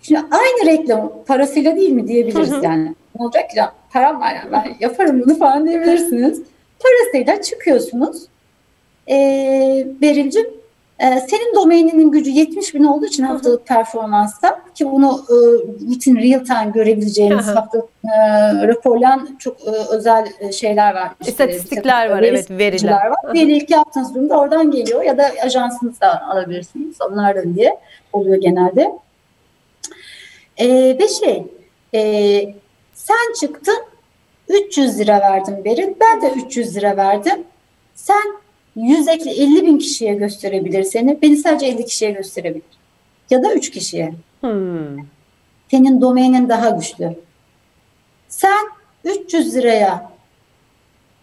Şimdi 0.03 0.21
aynı 0.21 0.67
reklam 0.67 1.13
parasıyla 1.27 1.77
değil 1.77 1.91
mi 1.91 2.09
diyebiliriz 2.09 2.51
Hı 2.51 2.57
hı. 2.57 2.65
yani. 2.65 2.95
Ne 3.19 3.25
olacak 3.25 3.51
ki 3.51 3.59
ya 3.59 3.73
param 3.93 4.21
var 4.21 4.35
yani 4.35 4.53
ben 4.53 4.77
yaparım 4.81 5.23
bunu 5.27 5.39
falan 5.39 5.67
diyebilirsiniz. 5.69 6.43
Parasıyla 6.81 7.43
çıkıyorsunuz. 7.43 8.23
Ee, 9.11 9.87
Beril'cim 10.01 10.47
e, 10.99 11.21
senin 11.21 11.55
domaininin 11.55 12.11
gücü 12.11 12.31
70 12.31 12.75
bin 12.75 12.85
olduğu 12.85 13.07
için 13.07 13.23
haftalık 13.23 13.67
performansta 13.67 14.61
ki 14.75 14.91
bunu 14.91 15.25
e, 15.31 15.37
bütün 15.91 16.17
real 16.17 16.45
time 16.45 16.73
hı. 17.51 17.53
haftalık 17.53 17.89
e, 18.05 18.19
raporlayan 18.69 19.37
çok 19.39 19.61
e, 19.61 19.71
özel 19.91 20.27
e, 20.41 20.53
şeyler 20.53 20.95
var. 20.95 21.11
İşte, 21.21 21.31
İstatistikler 21.31 22.11
var, 22.11 22.23
veri- 22.23 22.27
evet, 22.27 22.51
veriler. 22.51 22.93
var. 22.93 23.15
Hı 23.25 23.29
hı. 23.29 23.35
Veri 23.35 23.57
ilk 23.57 23.71
yaptığınız 23.71 24.15
durumda 24.15 24.41
oradan 24.41 24.71
geliyor 24.71 25.03
ya 25.03 25.19
da 25.19 25.31
ajansınızdan 25.43 26.17
alabilirsiniz. 26.17 26.97
Onlardan 27.11 27.55
diye 27.55 27.79
oluyor 28.13 28.37
genelde. 28.37 28.93
Ee, 30.57 30.99
ve 30.99 31.09
şey, 31.09 31.45
e, 31.95 32.01
sen 32.95 33.33
çıktın 33.41 33.79
300 34.49 34.99
lira 34.99 35.21
verdim 35.21 35.65
Berin, 35.65 35.97
ben 36.01 36.23
de 36.23 36.31
300 36.47 36.77
lira 36.77 36.97
verdim. 36.97 37.45
Sen 37.95 38.23
100 38.79 39.09
ekle 39.09 39.31
50 39.31 39.67
bin 39.67 39.79
kişiye 39.79 40.15
gösterebilir 40.15 40.83
seni, 40.83 41.23
beni 41.23 41.37
sadece 41.37 41.67
50 41.67 41.85
kişiye 41.85 42.11
gösterebilir. 42.11 42.63
Ya 43.31 43.43
da 43.43 43.55
3 43.55 43.71
kişiye. 43.71 44.13
Hmm. 44.41 44.97
Senin 45.71 46.01
domainin 46.01 46.49
daha 46.49 46.71
güçlü. 46.71 47.13
Sen 48.29 48.67
300 49.05 49.55
liraya 49.55 50.11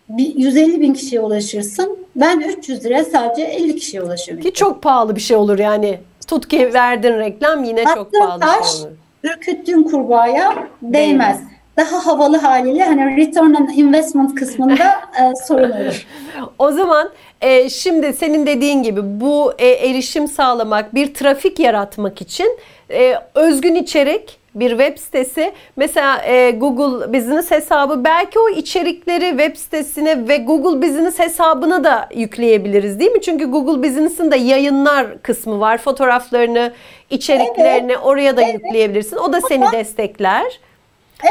bir 0.09 0.35
150 0.35 0.81
bin 0.81 0.93
kişiye 0.93 1.21
ulaşırsın. 1.21 1.97
Ben 2.15 2.39
300 2.39 2.85
liraya 2.85 3.03
sadece 3.03 3.43
50 3.43 3.75
kişiye 3.75 4.03
ulaşabilirim. 4.03 4.51
Ki 4.51 4.53
çok 4.53 4.83
pahalı 4.83 5.15
bir 5.15 5.21
şey 5.21 5.37
olur 5.37 5.59
yani. 5.59 5.99
Tut 6.27 6.47
ki 6.47 6.73
verdin 6.73 7.13
reklam 7.19 7.63
yine 7.63 7.83
çok 7.83 7.97
Attığın 7.97 8.19
pahalı 8.19 8.41
bir 8.41 8.45
taş 8.45 8.71
şey 8.71 8.81
olur. 8.81 8.91
ürküttüğün 9.23 9.83
kurbağaya 9.83 10.67
değmez. 10.81 11.41
Daha 11.77 12.05
havalı 12.05 12.37
haliyle 12.37 12.83
hani 12.83 13.17
return 13.17 13.53
on 13.53 13.69
investment 13.75 14.35
kısmında 14.35 14.85
e, 15.21 15.35
sorun 15.47 15.71
olur. 15.71 16.07
O 16.59 16.71
zaman 16.71 17.09
e, 17.41 17.69
şimdi 17.69 18.13
senin 18.13 18.45
dediğin 18.45 18.83
gibi 18.83 19.01
bu 19.03 19.53
e, 19.57 19.67
erişim 19.67 20.27
sağlamak, 20.27 20.95
bir 20.95 21.13
trafik 21.13 21.59
yaratmak 21.59 22.21
için 22.21 22.59
e, 22.91 23.15
özgün 23.35 23.75
içerik 23.75 24.39
bir 24.55 24.69
web 24.69 24.97
sitesi 24.97 25.53
mesela 25.75 26.21
e, 26.25 26.51
Google 26.51 27.13
Business 27.13 27.51
hesabı 27.51 28.03
belki 28.03 28.39
o 28.39 28.49
içerikleri 28.49 29.29
web 29.29 29.55
sitesine 29.55 30.27
ve 30.27 30.37
Google 30.37 30.87
Business 30.87 31.19
hesabına 31.19 31.83
da 31.83 32.09
yükleyebiliriz 32.15 32.99
değil 32.99 33.11
mi? 33.11 33.21
Çünkü 33.21 33.45
Google 33.45 33.89
Business'ın 33.89 34.31
da 34.31 34.35
yayınlar 34.35 35.21
kısmı 35.21 35.59
var. 35.59 35.77
Fotoğraflarını, 35.77 36.73
içeriklerini 37.09 37.91
evet, 37.91 38.03
oraya 38.03 38.37
da 38.37 38.41
evet. 38.41 38.53
yükleyebilirsin. 38.53 39.17
O 39.17 39.33
da 39.33 39.41
seni 39.41 39.71
destekler. 39.71 40.59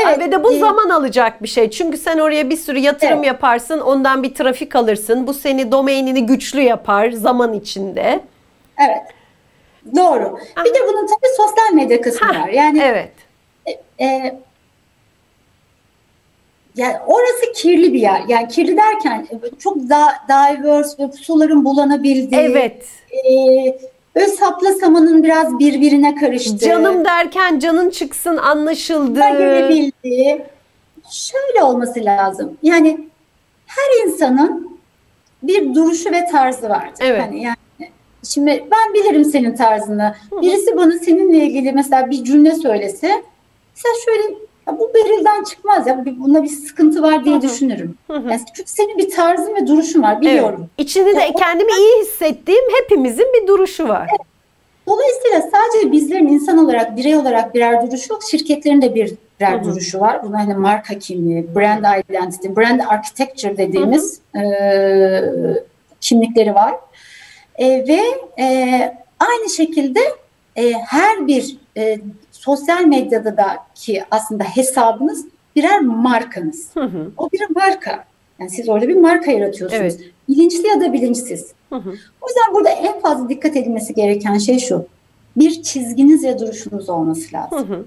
Evet, 0.02 0.18
ve 0.18 0.32
de 0.32 0.44
bu 0.44 0.52
e, 0.52 0.58
zaman 0.58 0.90
alacak 0.90 1.42
bir 1.42 1.48
şey. 1.48 1.70
Çünkü 1.70 1.98
sen 1.98 2.18
oraya 2.18 2.50
bir 2.50 2.56
sürü 2.56 2.78
yatırım 2.78 3.18
evet. 3.18 3.26
yaparsın, 3.26 3.80
ondan 3.80 4.22
bir 4.22 4.34
trafik 4.34 4.76
alırsın. 4.76 5.26
Bu 5.26 5.34
seni 5.34 5.72
domainini 5.72 6.26
güçlü 6.26 6.60
yapar 6.60 7.10
zaman 7.10 7.52
içinde. 7.52 8.20
Evet. 8.78 9.02
Doğru. 9.96 10.38
Ha. 10.54 10.64
Bir 10.64 10.74
de 10.74 10.78
bunun 10.88 11.06
tabii 11.06 11.32
sosyal 11.36 11.74
medya 11.74 12.00
kısmı 12.00 12.26
ha. 12.26 12.42
var. 12.42 12.48
Yani 12.48 12.80
Evet. 12.82 13.12
E, 13.66 14.04
e, 14.04 14.40
yani 16.76 16.96
orası 17.06 17.52
kirli 17.54 17.92
bir 17.92 18.00
yer. 18.00 18.22
Yani 18.28 18.48
kirli 18.48 18.76
derken 18.76 19.28
e, 19.30 19.58
çok 19.58 19.76
da 19.76 20.06
diverse 20.28 21.02
ve 21.02 21.12
suların 21.12 21.64
bulanabildiği. 21.64 22.40
Evet. 22.40 22.86
E, 23.10 23.93
Öz 24.14 24.34
samanın 24.80 25.22
biraz 25.22 25.58
birbirine 25.58 26.14
karıştı. 26.14 26.58
Canım 26.58 27.04
derken 27.04 27.58
canın 27.58 27.90
çıksın 27.90 28.36
anlaşıldı. 28.36 29.20
Görebildiği. 29.20 30.42
Şöyle 31.10 31.64
olması 31.64 32.04
lazım. 32.04 32.56
Yani 32.62 33.08
her 33.66 34.06
insanın 34.06 34.78
bir 35.42 35.74
duruşu 35.74 36.12
ve 36.12 36.26
tarzı 36.32 36.68
vardır. 36.68 36.98
Evet. 37.00 37.22
Hani 37.22 37.42
yani 37.42 37.56
şimdi 38.22 38.50
ben 38.50 38.94
bilirim 38.94 39.24
senin 39.24 39.56
tarzını. 39.56 40.14
Birisi 40.42 40.76
bana 40.76 40.92
seninle 40.92 41.36
ilgili 41.36 41.72
mesela 41.72 42.10
bir 42.10 42.24
cümle 42.24 42.54
söylese 42.54 43.22
mesela 43.74 43.94
şöyle 44.04 44.34
ya 44.68 44.78
bu 44.78 44.94
Beril'den 44.94 45.44
çıkmaz 45.44 45.86
ya 45.86 46.04
bunda 46.18 46.42
bir 46.42 46.48
sıkıntı 46.48 47.02
var 47.02 47.24
diye 47.24 47.42
düşünürüm. 47.42 47.98
Yani 48.10 48.40
çünkü 48.56 48.70
senin 48.70 48.98
bir 48.98 49.10
tarzın 49.10 49.54
ve 49.54 49.66
duruşun 49.66 50.02
var 50.02 50.20
biliyorum. 50.20 50.58
Evet. 50.58 50.88
İçinde 50.88 51.16
de 51.16 51.32
kendimi 51.38 51.70
iyi 51.72 52.02
hissettiğim 52.02 52.64
hepimizin 52.82 53.26
bir 53.34 53.46
duruşu 53.46 53.88
var. 53.88 54.06
Evet. 54.10 54.34
Dolayısıyla 54.86 55.40
sadece 55.40 55.92
bizlerin 55.92 56.26
insan 56.26 56.58
olarak, 56.58 56.96
birey 56.96 57.16
olarak 57.16 57.54
birer 57.54 57.86
duruşu 57.86 58.12
yok. 58.12 58.22
Şirketlerin 58.30 58.82
de 58.82 58.94
bir 58.94 59.14
birer 59.40 59.64
duruşu 59.64 60.00
var. 60.00 60.22
Buna 60.22 60.38
hani 60.38 60.54
marka 60.54 60.98
kimliği, 60.98 61.54
brand 61.54 61.84
identity, 62.08 62.48
brand 62.56 62.80
architecture 62.88 63.56
dediğimiz 63.56 64.20
e, 64.36 64.44
kimlikleri 66.00 66.54
var. 66.54 66.74
E, 67.58 67.66
ve 67.68 68.00
e, 68.38 68.46
aynı 69.20 69.50
şekilde 69.50 70.00
e, 70.56 70.72
her 70.72 71.26
bir 71.26 71.56
e, 71.76 71.98
sosyal 72.44 72.84
medyada 72.84 73.36
da 73.36 73.56
ki 73.74 74.04
aslında 74.10 74.44
hesabınız 74.44 75.26
birer 75.56 75.80
markanız. 75.80 76.70
Hı 76.74 76.84
hı. 76.84 77.10
O 77.16 77.30
bir 77.32 77.50
marka. 77.54 78.04
Yani 78.38 78.50
siz 78.50 78.68
orada 78.68 78.88
bir 78.88 78.96
marka 78.96 79.30
yaratıyorsunuz. 79.30 79.82
Evet. 79.82 80.00
Bilinçli 80.28 80.66
ya 80.66 80.80
da 80.80 80.92
bilinçsiz. 80.92 81.52
Hı 81.70 81.76
hı. 81.76 81.94
O 82.20 82.28
yüzden 82.28 82.54
burada 82.54 82.68
en 82.68 83.00
fazla 83.00 83.28
dikkat 83.28 83.56
edilmesi 83.56 83.94
gereken 83.94 84.38
şey 84.38 84.58
şu. 84.58 84.86
Bir 85.36 85.62
çizginiz 85.62 86.24
ve 86.24 86.38
duruşunuz 86.38 86.88
olması 86.88 87.36
lazım. 87.36 87.68
Hı 87.68 87.74
hı. 87.74 87.84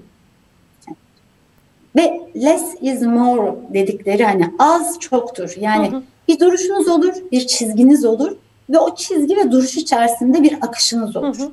Ve 1.96 2.20
less 2.36 2.74
is 2.80 3.02
more 3.02 3.54
dedikleri 3.74 4.24
hani 4.24 4.50
az 4.58 4.98
çoktur. 5.00 5.54
Yani 5.60 5.90
hı 5.90 5.96
hı. 5.96 6.02
bir 6.28 6.40
duruşunuz 6.40 6.88
olur, 6.88 7.14
bir 7.32 7.46
çizginiz 7.46 8.04
olur 8.04 8.36
ve 8.70 8.78
o 8.78 8.94
çizgi 8.94 9.36
ve 9.36 9.52
duruş 9.52 9.76
içerisinde 9.76 10.42
bir 10.42 10.58
akışınız 10.62 11.16
olur. 11.16 11.38
Hı 11.38 11.42
hı. 11.42 11.52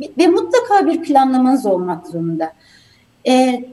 Ve 0.00 0.26
mutlaka 0.26 0.86
bir 0.86 1.02
planlamanız 1.02 1.66
olmak 1.66 2.06
zorunda. 2.06 2.52
Ee, 3.28 3.64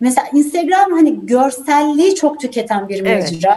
mesela 0.00 0.26
Instagram 0.34 0.92
hani 0.92 1.26
görselliği 1.26 2.14
çok 2.14 2.40
tüketen 2.40 2.88
bir 2.88 3.00
mecra. 3.00 3.56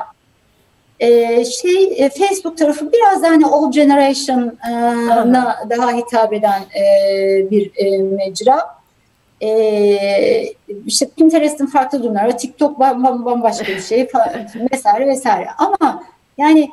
Evet. 0.99 1.39
Ee, 1.39 1.45
şey 1.45 2.05
e, 2.05 2.09
Facebook 2.09 2.57
tarafı 2.57 2.91
biraz 2.91 3.23
da 3.23 3.27
hani 3.27 3.45
old 3.45 3.73
generation'a 3.73 5.55
daha 5.69 5.91
hitap 5.91 6.33
eden 6.33 6.61
e, 6.61 7.51
bir 7.51 7.71
e, 7.75 7.97
mecra. 7.97 8.83
Ee, 9.41 10.53
işte 10.85 11.09
Pinterest'in 11.17 11.65
farklı 11.65 12.03
durumları, 12.03 12.37
TikTok 12.37 12.79
bambaşka 12.79 13.65
bir 13.65 13.81
şey 13.81 14.07
vesaire 14.71 15.07
vesaire. 15.07 15.49
Ama 15.57 16.03
yani 16.37 16.69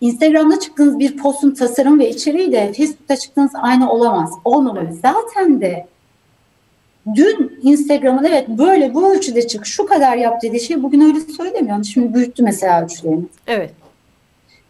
Instagram'da 0.00 0.60
çıktığınız 0.60 0.98
bir 0.98 1.16
postun 1.16 1.54
tasarım 1.54 2.00
ve 2.00 2.10
içeriği 2.10 2.52
de 2.52 2.72
Facebook'ta 2.72 3.16
çıktığınız 3.16 3.50
aynı 3.54 3.92
olamaz. 3.92 4.30
Olmamalı. 4.44 4.88
Zaten 5.02 5.60
de 5.60 5.86
dün 7.14 7.58
Instagram'ın 7.62 8.24
evet 8.24 8.48
böyle 8.48 8.94
bu 8.94 9.12
ölçüde 9.12 9.46
çık 9.46 9.66
şu 9.66 9.86
kadar 9.86 10.16
yap 10.16 10.42
dediği 10.42 10.60
şey 10.60 10.82
bugün 10.82 11.00
öyle 11.00 11.20
söylemiyor. 11.20 11.84
Şimdi 11.84 12.14
büyüttü 12.14 12.42
mesela 12.42 12.84
ölçülerini. 12.84 13.24
Evet. 13.46 13.70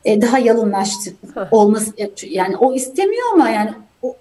Ee, 0.04 0.22
daha 0.22 0.38
yalınlaştı. 0.38 1.10
Olması 1.50 1.92
yani 2.30 2.56
o 2.56 2.74
istemiyor 2.74 3.26
ama 3.32 3.50
yani 3.50 3.70
o, 4.02 4.16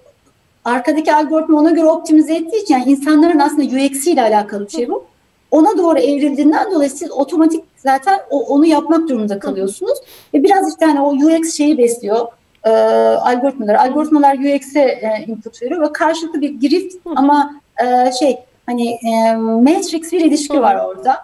arkadaki 0.66 1.14
algoritma 1.14 1.60
ona 1.60 1.72
göre 1.72 1.86
optimize 1.86 2.36
ettiği 2.36 2.64
için 2.64 2.74
yani 2.74 2.92
insanların 2.92 3.40
aslında 3.40 3.64
UX 3.64 4.08
ile 4.08 4.22
alakalı 4.22 4.66
bir 4.66 4.72
şey 4.72 4.90
bu. 4.90 5.06
Ona 5.52 5.78
doğru 5.78 6.00
evrildiğinden 6.00 6.72
dolayı 6.72 6.90
siz 6.90 7.12
otomatik 7.12 7.64
zaten 7.80 8.20
o, 8.30 8.40
onu 8.40 8.66
yapmak 8.66 9.10
durumunda 9.10 9.40
kalıyorsunuz. 9.40 9.98
Ve 10.34 10.44
biraz 10.44 10.70
işte 10.70 10.86
hani 10.86 11.02
o 11.02 11.12
UX 11.12 11.58
şeyi 11.58 11.78
besliyor 11.78 12.28
e, 12.64 12.70
algoritmalar. 12.70 13.76
Algoritmalar 13.76 14.36
UX'e 14.36 14.80
e, 14.80 15.26
input 15.28 15.62
veriyor 15.62 15.82
ve 15.82 15.94
karşılıklı 15.94 16.42
bir 16.42 16.50
girift 16.50 16.96
ama 17.16 17.62
e, 17.84 18.12
şey 18.20 18.40
hani 18.66 18.90
e, 18.90 19.36
matrix 19.36 20.12
bir 20.12 20.22
ilişki 20.22 20.62
var 20.62 20.76
orada. 20.76 21.18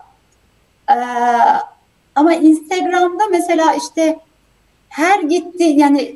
E, 0.89 0.97
ama 2.15 2.33
Instagram'da 2.33 3.23
mesela 3.31 3.73
işte 3.73 4.19
her 4.89 5.19
gitti 5.19 5.63
yani 5.63 6.15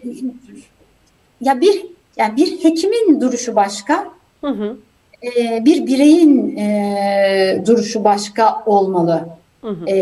ya 1.42 1.62
bir 1.62 1.86
yani 2.18 2.38
bir 2.38 2.64
hekimin 2.64 3.22
duruşu 3.22 3.56
başka. 3.56 4.08
Hı 4.42 4.48
hı. 4.48 4.78
E, 5.24 5.66
bir 5.66 5.88
bireyin 5.88 6.58
e, 6.58 7.64
duruşu 7.66 8.04
başka 8.04 8.64
olmalı. 8.66 9.39
Hı 9.62 9.68
hı. 9.68 9.86
E, 9.88 9.96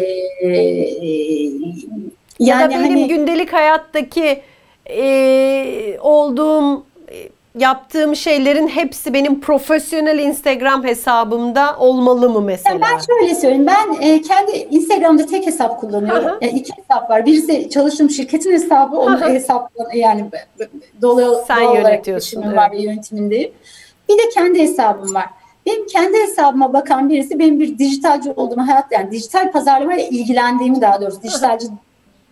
yani 2.39 2.59
ya 2.59 2.59
da 2.59 2.69
benim 2.69 2.81
hani, 2.81 3.07
gündelik 3.07 3.53
hayattaki 3.53 4.41
e, 4.89 5.97
olduğum 6.01 6.83
yaptığım 7.59 8.15
şeylerin 8.15 8.67
hepsi 8.67 9.13
benim 9.13 9.41
profesyonel 9.41 10.19
Instagram 10.19 10.83
hesabımda 10.83 11.77
olmalı 11.79 12.29
mı 12.29 12.41
mesela? 12.41 12.79
Ben 12.81 12.97
şöyle 12.97 13.35
söyleyeyim. 13.35 13.67
Ben 13.67 14.01
e, 14.01 14.21
kendi 14.21 14.51
Instagram'da 14.51 15.25
tek 15.25 15.47
hesap 15.47 15.79
kullanıyorum. 15.79 16.37
E, 16.41 16.49
iki 16.49 16.71
hesap 16.77 17.09
var. 17.09 17.25
Birisi 17.25 17.69
çalıştığım 17.69 18.09
şirketin 18.09 18.51
hesabı. 18.51 18.97
Onun 18.97 19.21
hesap 19.21 19.71
yani 19.95 20.25
dolu, 21.01 21.43
Sen 21.47 21.61
doğal 21.63 21.75
yönetiyorsun. 21.75 22.41
Evet. 22.41 22.57
var 22.57 22.71
ve 22.71 22.81
yönetimindeyim. 22.81 23.51
Bir 24.09 24.17
de 24.17 24.29
kendi 24.33 24.59
hesabım 24.59 25.15
var. 25.15 25.25
Benim 25.67 25.87
kendi 25.87 26.17
hesabıma 26.17 26.73
bakan 26.73 27.09
birisi 27.09 27.39
benim 27.39 27.59
bir 27.59 27.77
dijitalci 27.77 28.31
olduğumu 28.31 28.67
hayat 28.67 28.91
yani 28.91 29.11
dijital 29.11 29.51
pazarlamayla 29.51 30.03
ilgilendiğimi 30.03 30.81
daha 30.81 31.01
doğrusu 31.01 31.23
dijitalci 31.23 31.67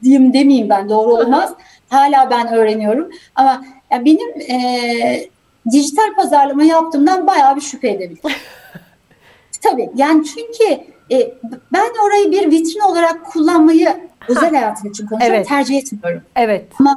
diyeyim 0.04 0.34
demeyeyim 0.34 0.70
ben 0.70 0.90
doğru 0.90 1.14
olmaz. 1.14 1.54
Hala 1.90 2.30
ben 2.30 2.54
öğreniyorum 2.54 3.10
ama 3.36 3.66
yani 3.92 4.06
benim 4.06 4.52
e, 4.52 5.30
dijital 5.72 6.16
pazarlama 6.16 6.64
yaptığımdan 6.64 7.28
bayağı 7.28 7.56
bir 7.56 7.62
şüphe 7.62 7.90
edebilirim. 7.90 8.22
Tabii 9.64 9.90
yani 9.96 10.26
çünkü 10.26 10.84
e, 11.12 11.34
ben 11.74 12.06
orayı 12.06 12.32
bir 12.32 12.52
vitrin 12.52 12.80
olarak 12.80 13.26
kullanmayı 13.26 13.98
özel 14.28 14.54
hayatım 14.56 14.92
için 14.92 15.08
konuşuyorum 15.08 15.38
evet. 15.38 15.48
tercih 15.48 15.78
etmiyorum. 15.78 16.22
Evet. 16.36 16.66
Ama 16.80 16.96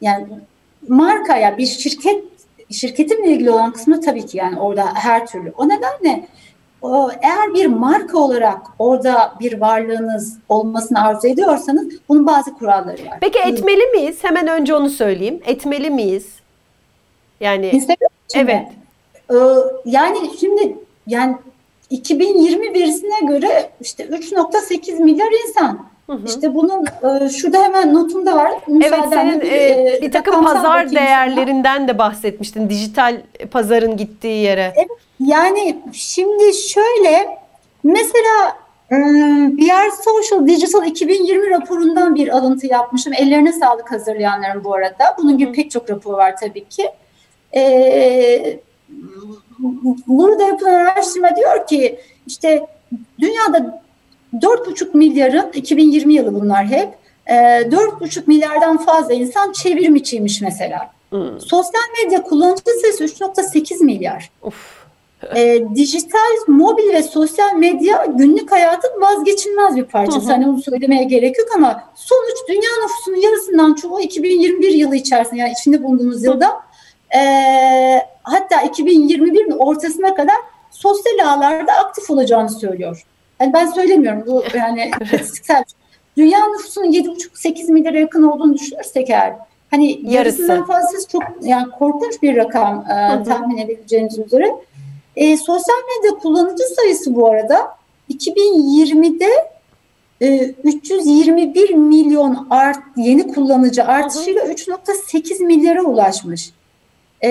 yani 0.00 0.26
marka 0.88 1.36
ya 1.36 1.58
bir 1.58 1.66
şirket 1.66 2.24
şirketimle 2.70 3.32
ilgili 3.32 3.50
olan 3.50 3.72
kısmı 3.72 4.00
tabii 4.00 4.26
ki 4.26 4.38
yani 4.38 4.60
orada 4.60 4.94
her 4.94 5.26
türlü. 5.26 5.52
O 5.56 5.68
nedenle 5.68 6.28
eğer 7.22 7.54
bir 7.54 7.66
marka 7.66 8.18
olarak 8.18 8.60
orada 8.78 9.34
bir 9.40 9.60
varlığınız 9.60 10.38
olmasını 10.48 11.04
arzu 11.04 11.28
ediyorsanız 11.28 11.88
bunun 12.08 12.26
bazı 12.26 12.54
kuralları 12.54 13.06
var. 13.06 13.18
Peki 13.20 13.38
etmeli 13.38 13.86
miyiz? 13.86 14.24
Hemen 14.24 14.46
önce 14.46 14.74
onu 14.74 14.90
söyleyeyim. 14.90 15.40
Etmeli 15.46 15.90
miyiz? 15.90 16.26
Yani 17.40 17.68
Instagram 17.68 18.08
Evet. 18.34 18.66
Ee, 19.30 19.34
yani 19.84 20.18
şimdi 20.40 20.76
yani 21.06 21.36
2020 21.90 22.74
verisine 22.74 23.20
göre 23.26 23.70
işte 23.80 24.04
3.8 24.04 25.02
milyar 25.02 25.48
insan. 25.48 25.86
Hı 26.06 26.12
hı. 26.12 26.26
İşte 26.26 26.54
bunun 26.54 26.84
e, 26.84 27.28
şurada 27.28 27.62
hemen 27.62 27.94
notumda 27.94 28.36
var. 28.36 28.52
Evet 28.82 29.04
senin 29.10 29.40
bir, 29.40 29.52
e, 29.52 29.98
bir 30.02 30.12
takım 30.12 30.44
pazar 30.44 30.90
değerlerinden 30.90 31.76
sana. 31.76 31.88
de 31.88 31.98
bahsetmiştin. 31.98 32.70
Dijital 32.70 33.20
pazarın 33.50 33.96
gittiği 33.96 34.42
yere. 34.42 34.72
Evet, 34.76 34.88
yani 35.20 35.78
şimdi 35.92 36.54
şöyle 36.54 37.36
Mesela 37.86 38.56
VR 38.90 39.90
Social 40.04 40.46
Digital 40.46 40.86
2020 40.86 41.50
raporundan 41.50 42.14
bir 42.14 42.28
alıntı 42.28 42.66
yapmışım. 42.66 43.12
Ellerine 43.12 43.52
sağlık 43.52 43.92
hazırlayanların 43.92 44.64
bu 44.64 44.74
arada. 44.74 45.16
Bunun 45.18 45.38
gibi 45.38 45.52
pek 45.52 45.70
çok 45.70 45.90
rapor 45.90 46.14
var 46.14 46.36
tabii 46.36 46.68
ki. 46.68 46.90
Ee, 47.54 48.60
burada 50.06 50.42
yapılan 50.42 50.74
araştırma 50.74 51.36
diyor 51.36 51.66
ki 51.66 52.00
işte 52.26 52.66
dünyada 53.20 53.82
4,5 54.34 54.96
milyarın 54.96 55.52
2020 55.52 56.14
yılı 56.14 56.34
bunlar 56.34 56.66
hep 56.66 56.88
4,5 57.26 58.22
milyardan 58.26 58.76
fazla 58.76 59.14
insan 59.14 59.52
çevirmiçiymiş 59.52 60.40
mesela. 60.40 60.90
Hmm. 61.10 61.40
Sosyal 61.40 61.82
medya 62.04 62.22
kullanıcı 62.22 62.62
sayısı 62.80 63.04
3,8 63.04 63.84
milyar. 63.84 64.30
Of. 64.42 64.86
E, 65.36 65.64
dijital, 65.74 66.36
mobil 66.48 66.92
ve 66.92 67.02
sosyal 67.02 67.54
medya 67.54 68.04
günlük 68.04 68.52
hayatın 68.52 69.00
vazgeçilmez 69.00 69.76
bir 69.76 69.84
parçası. 69.84 70.32
Hani 70.32 70.48
onu 70.48 70.62
söylemeye 70.62 71.04
gerek 71.04 71.38
yok 71.38 71.48
ama 71.54 71.82
sonuç 71.94 72.36
dünya 72.48 72.70
nüfusunun 72.82 73.16
yarısından 73.16 73.74
çoğu 73.74 74.00
2021 74.00 74.68
yılı 74.68 74.96
içerisinde 74.96 75.40
yani 75.40 75.52
içinde 75.60 75.82
bulunduğumuz 75.82 76.24
yılda 76.24 76.60
e, 77.16 77.20
hatta 78.22 78.56
2021'in 78.56 79.50
ortasına 79.50 80.14
kadar 80.14 80.36
sosyal 80.70 81.18
ağlarda 81.26 81.72
aktif 81.72 82.10
olacağını 82.10 82.50
söylüyor. 82.50 83.06
Yani 83.40 83.52
ben 83.52 83.66
söylemiyorum 83.66 84.24
bu 84.26 84.44
yani 84.56 84.90
istatistiksel. 85.02 85.64
Dünya 86.16 86.46
nüfusunun 86.46 86.92
7,5-8 86.92 87.72
milyara 87.72 87.98
yakın 87.98 88.22
olduğunu 88.22 88.54
düşünürsek 88.54 89.10
eğer 89.10 89.34
hani 89.70 89.90
Yarısı. 89.90 90.14
yarısından 90.14 90.66
fazlası 90.66 91.08
çok 91.08 91.22
yani 91.42 91.70
korkunç 91.70 92.22
bir 92.22 92.36
rakam 92.36 92.84
e, 92.90 93.22
tahmin 93.22 93.58
edebileceğiniz 93.58 94.18
üzere. 94.18 94.54
E, 95.16 95.36
sosyal 95.36 95.76
medya 95.76 96.18
kullanıcı 96.18 96.64
sayısı 96.64 97.14
bu 97.14 97.30
arada 97.30 97.76
2020'de 98.10 99.28
e, 100.22 100.54
321 100.64 101.74
milyon 101.74 102.46
art, 102.50 102.78
yeni 102.96 103.34
kullanıcı 103.34 103.84
artışıyla 103.84 104.42
3.8 104.42 105.44
milyara 105.44 105.82
ulaşmış. 105.82 106.50
E, 107.24 107.30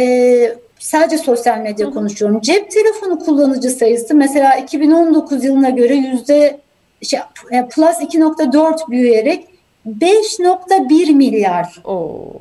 sadece 0.85 1.17
sosyal 1.17 1.57
medya 1.57 1.87
hı 1.87 1.91
konuşuyorum. 1.93 2.41
Cep 2.41 2.71
telefonu 2.71 3.19
kullanıcı 3.19 3.69
sayısı 3.69 4.15
mesela 4.15 4.55
2019 4.55 5.43
yılına 5.43 5.69
göre 5.69 5.95
yüzde 5.95 6.59
şey, 7.01 7.19
e, 7.51 7.67
plus 7.67 7.95
2.4 8.01 8.91
büyüyerek 8.91 9.47
5.1 9.87 11.13
milyar. 11.13 11.81
Oo. 11.83 12.33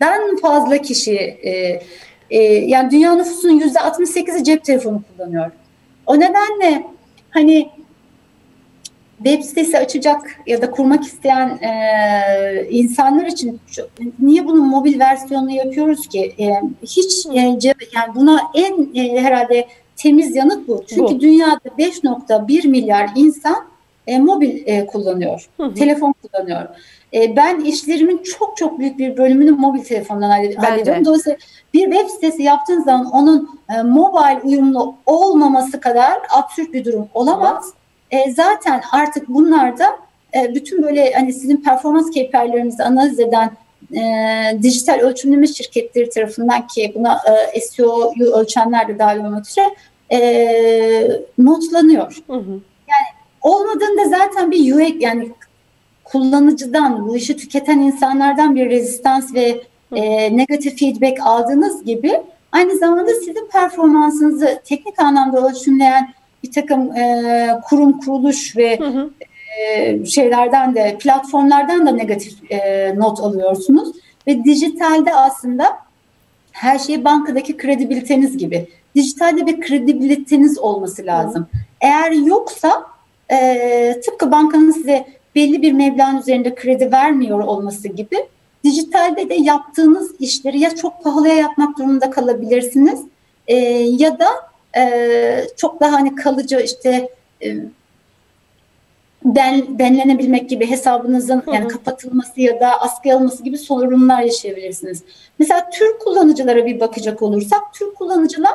Dan 0.00 0.36
fazla 0.36 0.78
kişi 0.78 1.16
e, 1.42 1.80
e, 2.30 2.42
yani 2.42 2.90
dünya 2.90 3.14
nüfusunun 3.14 3.60
yüzde 3.60 3.78
68'i 3.78 4.44
cep 4.44 4.64
telefonu 4.64 5.02
kullanıyor. 5.16 5.50
O 6.06 6.16
nedenle 6.16 6.86
hani 7.30 7.68
web 9.16 9.42
sitesi 9.42 9.78
açacak 9.78 10.40
ya 10.46 10.62
da 10.62 10.70
kurmak 10.70 11.04
isteyen 11.04 11.48
e, 11.48 12.66
insanlar 12.70 13.26
için 13.26 13.60
niye 14.18 14.46
bunun 14.46 14.68
mobil 14.68 14.98
versiyonunu 14.98 15.50
yapıyoruz 15.50 16.08
ki? 16.08 16.34
E, 16.38 16.60
hiç 16.82 17.26
e, 17.26 17.40
yani 17.94 18.14
buna 18.14 18.40
en 18.54 18.94
e, 18.94 19.22
herhalde 19.22 19.68
temiz 19.96 20.36
yanıt 20.36 20.68
bu. 20.68 20.84
Çünkü 20.88 21.14
bu. 21.14 21.20
dünyada 21.20 21.68
5.1 21.78 22.68
milyar 22.68 23.10
insan 23.16 23.56
e, 24.06 24.18
mobil 24.18 24.62
e, 24.66 24.86
kullanıyor, 24.86 25.48
hı 25.56 25.62
hı. 25.62 25.74
telefon 25.74 26.14
kullanıyor. 26.22 26.68
E, 27.14 27.36
ben 27.36 27.60
işlerimin 27.60 28.22
çok 28.22 28.56
çok 28.56 28.78
büyük 28.78 28.98
bir 28.98 29.16
bölümünü 29.16 29.50
mobil 29.50 29.84
telefondan 29.84 30.30
hallediyorum. 30.30 31.04
Dolayısıyla 31.04 31.38
bir 31.74 31.90
web 31.90 32.08
sitesi 32.08 32.42
yaptığın 32.42 32.82
zaman 32.82 33.06
onun 33.06 33.60
e, 33.78 33.82
mobil 33.82 34.48
uyumlu 34.48 34.94
olmaması 35.06 35.80
kadar 35.80 36.18
absürt 36.30 36.72
bir 36.72 36.84
durum 36.84 37.08
olamaz. 37.14 37.72
E, 38.10 38.32
zaten 38.32 38.82
artık 38.92 39.28
bunlarda 39.28 39.98
e, 40.34 40.54
bütün 40.54 40.82
böyle 40.82 41.12
hani 41.12 41.32
sizin 41.32 41.56
performans 41.56 42.10
KPI'lerinizi 42.10 42.82
analiz 42.82 43.20
eden 43.20 43.50
e, 43.94 44.02
dijital 44.62 44.98
ölçümleme 44.98 45.46
şirketleri 45.46 46.10
tarafından 46.10 46.66
ki 46.66 46.92
buna 46.94 47.20
e, 47.54 47.60
SEO'yu 47.60 48.32
ölçenler 48.32 48.88
de 48.88 48.98
dahil 48.98 49.18
olmak 49.18 49.48
üzere 49.48 49.74
e, 50.12 50.18
notlanıyor. 51.38 52.16
Hı 52.26 52.32
hı. 52.32 52.60
Yani 52.88 53.06
olmadığında 53.42 54.04
zaten 54.04 54.50
bir 54.50 54.74
UX 54.74 54.94
yani 55.00 55.32
kullanıcıdan, 56.04 57.08
bu 57.08 57.16
işi 57.16 57.36
tüketen 57.36 57.78
insanlardan 57.78 58.56
bir 58.56 58.70
rezistans 58.70 59.34
ve 59.34 59.60
e, 59.92 60.36
negatif 60.36 60.78
feedback 60.78 61.20
aldığınız 61.20 61.84
gibi 61.84 62.20
aynı 62.52 62.78
zamanda 62.78 63.14
sizin 63.14 63.48
performansınızı 63.52 64.60
teknik 64.64 65.00
anlamda 65.00 65.48
ölçümleyen 65.48 66.14
bir 66.46 66.52
takım 66.52 66.96
e, 66.96 67.48
kurum, 67.68 68.00
kuruluş 68.00 68.56
ve 68.56 68.78
hı 68.78 68.84
hı. 68.84 69.10
E, 69.60 70.06
şeylerden 70.06 70.74
de 70.74 70.96
platformlardan 71.00 71.86
da 71.86 71.90
negatif 71.90 72.52
e, 72.52 72.94
not 72.96 73.20
alıyorsunuz 73.20 73.96
ve 74.26 74.44
dijitalde 74.44 75.14
aslında 75.14 75.78
her 76.52 76.78
şey 76.78 77.04
bankadaki 77.04 77.56
kredibiliteniz 77.56 78.36
gibi. 78.36 78.68
Dijitalde 78.94 79.46
bir 79.46 79.60
kredibiliteniz 79.60 80.58
olması 80.58 81.06
lazım. 81.06 81.42
Hı. 81.52 81.58
Eğer 81.80 82.10
yoksa 82.12 82.86
e, 83.32 84.00
tıpkı 84.04 84.30
bankanın 84.30 84.70
size 84.70 85.06
belli 85.34 85.62
bir 85.62 85.72
meblağın 85.72 86.18
üzerinde 86.18 86.54
kredi 86.54 86.92
vermiyor 86.92 87.38
olması 87.38 87.88
gibi 87.88 88.16
dijitalde 88.64 89.28
de 89.28 89.34
yaptığınız 89.34 90.14
işleri 90.20 90.60
ya 90.60 90.74
çok 90.74 91.04
pahalıya 91.04 91.34
yapmak 91.34 91.78
durumunda 91.78 92.10
kalabilirsiniz 92.10 93.00
e, 93.46 93.56
ya 93.76 94.18
da 94.18 94.26
e, 94.76 95.46
çok 95.56 95.80
daha 95.80 95.92
hani 95.92 96.14
kalıcı 96.14 96.60
işte 96.60 97.08
e, 97.42 97.56
ben, 99.24 99.78
benlenebilmek 99.78 100.50
gibi 100.50 100.70
hesabınızın 100.70 101.40
hı 101.40 101.50
hı. 101.50 101.54
yani 101.54 101.68
kapatılması 101.68 102.40
ya 102.40 102.60
da 102.60 102.80
askıya 102.80 103.16
alınması 103.16 103.42
gibi 103.42 103.58
sorunlar 103.58 104.22
yaşayabilirsiniz. 104.22 105.02
Mesela 105.38 105.70
Türk 105.70 106.00
kullanıcılara 106.00 106.66
bir 106.66 106.80
bakacak 106.80 107.22
olursak 107.22 107.60
Türk 107.74 107.96
kullanıcılar 107.96 108.54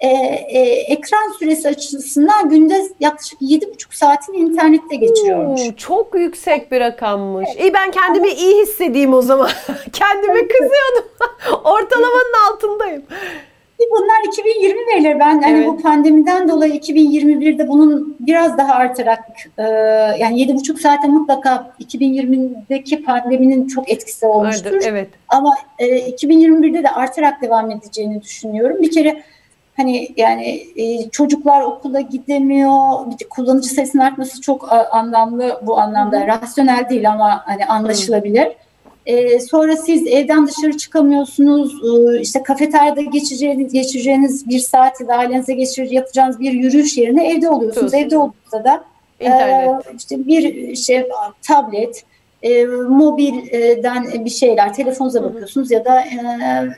e, 0.00 0.08
e, 0.08 0.60
ekran 0.88 1.32
süresi 1.38 1.68
açısından 1.68 2.50
günde 2.50 2.88
yaklaşık 3.00 3.40
7,5 3.40 3.96
saatini 3.96 4.36
internette 4.36 4.96
geçiriyormuş. 4.96 5.60
Oo, 5.60 5.76
çok 5.76 6.14
yüksek 6.14 6.72
bir 6.72 6.80
rakammış. 6.80 7.48
Evet. 7.52 7.62
İyi 7.62 7.74
ben 7.74 7.90
kendimi 7.90 8.28
iyi 8.28 8.62
hissedeyim 8.62 9.14
o 9.14 9.22
zaman. 9.22 9.50
Kendime 9.92 10.48
kızıyordum. 10.48 11.10
Ortalamanın 11.64 12.52
altındayım. 12.52 13.02
Bunlar 13.90 14.26
2020 14.26 14.86
verileri. 14.86 15.20
Ben 15.20 15.42
hani 15.42 15.58
evet. 15.58 15.68
bu 15.68 15.82
pandemiden 15.82 16.48
dolayı 16.48 16.74
2021'de 16.74 17.68
bunun 17.68 18.16
biraz 18.20 18.58
daha 18.58 18.74
artarak 18.74 19.20
e, 19.58 19.62
yani 20.18 20.42
7,5 20.42 20.80
saate 20.80 21.08
mutlaka 21.08 21.70
2020'deki 21.80 23.02
pandeminin 23.02 23.66
çok 23.66 23.90
etkisi 23.90 24.26
olmuştur. 24.26 24.72
Vardır, 24.72 24.86
evet. 24.88 25.08
Ama 25.28 25.54
e, 25.78 26.10
2021'de 26.10 26.82
de 26.82 26.88
artarak 26.88 27.42
devam 27.42 27.70
edeceğini 27.70 28.22
düşünüyorum. 28.22 28.82
Bir 28.82 28.90
kere 28.90 29.22
Hani 29.78 30.08
yani 30.16 30.66
e, 30.76 31.10
çocuklar 31.10 31.62
okula 31.62 32.00
gidemiyor, 32.00 32.72
kullanıcı 33.30 33.68
sayısının 33.68 34.02
artması 34.02 34.40
çok 34.40 34.72
a, 34.72 34.88
anlamlı 34.90 35.60
bu 35.62 35.78
anlamda. 35.78 36.20
Hı. 36.20 36.26
Rasyonel 36.26 36.88
değil 36.90 37.10
ama 37.10 37.42
hani 37.46 37.66
anlaşılabilir. 37.66 38.48
E, 39.08 39.40
sonra 39.40 39.76
siz 39.76 40.06
evden 40.06 40.46
dışarı 40.46 40.76
çıkamıyorsunuz. 40.76 41.72
E, 41.84 42.20
işte 42.20 42.42
kafeteryada 42.42 43.02
geçireceğiniz, 43.02 43.72
geçireceğiniz 43.72 44.48
bir 44.48 44.58
saat 44.58 45.00
ya 45.00 45.08
da 45.08 45.14
ailenize 45.14 45.54
geçirir 45.54 45.90
yapacağınız 45.90 46.40
bir 46.40 46.52
yürüyüş 46.52 46.98
yerine 46.98 47.30
evde 47.30 47.48
oluyorsunuz. 47.48 47.94
Evde 47.94 48.18
olduğunuzda 48.18 48.64
da 48.64 48.84
e, 49.20 49.30
işte 49.98 50.26
bir 50.26 50.76
şey 50.76 51.08
tablet, 51.42 52.04
e, 52.42 52.64
mobilden 52.88 54.24
bir 54.24 54.30
şeyler, 54.30 54.74
telefonunuza 54.74 55.24
bakıyorsunuz 55.24 55.70
ya 55.70 55.84
da 55.84 56.00
e, 56.00 56.68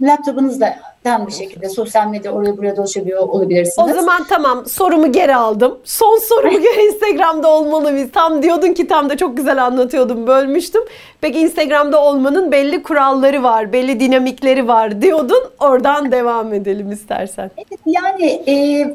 laptopunuzla 0.00 0.76
tam 1.04 1.26
bir 1.26 1.32
şekilde 1.32 1.68
sosyal 1.68 2.08
medya 2.08 2.32
oraya 2.32 2.56
buraya 2.56 2.76
dolaşabiliyor 2.76 3.20
olabilirsiniz. 3.20 3.90
O 3.90 3.94
zaman 3.94 4.24
tamam 4.28 4.66
sorumu 4.66 5.12
geri 5.12 5.36
aldım. 5.36 5.78
Son 5.84 6.18
sorumu 6.18 6.60
geri 6.62 6.86
Instagram'da 6.86 7.50
olmalı 7.50 7.94
biz. 7.96 8.12
Tam 8.12 8.42
diyordun 8.42 8.72
ki 8.72 8.86
tam 8.86 9.10
da 9.10 9.16
çok 9.16 9.36
güzel 9.36 9.64
anlatıyordum 9.64 10.26
bölmüştüm. 10.26 10.82
Peki 11.20 11.40
Instagram'da 11.40 12.02
olmanın 12.02 12.52
belli 12.52 12.82
kuralları 12.82 13.42
var, 13.42 13.72
belli 13.72 14.00
dinamikleri 14.00 14.68
var 14.68 15.02
diyordun. 15.02 15.42
Oradan 15.60 16.12
devam 16.12 16.54
edelim 16.54 16.92
istersen. 16.92 17.50
Evet 17.56 17.80
yani 17.86 18.42
e, 18.48 18.86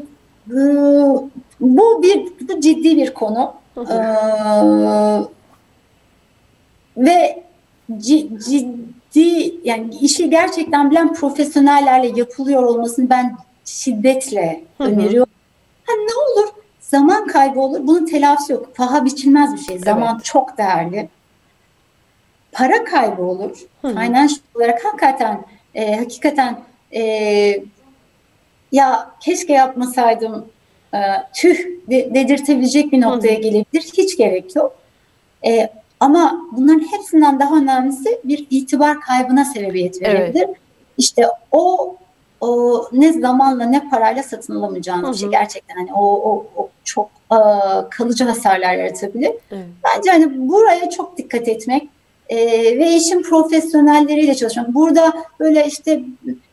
bu, 0.47 1.29
bu 1.59 2.03
bir 2.03 2.25
bu 2.49 2.61
ciddi 2.61 2.97
bir 2.97 3.13
konu. 3.13 3.53
ee, 3.77 3.83
ve 6.97 7.43
ciddi 7.97 8.67
ciddi 9.17 9.55
yani 9.63 9.95
işi 9.95 10.29
gerçekten 10.29 10.91
bilen 10.91 11.13
profesyonellerle 11.13 12.11
yapılıyor 12.15 12.63
olmasını 12.63 13.09
ben 13.09 13.37
şiddetle 13.65 14.63
Hı-hı. 14.77 14.87
öneriyorum. 14.87 15.33
Ha, 15.85 15.93
ne 15.93 16.41
olur 16.41 16.53
zaman 16.79 17.27
kaybı 17.27 17.59
olur. 17.59 17.79
Bunun 17.87 18.05
telafisi 18.05 18.53
yok. 18.53 18.75
Paha 18.75 19.05
biçilmez 19.05 19.53
bir 19.53 19.59
şey. 19.59 19.79
Zaman 19.79 20.15
evet. 20.15 20.25
çok 20.25 20.57
değerli. 20.57 21.09
Para 22.51 22.83
kaybı 22.83 23.21
olur. 23.21 23.57
Hı-hı. 23.81 23.91
Financial 23.91 24.39
olarak 24.55 24.85
hakikaten 24.85 25.45
e, 25.75 25.95
hakikaten 25.95 26.59
e, 26.95 27.01
ya 28.71 29.11
keşke 29.19 29.53
yapmasaydım 29.53 30.45
e, 30.93 30.99
tüh 31.35 31.57
de, 31.89 32.13
dedirtebilecek 32.13 32.91
bir 32.91 33.01
noktaya 33.01 33.33
gelebilir. 33.33 33.81
Hiç 33.97 34.17
gerek 34.17 34.55
yok. 34.55 34.77
E, 35.45 35.69
ama 35.99 36.41
bunların 36.51 36.91
hepsinden 36.91 37.39
daha 37.39 37.57
önemlisi 37.57 38.19
bir 38.23 38.47
itibar 38.49 39.01
kaybına 39.01 39.45
sebebiyet 39.45 40.01
verebilir. 40.01 40.45
Evet. 40.47 40.57
İşte 40.97 41.27
o 41.51 41.95
o 42.41 42.83
ne 42.91 43.13
zamanla 43.13 43.65
ne 43.65 43.89
parayla 43.89 44.23
satın 44.23 44.55
alamayacağınız 44.55 45.11
bir 45.11 45.17
şey 45.17 45.29
gerçekten 45.29 45.75
hani 45.75 45.93
o, 45.93 46.03
o, 46.03 46.45
o 46.55 46.69
çok 46.83 47.09
e, 47.31 47.37
kalıcı 47.89 48.23
hasarlar 48.23 48.73
yaratabilir. 48.73 49.31
Evet. 49.51 49.65
Bence 49.83 50.11
hani 50.11 50.49
buraya 50.49 50.89
çok 50.89 51.17
dikkat 51.17 51.47
etmek 51.47 51.89
e, 52.29 52.37
ve 52.79 52.95
işin 52.95 53.23
profesyonelleriyle 53.23 54.35
çalışmak. 54.35 54.73
Burada 54.73 55.13
böyle 55.39 55.65
işte 55.65 56.01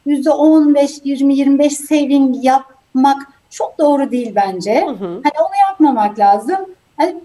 yüzde 0.06 0.30
15, 0.30 1.00
20, 1.04 1.34
25 1.36 1.76
saving 1.76 2.44
yapmak 2.44 3.22
çok 3.50 3.78
doğru 3.78 4.10
değil 4.10 4.32
bence. 4.34 4.84
Hı 4.86 4.90
hı. 4.90 5.06
Hani 5.06 5.34
onu 5.40 5.54
yapmamak 5.68 6.18
lazım. 6.18 6.56
Hani 6.96 7.16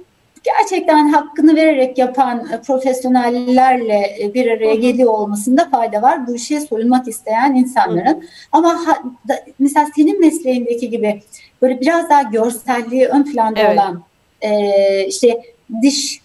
gerçekten 0.58 1.08
hakkını 1.10 1.56
vererek 1.56 1.98
yapan 1.98 2.48
e, 2.54 2.62
profesyonellerle 2.62 4.18
e, 4.22 4.34
bir 4.34 4.52
araya 4.52 4.76
geliyor 4.76 5.14
olmasında 5.14 5.70
fayda 5.70 6.02
var. 6.02 6.28
Bu 6.28 6.36
işe 6.36 6.62
soyunmak 6.62 7.08
isteyen 7.08 7.56
insanların. 7.56 8.22
Hı. 8.22 8.22
Ama 8.52 8.88
ha, 8.88 8.98
da, 9.28 9.40
mesela 9.60 9.88
senin 9.96 10.20
mesleğindeki 10.20 10.90
gibi 10.90 11.22
böyle 11.62 11.82
biraz 11.82 12.10
daha 12.10 12.22
görselliği 12.22 13.06
ön 13.06 13.24
planda 13.24 13.60
evet. 13.60 13.74
olan 13.74 14.04
e, 14.42 15.06
işte 15.06 15.42
diş 15.82 16.22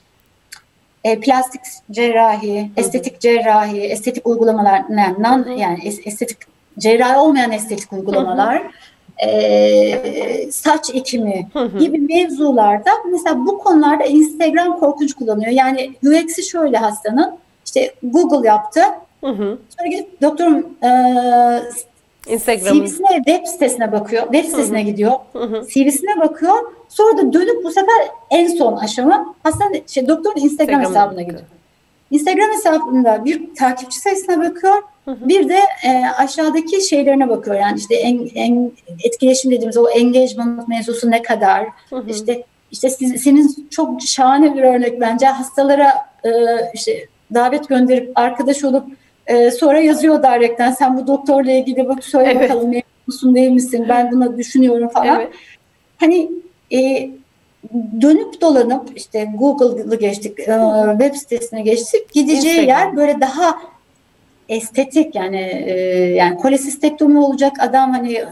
e, 1.04 1.20
plastik 1.20 1.60
cerrahi, 1.90 2.62
Hı. 2.62 2.66
estetik 2.76 3.20
cerrahi, 3.20 3.80
estetik 3.80 4.26
uygulamalar 4.26 4.84
yani, 4.90 5.60
yani 5.60 5.78
estetik 6.04 6.38
cerrahi 6.78 7.16
olmayan 7.16 7.52
estetik 7.52 7.92
uygulamalar. 7.92 8.62
E, 9.22 10.50
saç 10.50 10.90
ekimi 10.94 11.48
gibi 11.78 11.98
mevzularda 11.98 12.90
mesela 13.12 13.46
bu 13.46 13.58
konularda 13.58 14.04
Instagram 14.04 14.78
korkunç 14.80 15.14
kullanıyor. 15.14 15.50
Yani 15.50 15.94
UX'i 16.06 16.42
şöyle 16.42 16.76
hastanın 16.76 17.34
işte 17.66 17.94
Google 18.02 18.48
yaptı. 18.48 18.80
Hı 19.20 19.30
hı. 19.30 19.58
Sonra 19.78 19.88
gidip 19.88 20.22
doktorum 20.22 20.66
e, 20.82 20.90
Instagram'ın 22.28 22.84
CV'sine 22.84 23.16
web 23.16 23.46
sitesine 23.46 23.92
bakıyor. 23.92 24.22
Web 24.22 24.44
sitesine 24.44 24.82
gidiyor. 24.82 25.12
Hı 25.32 25.38
hı. 25.38 25.66
CV'sine 25.68 26.20
bakıyor. 26.20 26.54
Sonra 26.88 27.18
da 27.18 27.32
dönüp 27.32 27.64
bu 27.64 27.70
sefer 27.70 28.08
en 28.30 28.46
son 28.48 28.76
aşama 28.76 29.34
hastanın 29.42 29.80
şey, 29.86 30.08
doktorun 30.08 30.36
Instagram, 30.36 30.80
Instagram 30.80 30.80
hesabına 30.80 31.22
gidiyor. 31.22 31.42
Instagram 32.10 32.50
hesabında 32.50 33.24
bir 33.24 33.54
takipçi 33.54 34.00
sayısına 34.00 34.38
bakıyor. 34.38 34.82
Bir 35.06 35.48
de 35.48 35.58
e, 35.84 36.02
aşağıdaki 36.18 36.80
şeylerine 36.80 37.28
bakıyor. 37.28 37.56
Yani 37.56 37.78
işte 37.78 37.94
en, 37.94 38.30
en 38.34 38.72
etkileşim 39.04 39.50
dediğimiz 39.50 39.76
o 39.76 39.88
engagement 39.88 40.68
mevzusu 40.68 41.10
ne 41.10 41.22
kadar? 41.22 41.66
İşte 42.08 42.44
işte 42.70 42.90
siz, 42.90 43.22
senin 43.22 43.68
çok 43.70 44.02
şahane 44.02 44.54
bir 44.54 44.62
örnek 44.62 45.00
bence 45.00 45.26
hastalara 45.26 45.88
e, 46.24 46.30
işte 46.74 47.06
davet 47.34 47.68
gönderip 47.68 48.12
arkadaş 48.14 48.64
olup 48.64 48.84
e, 49.26 49.50
sonra 49.50 49.80
yazıyor 49.80 50.22
direkten 50.22 50.70
sen 50.70 50.96
bu 50.96 51.06
doktorla 51.06 51.50
ilgili 51.50 51.88
bak 51.88 52.04
söyle 52.04 52.32
evet. 52.36 52.50
bakalım 52.50 52.70
memnun 52.70 52.82
musun 53.06 53.34
değil 53.34 53.50
misin? 53.50 53.86
Ben 53.88 54.12
buna 54.12 54.36
düşünüyorum 54.36 54.88
falan. 54.88 55.20
Evet. 55.20 55.32
Hani 55.96 56.30
e, 56.72 57.10
dönüp 58.00 58.40
dolanıp 58.40 58.96
işte 58.96 59.28
Google'ı 59.38 59.98
geçtik, 59.98 60.40
e, 60.40 60.60
web 60.98 61.14
sitesine 61.14 61.62
geçtik. 61.62 62.12
Gideceği 62.12 62.60
Instagram. 62.60 62.68
yer 62.68 62.96
böyle 62.96 63.20
daha 63.20 63.58
estetik 64.48 65.14
yani 65.14 65.64
e, 65.66 65.74
yani 66.14 66.36
kolesistektomi 66.36 67.18
olacak 67.18 67.52
adam 67.60 67.92
hani 67.92 68.24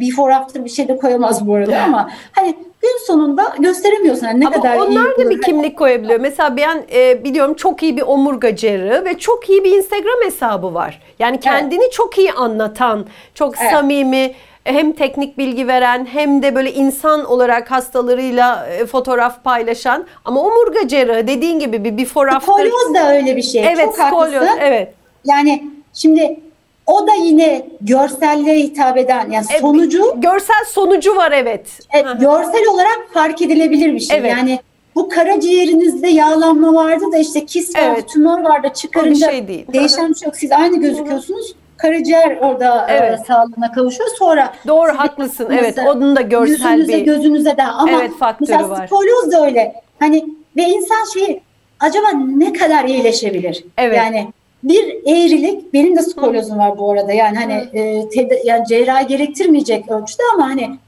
before 0.00 0.34
after 0.34 0.64
bir 0.64 0.70
şey 0.70 0.88
de 0.88 0.96
koyamaz 0.96 1.46
bu 1.46 1.54
arada 1.54 1.82
ama 1.82 2.10
hani 2.32 2.54
gün 2.80 3.06
sonunda 3.06 3.54
gösteremiyorsun 3.58 4.26
yani 4.26 4.40
ne 4.40 4.46
ama 4.46 4.56
kadar 4.56 4.76
onlar 4.76 5.18
iyi 5.18 5.24
da 5.24 5.30
bir 5.30 5.42
kimlik 5.42 5.78
koyabiliyor. 5.78 6.20
Mesela 6.20 6.56
ben 6.56 6.82
e, 6.94 7.24
biliyorum 7.24 7.54
çok 7.54 7.82
iyi 7.82 7.96
bir 7.96 8.02
omurgacı 8.02 9.02
ve 9.04 9.18
çok 9.18 9.50
iyi 9.50 9.64
bir 9.64 9.76
Instagram 9.76 10.24
hesabı 10.24 10.74
var. 10.74 11.02
Yani 11.18 11.40
kendini 11.40 11.82
evet. 11.82 11.92
çok 11.92 12.18
iyi 12.18 12.32
anlatan, 12.32 13.06
çok 13.34 13.54
evet. 13.60 13.70
samimi 13.70 14.32
hem 14.64 14.92
teknik 14.92 15.38
bilgi 15.38 15.68
veren 15.68 16.06
hem 16.12 16.42
de 16.42 16.54
böyle 16.54 16.72
insan 16.72 17.24
olarak 17.24 17.70
hastalarıyla 17.70 18.66
e, 18.66 18.86
fotoğraf 18.86 19.44
paylaşan 19.44 20.06
ama 20.24 20.40
omurga 20.40 20.88
cerrahı 20.88 21.26
dediğin 21.26 21.58
gibi 21.58 21.84
bir 21.84 21.98
before 21.98 22.30
after. 22.30 22.52
Skolyoz 22.52 22.94
da 22.94 23.12
öyle 23.14 23.36
bir 23.36 23.42
şey. 23.42 23.66
Evet 23.66 23.84
Çok 23.84 23.94
skolyoz 23.94 24.34
haklısın. 24.34 24.58
evet. 24.60 24.94
Yani 25.26 25.64
şimdi 25.94 26.40
o 26.86 27.06
da 27.06 27.14
yine 27.14 27.66
görselliğe 27.80 28.58
hitap 28.58 28.96
eden 28.96 29.30
yani 29.30 29.46
e, 29.56 29.60
sonucu 29.60 30.12
e, 30.16 30.20
görsel 30.20 30.64
sonucu 30.68 31.16
var 31.16 31.32
evet. 31.32 31.78
evet 31.90 32.20
görsel 32.20 32.66
olarak 32.72 33.08
fark 33.12 33.42
edilebilir 33.42 33.94
bir 33.94 34.00
şey. 34.00 34.18
Evet. 34.18 34.30
Yani 34.30 34.60
bu 34.94 35.08
karaciğerinizde 35.08 36.08
yağlanma 36.08 36.74
vardı 36.74 37.04
da 37.12 37.18
işte 37.18 37.46
kist 37.46 37.78
evet. 37.78 37.98
var, 37.98 38.08
tümör 38.08 38.40
vardı 38.40 38.68
çıkarınca 38.74 39.30
şey 39.30 39.48
değil. 39.48 39.66
değişen 39.72 40.10
bir 40.10 40.14
şey 40.14 40.26
yok. 40.26 40.36
Siz 40.36 40.52
aynı 40.52 40.80
gözüküyorsunuz. 40.80 41.54
Karaciğer 41.76 42.36
orada 42.36 42.86
e, 42.88 42.94
evet. 42.94 43.20
e, 43.20 43.24
sağlığına 43.24 43.72
kavuşuyor. 43.72 44.10
Sonra 44.18 44.52
Doğru 44.66 44.92
haklısın. 44.98 45.48
Evet. 45.50 45.78
Onun 45.78 46.16
da 46.16 46.20
görsel 46.20 46.52
yüzünüze, 46.52 46.92
bir 46.92 47.04
gözünüze 47.04 47.56
de 47.56 47.62
ama 47.62 47.90
evet, 47.92 48.10
mesela 48.40 48.70
var. 48.70 48.86
skolyoz 48.86 49.32
da 49.32 49.46
öyle. 49.46 49.74
Hani 49.98 50.24
ve 50.56 50.62
insan 50.62 51.04
şey 51.14 51.42
acaba 51.80 52.06
ne 52.36 52.52
kadar 52.52 52.84
iyileşebilir? 52.84 53.64
Evet. 53.78 53.96
Yani 53.96 54.28
bir 54.62 54.84
eğrilik 55.06 55.72
benim 55.72 55.96
de 55.96 56.02
skolyozum 56.02 56.58
var 56.58 56.78
bu 56.78 56.92
arada 56.92 57.12
yani 57.12 57.36
hani 57.36 57.52
e, 57.52 57.80
ted- 58.08 58.40
yani 58.46 58.66
cerrahi 58.66 59.06
gerektirmeyecek 59.06 59.90
ölçüde 59.90 60.22
ama 60.34 60.48
hani 60.48 60.78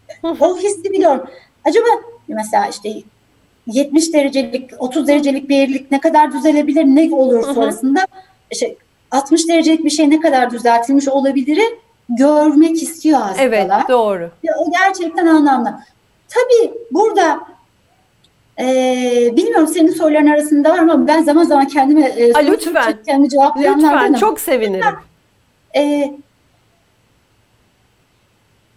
o 0.40 0.56
hissi 0.58 0.84
biliyorum. 0.84 1.26
Acaba 1.64 1.86
mesela 2.28 2.66
işte 2.66 2.88
70 3.66 4.12
derecelik 4.12 4.70
30 4.78 5.08
derecelik 5.08 5.48
bir 5.48 5.62
eğrilik 5.62 5.90
ne 5.90 6.00
kadar 6.00 6.32
düzelebilir 6.32 6.84
ne 6.84 7.14
olur 7.14 7.54
sonrasında 7.54 8.00
işte 8.50 8.76
60 9.10 9.48
derecelik 9.48 9.84
bir 9.84 9.90
şey 9.90 10.10
ne 10.10 10.20
kadar 10.20 10.50
düzeltilmiş 10.50 11.08
olabilir 11.08 11.62
görmek 12.08 12.82
istiyor 12.82 13.20
hastalar. 13.20 13.46
Evet 13.46 13.70
doğru. 13.88 14.30
Ya, 14.42 14.54
o 14.58 14.70
gerçekten 14.70 15.26
anlamlı. 15.26 15.74
Tabii 16.28 16.72
burada 16.90 17.40
ee, 18.61 19.36
bilmiyorum 19.36 19.66
senin 19.66 19.92
soruların 19.92 20.26
arasında 20.26 20.70
var 20.70 20.78
ama 20.78 21.09
ben 21.09 21.22
zaman 21.22 21.44
zaman 21.44 21.66
kendime 21.66 22.06
e, 22.06 22.32
A, 22.32 22.38
lütfen. 22.38 22.98
kendi 23.06 23.28
cevaplayanlardanım. 23.28 24.14
Lütfen 24.14 24.14
çok 24.14 24.40
sevinirim. 24.40 24.94
Ee, 25.76 26.14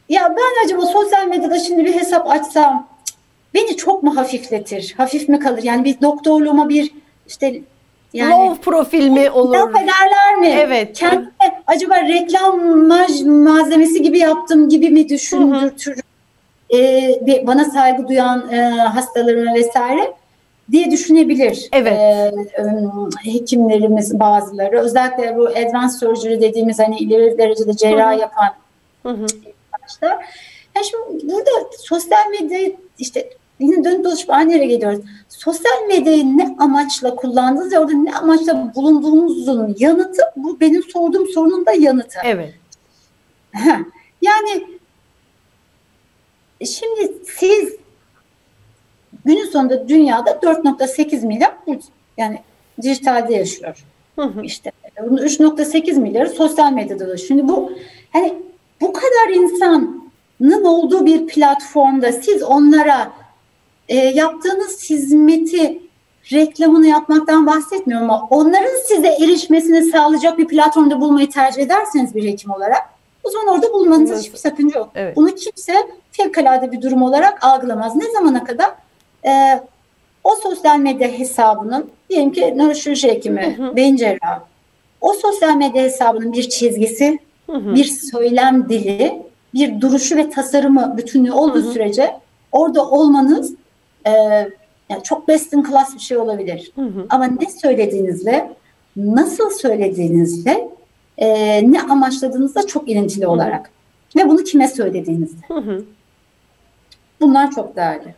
ya 0.09 0.36
ben 0.38 0.65
acaba 0.65 0.86
sosyal 0.86 1.27
medyada 1.27 1.59
şimdi 1.59 1.86
bir 1.86 1.93
hesap 1.93 2.29
açsam 2.29 2.88
beni 3.53 3.77
çok 3.77 4.03
mu 4.03 4.15
hafifletir? 4.15 4.93
Hafif 4.97 5.29
mi 5.29 5.39
kalır? 5.39 5.63
Yani 5.63 5.86
bir 5.86 6.01
doktorluğuma 6.01 6.69
bir 6.69 6.91
işte 7.27 7.61
yani, 8.13 8.32
Low 8.32 8.61
profil 8.61 9.09
mi 9.09 9.29
olur? 9.29 9.53
Laf 9.53 9.69
ederler 9.69 10.36
mi? 10.39 10.47
Evet. 10.47 10.97
Kendime 10.97 11.32
acaba 11.67 11.95
reklam 11.95 12.77
malzemesi 13.27 14.01
gibi 14.01 14.19
yaptım 14.19 14.69
gibi 14.69 14.89
mi 14.89 15.09
düşündürtür? 15.09 15.99
E, 16.74 17.47
bana 17.47 17.65
saygı 17.65 18.07
duyan 18.07 18.53
e, 18.53 18.61
hastalarına 18.69 19.53
vesaire 19.53 20.13
diye 20.72 20.91
düşünebilir. 20.91 21.69
Evet. 21.74 21.93
E, 21.93 22.32
hekimlerimiz 23.24 24.19
bazıları 24.19 24.80
özellikle 24.80 25.38
bu 25.38 25.47
advanced 25.47 25.99
surgery 25.99 26.41
dediğimiz 26.41 26.80
hani 26.80 26.97
ileri 26.97 27.38
derecede 27.38 27.74
cerrah 27.74 28.19
yapan 28.19 28.49
arkadaşlar. 29.74 30.26
Yani 30.76 30.86
şimdi 30.86 31.32
burada 31.34 31.49
sosyal 31.78 32.30
medyayı 32.41 32.76
işte 32.99 33.30
yine 33.59 33.84
dönüp 33.84 34.05
dolaşıp 34.05 34.30
aynı 34.30 34.53
yere 34.53 34.65
geliyoruz. 34.65 34.99
Sosyal 35.30 35.88
medyayı 35.88 36.38
ne 36.38 36.55
amaçla 36.59 37.15
kullandınız 37.15 37.74
ya 37.74 37.82
orada 37.82 37.93
ne 37.93 38.15
amaçla 38.15 38.74
bulunduğunuzun 38.76 39.76
yanıtı 39.80 40.22
bu 40.36 40.59
benim 40.59 40.84
sorduğum 40.84 41.28
sorunun 41.28 41.65
da 41.65 41.72
yanıtı. 41.72 42.19
Evet. 42.24 42.53
yani 44.22 44.49
e, 44.51 44.70
şimdi 46.66 47.14
siz 47.39 47.76
günün 49.26 49.45
sonunda 49.45 49.89
dünyada 49.89 50.32
4.8 50.32 51.26
milyar 51.26 51.53
yani 52.18 52.39
dijitalde 52.82 53.34
yaşıyor. 53.34 53.86
Hı 54.16 54.26
hı. 54.26 54.41
İşte 54.43 54.72
bunun 55.01 55.22
3.8 55.22 55.99
milyarı 55.99 56.30
sosyal 56.30 56.72
medyada 56.72 57.09
da. 57.09 57.18
Şimdi 57.18 57.47
bu 57.47 57.72
hani 58.14 58.34
bu 58.82 58.93
kadar 58.93 59.29
insanın 59.33 60.12
olduğu 60.63 61.05
bir 61.05 61.28
platformda 61.28 62.12
siz 62.12 62.43
onlara 62.43 63.12
e, 63.89 63.96
yaptığınız 63.96 64.89
hizmeti 64.89 65.82
reklamını 66.32 66.88
yapmaktan 66.88 67.47
bahsetmiyorum 67.47 68.09
ama 68.09 68.28
onların 68.29 68.88
size 68.88 69.08
erişmesini 69.08 69.83
sağlayacak 69.83 70.38
bir 70.38 70.47
platformda 70.47 71.01
bulmayı 71.01 71.29
tercih 71.29 71.62
ederseniz 71.62 72.16
bir 72.16 72.24
hekim 72.24 72.51
olarak 72.51 73.00
o 73.23 73.29
zaman 73.29 73.47
orada 73.47 73.73
bulmanızda 73.73 74.17
hiçbir 74.17 74.37
sakınca 74.37 74.79
yok. 74.79 74.89
Evet. 74.95 75.15
Bunu 75.15 75.35
kimse 75.35 75.73
fevkalade 76.11 76.71
bir 76.71 76.81
durum 76.81 77.01
olarak 77.01 77.43
algılamaz. 77.43 77.95
Ne 77.95 78.11
zamana 78.11 78.43
kadar? 78.43 78.71
Ee, 79.25 79.61
o 80.23 80.35
sosyal 80.35 80.79
medya 80.79 81.07
hesabının 81.07 81.89
diyelim 82.09 82.31
ki 82.31 82.53
nöroşirurji 82.57 83.07
hekimi, 83.07 83.57
hı 83.57 83.63
hı. 83.63 83.75
beyin 83.75 83.95
cerrahı. 83.95 84.41
O 85.01 85.13
sosyal 85.13 85.55
medya 85.55 85.83
hesabının 85.83 86.33
bir 86.33 86.49
çizgisi, 86.49 87.19
hı 87.49 87.57
hı. 87.57 87.75
bir 87.75 87.85
söylem 87.85 88.69
dili, 88.69 89.21
bir 89.53 89.81
duruşu 89.81 90.15
ve 90.15 90.29
tasarımı 90.29 90.97
bütünlüğü 90.97 91.31
olduğu 91.31 91.63
hı 91.63 91.67
hı. 91.67 91.71
sürece 91.71 92.19
orada 92.51 92.89
olmanız 92.89 93.53
e, 94.05 94.11
yani 94.89 95.03
çok 95.03 95.27
best 95.27 95.53
in 95.53 95.63
class 95.63 95.95
bir 95.95 95.99
şey 95.99 96.17
olabilir. 96.17 96.71
Hı 96.75 96.81
hı. 96.81 97.05
Ama 97.09 97.25
ne 97.25 97.49
söylediğinizle, 97.49 98.53
nasıl 98.95 99.49
söylediğinizle, 99.49 100.69
e, 101.17 101.28
ne 101.71 101.82
amaçladığınızla 101.82 102.67
çok 102.67 102.89
ilintili 102.89 103.28
olarak. 103.28 103.71
Ve 104.16 104.29
bunu 104.29 104.43
kime 104.43 104.67
hı. 105.59 105.86
Bunlar 107.21 107.51
çok 107.51 107.75
değerli. 107.75 108.16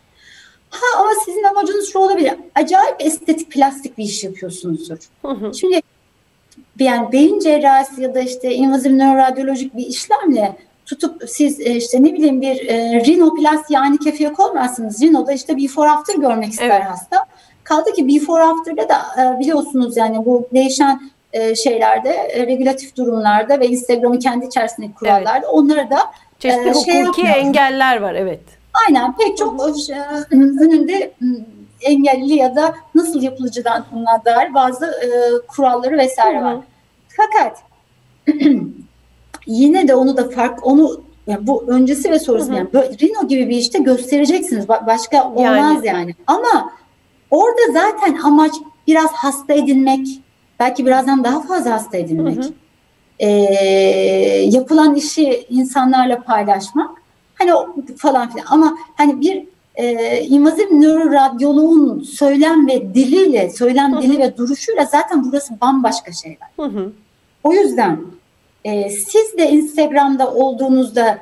Ha 0.70 1.00
ama 1.00 1.10
sizin 1.26 1.44
amacınız 1.44 1.90
şu 1.94 2.00
olabilir. 2.00 2.34
Acayip 2.56 2.96
estetik 3.00 3.52
plastik 3.52 3.98
bir 3.98 4.04
iş 4.04 4.24
yapıyorsunuzdur. 4.24 4.98
Hı 5.22 5.32
hı. 5.32 5.54
Şimdi 5.54 5.82
yani 6.80 7.12
beyin 7.12 7.40
cerrahisi 7.40 8.02
ya 8.02 8.16
da 8.16 8.20
işte 8.20 8.56
invaziv 8.56 8.98
nöroradyolojik 8.98 9.78
bir 9.78 9.86
işlemle 9.86 10.58
tutup 10.86 11.30
siz 11.30 11.60
e, 11.60 11.76
işte 11.76 12.04
ne 12.04 12.14
bileyim 12.14 12.42
bir 12.42 12.68
e, 12.68 13.06
rinoplasti 13.06 13.74
yani 13.74 13.98
kefeye 13.98 14.34
koymazsınız. 14.34 15.02
Rino'da 15.02 15.32
işte 15.32 15.58
before 15.58 15.90
after 15.90 16.16
görmek 16.16 16.52
ister 16.52 16.70
evet. 16.70 16.84
hasta. 16.90 17.18
Kaldı 17.64 17.94
ki 17.94 18.08
before 18.08 18.44
after'da 18.44 18.90
da 18.90 19.02
e, 19.22 19.40
biliyorsunuz 19.40 19.98
yani 19.98 20.26
bu 20.26 20.48
değişen 20.54 21.13
e, 21.34 21.56
şeylerde, 21.56 22.10
e, 22.10 22.48
regülatif 22.48 22.96
durumlarda 22.96 23.60
ve 23.60 23.68
Instagram'ın 23.68 24.20
kendi 24.20 24.46
içerisindeki 24.46 24.94
kurallarda 24.94 25.38
evet. 25.38 25.48
onlara 25.52 25.90
da 25.90 26.00
Çeşitli 26.40 26.70
e, 26.70 26.74
şey 26.74 27.02
hukuki 27.02 27.28
engeller 27.28 28.02
var 28.02 28.16
evet. 28.16 28.42
Aynen 28.88 29.16
pek 29.18 29.38
çok 29.38 29.62
e, 29.62 30.36
önünde 30.36 31.14
engelli 31.82 32.34
ya 32.34 32.56
da 32.56 32.76
nasıl 32.96 33.22
yapılacağından 33.22 34.22
dair 34.26 34.54
bazı 34.54 34.86
e, 34.86 35.08
kuralları 35.48 35.98
vesaire 35.98 36.44
var. 36.44 36.58
Fakat 37.08 37.58
yine 39.48 39.88
de 39.88 39.96
onu 39.96 40.18
da 40.18 40.30
fark 40.30 40.68
onu 40.68 41.02
yani 41.28 41.48
bu 41.48 41.64
öncesi 41.68 42.12
ve 42.12 42.20
sonrası 42.20 42.54
yani 42.54 42.74
böyle 42.74 42.98
Rino 42.98 43.28
gibi 43.28 43.50
bir 43.50 43.58
işte 43.58 43.80
göstereceksiniz. 43.80 44.70
Başka 44.70 45.30
olmaz 45.32 45.86
yani. 45.86 45.88
yani. 45.88 46.16
Ama 46.28 46.72
orada 47.32 47.72
zaten 47.74 48.16
amaç 48.24 48.54
biraz 48.88 49.12
hasta 49.12 49.54
edinmek, 49.54 50.08
belki 50.60 50.86
birazdan 50.86 51.24
daha 51.24 51.42
fazla 51.42 51.72
hasta 51.72 51.98
edinmek. 51.98 52.38
Hı 52.38 52.42
hı. 52.42 52.54
Ee, 53.20 53.28
yapılan 54.50 54.96
işi 54.96 55.46
insanlarla 55.50 56.22
paylaşmak. 56.22 56.90
Hani 57.36 57.52
falan 57.98 58.30
filan 58.30 58.46
ama 58.50 58.78
hani 58.96 59.22
bir 59.22 59.44
e, 59.76 60.20
invaziv 60.22 60.68
nöroradyoloğun 60.72 62.00
söylem 62.00 62.68
ve 62.68 62.94
diliyle, 62.94 63.50
söylem 63.50 64.02
dili 64.02 64.20
ve 64.20 64.38
duruşuyla 64.38 64.86
zaten 64.86 65.24
burası 65.24 65.54
bambaşka 65.62 66.12
şeyler. 66.12 66.50
Hı 66.56 66.66
hı. 66.66 66.92
O 67.44 67.54
yüzden 67.54 68.02
e, 68.64 68.90
siz 68.90 69.38
de 69.38 69.50
Instagram'da 69.50 70.34
olduğunuzda 70.34 71.18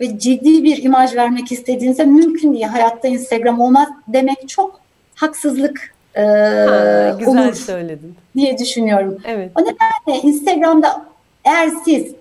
ve 0.00 0.18
ciddi 0.18 0.64
bir 0.64 0.82
imaj 0.82 1.14
vermek 1.14 1.52
istediğinizde 1.52 2.04
mümkün 2.04 2.52
değil. 2.52 2.64
Hayatta 2.64 3.08
Instagram 3.08 3.60
olmaz 3.60 3.88
demek 4.08 4.48
çok 4.48 4.80
haksızlık 5.14 5.93
e, 6.14 6.22
ha, 6.22 7.16
güzel 7.18 7.44
olur 7.44 7.54
söyledin. 7.54 8.14
diye 8.36 8.58
düşünüyorum. 8.58 9.18
Evet. 9.24 9.50
O 9.58 9.60
nedenle 9.60 10.22
Instagram'da 10.22 11.06
eğer 11.44 11.70
siz 11.84 12.14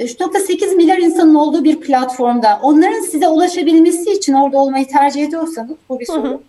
3.8 0.00 0.76
milyar 0.76 0.98
insanın 0.98 1.34
olduğu 1.34 1.64
bir 1.64 1.80
platformda 1.80 2.60
onların 2.62 3.00
size 3.00 3.28
ulaşabilmesi 3.28 4.12
için 4.12 4.32
orada 4.32 4.58
olmayı 4.58 4.88
tercih 4.88 5.24
ediyorsanız 5.24 5.76
bu 5.88 6.00
bir 6.00 6.06
soru. 6.06 6.42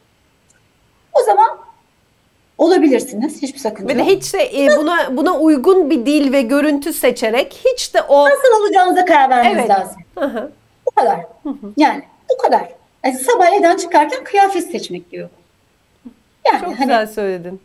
O 1.14 1.24
zaman 1.24 1.50
olabilirsiniz. 2.58 3.42
Hiçbir 3.42 3.60
sakınca 3.60 3.94
yok. 3.94 4.08
Ve 4.08 4.12
hiç 4.16 4.34
de 4.34 4.64
e, 4.64 4.78
buna 4.78 5.18
buna 5.18 5.40
uygun 5.40 5.90
bir 5.90 6.06
dil 6.06 6.32
ve 6.32 6.42
görüntü 6.42 6.94
seçerek 6.94 7.62
hiç 7.66 7.94
de 7.94 8.02
o 8.02 8.26
nasıl 8.26 8.62
olacağınıza 8.62 9.06
karar 9.06 9.30
vermeniz 9.30 9.58
evet. 9.60 9.70
lazım. 9.70 9.98
Hı-hı. 10.18 10.52
Bu 10.86 10.92
kadar. 10.92 11.20
Yani 11.78 12.04
bu 12.32 12.44
kadar. 12.44 12.70
Yani 13.06 13.18
sabah 13.18 13.54
evden 13.54 13.78
çıkarken 13.78 14.24
kıyafet 14.24 14.72
seçmek 14.72 15.12
diyor. 15.12 15.30
Yani 16.48 16.60
Çok 16.60 16.70
hani, 16.70 16.80
güzel 16.80 17.08
söyledin. 17.08 17.60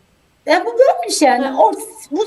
Yani 0.46 0.64
bu 0.64 0.70
böyle 0.70 1.08
bir 1.08 1.12
şey 1.12 1.28
yani. 1.28 1.56
O, 1.58 1.72
bu, 2.10 2.24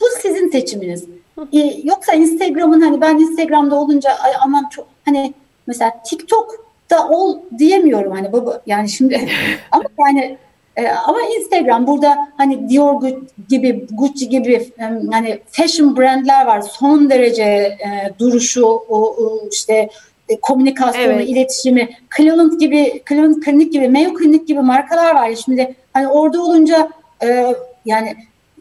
bu 0.00 0.04
sizin 0.22 0.50
seçiminiz. 0.50 1.04
Ee, 1.52 1.80
yoksa 1.84 2.12
Instagram'ın 2.12 2.80
hani 2.80 3.00
ben 3.00 3.16
Instagram'da 3.16 3.74
olunca 3.76 4.10
ay 4.10 4.32
aman 4.40 4.68
çok 4.70 4.86
hani 5.04 5.34
mesela 5.66 6.02
TikTok'ta 6.04 7.08
ol 7.08 7.38
diyemiyorum 7.58 8.12
hani 8.12 8.32
baba 8.32 8.62
yani 8.66 8.88
şimdi 8.88 9.28
ama 9.70 9.84
yani 9.98 10.38
e, 10.76 10.88
ama 10.88 11.18
Instagram 11.38 11.86
burada 11.86 12.28
hani 12.36 12.68
Dior 12.68 13.02
gibi 13.48 13.86
Gucci 13.90 14.28
gibi 14.28 14.72
hani 15.10 15.40
fashion 15.50 15.96
brandler 15.96 16.46
var 16.46 16.60
son 16.60 17.10
derece 17.10 17.42
e, 17.42 18.12
duruşu 18.18 18.66
o, 18.66 19.16
o 19.18 19.48
işte 19.52 19.88
e, 20.28 20.40
komünikasyonu, 20.40 21.12
evet. 21.12 21.28
iletişimi, 21.28 21.88
Cleveland 22.16 22.60
gibi, 22.60 23.02
Cleveland 23.08 23.42
Klinik 23.42 23.72
gibi, 23.72 23.88
Mayo 23.88 24.14
Klinik 24.14 24.48
gibi 24.48 24.60
markalar 24.60 25.14
var. 25.14 25.34
Şimdi 25.44 25.74
hani 25.92 26.08
orada 26.08 26.42
olunca 26.42 26.90
e, 27.22 27.54
yani 27.84 28.16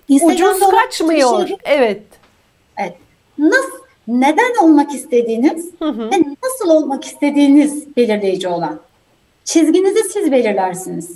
Ucuz 0.09 0.59
kaçmıyor. 0.59 1.47
Şey, 1.47 1.57
evet. 1.65 2.01
Evet. 2.77 2.93
Nasıl, 3.37 3.77
neden 4.07 4.63
olmak 4.63 4.93
istediğiniz 4.93 5.71
hı 5.79 5.89
hı. 5.89 6.11
ve 6.11 6.15
nasıl 6.43 6.69
olmak 6.69 7.05
istediğiniz 7.05 7.97
belirleyici 7.97 8.47
olan. 8.47 8.79
Çizginizi 9.45 10.03
siz 10.13 10.31
belirlersiniz. 10.31 11.11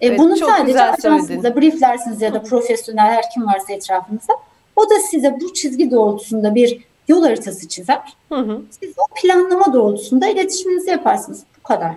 E, 0.00 0.06
evet, 0.06 0.18
bunu 0.18 0.36
sadece 0.36 0.82
ajansınıza 0.82 1.56
brieflersiniz 1.56 2.22
ya 2.22 2.34
da 2.34 2.42
profesyonel 2.42 3.10
her 3.10 3.30
kim 3.34 3.46
varsa 3.46 3.72
etrafınızda. 3.72 4.32
O 4.76 4.90
da 4.90 4.94
size 5.10 5.36
bu 5.40 5.54
çizgi 5.54 5.90
doğrultusunda 5.90 6.54
bir 6.54 6.91
yol 7.08 7.22
haritası 7.22 7.68
çizer. 7.68 8.16
Hı 8.28 8.38
hı. 8.38 8.60
Siz 8.80 8.90
o 8.98 9.14
planlama 9.22 9.72
doğrultusunda 9.72 10.26
iletişiminizi 10.26 10.90
yaparsınız. 10.90 11.42
Bu 11.58 11.62
kadar. 11.62 11.92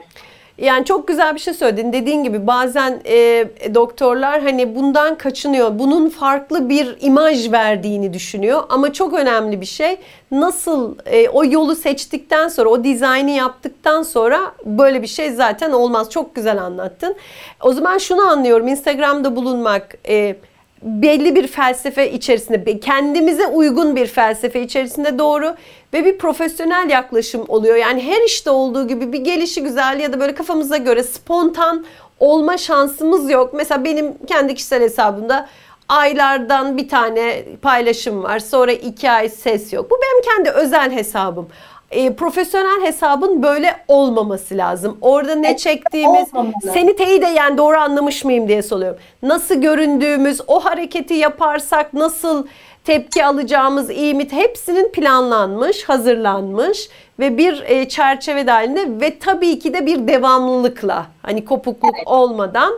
Yani 0.57 0.85
çok 0.85 1.07
güzel 1.07 1.35
bir 1.35 1.39
şey 1.39 1.53
söyledin. 1.53 1.93
Dediğin 1.93 2.23
gibi 2.23 2.47
bazen 2.47 3.01
e, 3.05 3.47
doktorlar 3.73 4.41
hani 4.41 4.75
bundan 4.75 5.17
kaçınıyor. 5.17 5.79
Bunun 5.79 6.09
farklı 6.09 6.69
bir 6.69 6.97
imaj 7.01 7.51
verdiğini 7.51 8.13
düşünüyor. 8.13 8.63
Ama 8.69 8.93
çok 8.93 9.13
önemli 9.13 9.61
bir 9.61 9.65
şey 9.65 9.97
nasıl 10.31 10.95
e, 11.05 11.29
o 11.29 11.45
yolu 11.45 11.75
seçtikten 11.75 12.47
sonra, 12.47 12.69
o 12.69 12.83
dizaynı 12.83 13.31
yaptıktan 13.31 14.03
sonra 14.03 14.39
böyle 14.65 15.01
bir 15.01 15.07
şey 15.07 15.31
zaten 15.31 15.71
olmaz. 15.71 16.09
Çok 16.09 16.35
güzel 16.35 16.63
anlattın. 16.63 17.15
O 17.63 17.73
zaman 17.73 17.97
şunu 17.97 18.21
anlıyorum. 18.21 18.67
Instagram'da 18.67 19.35
bulunmak... 19.35 19.97
E, 20.09 20.35
belli 20.81 21.35
bir 21.35 21.47
felsefe 21.47 22.11
içerisinde, 22.11 22.79
kendimize 22.79 23.47
uygun 23.47 23.95
bir 23.95 24.07
felsefe 24.07 24.61
içerisinde 24.61 25.19
doğru 25.19 25.55
ve 25.93 26.05
bir 26.05 26.17
profesyonel 26.17 26.89
yaklaşım 26.89 27.45
oluyor. 27.47 27.75
Yani 27.75 28.03
her 28.03 28.21
işte 28.25 28.49
olduğu 28.49 28.87
gibi 28.87 29.13
bir 29.13 29.19
gelişi 29.19 29.63
güzel 29.63 29.99
ya 29.99 30.13
da 30.13 30.19
böyle 30.19 30.35
kafamıza 30.35 30.77
göre 30.77 31.03
spontan 31.03 31.85
olma 32.19 32.57
şansımız 32.57 33.29
yok. 33.29 33.53
Mesela 33.53 33.83
benim 33.83 34.25
kendi 34.27 34.55
kişisel 34.55 34.81
hesabımda 34.81 35.47
aylardan 35.89 36.77
bir 36.77 36.89
tane 36.89 37.43
paylaşım 37.61 38.23
var. 38.23 38.39
Sonra 38.39 38.71
iki 38.71 39.11
ay 39.11 39.29
ses 39.29 39.73
yok. 39.73 39.91
Bu 39.91 39.95
benim 39.95 40.35
kendi 40.35 40.49
özel 40.49 40.91
hesabım 40.91 41.49
e, 41.91 42.13
profesyonel 42.13 42.85
hesabın 42.85 43.43
böyle 43.43 43.75
olmaması 43.87 44.57
lazım. 44.57 44.97
Orada 45.01 45.35
ne 45.35 45.57
çektiğimiz, 45.57 46.27
seni 46.73 46.95
teyit 46.95 47.23
yani 47.35 47.57
doğru 47.57 47.77
anlamış 47.77 48.25
mıyım 48.25 48.47
diye 48.47 48.61
soruyorum. 48.61 48.99
Nasıl 49.23 49.55
göründüğümüz, 49.55 50.41
o 50.47 50.65
hareketi 50.65 51.13
yaparsak 51.13 51.93
nasıl 51.93 52.47
tepki 52.83 53.25
alacağımız 53.25 53.89
iyi 53.89 54.13
mi 54.13 54.27
hepsinin 54.31 54.91
planlanmış, 54.91 55.83
hazırlanmış 55.83 56.89
ve 57.19 57.37
bir 57.37 57.63
e, 57.65 57.89
çerçeve 57.89 58.47
dahilinde 58.47 59.05
ve 59.05 59.19
tabii 59.19 59.59
ki 59.59 59.73
de 59.73 59.85
bir 59.85 60.07
devamlılıkla 60.07 61.05
hani 61.21 61.45
kopukluk 61.45 61.95
evet. 61.95 62.07
olmadan 62.07 62.73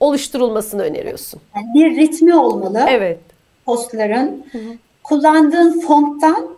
oluşturulmasını 0.00 0.82
öneriyorsun. 0.82 1.40
Yani 1.56 1.66
bir 1.74 1.96
ritmi 1.96 2.36
olmalı. 2.36 2.86
Evet. 2.88 3.18
Postların. 3.66 4.44
Hı 4.52 4.58
hı. 4.58 4.62
Kullandığın 5.02 5.80
fonttan 5.80 6.48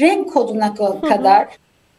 renk 0.00 0.32
koduna 0.32 0.74
kadar 1.00 1.48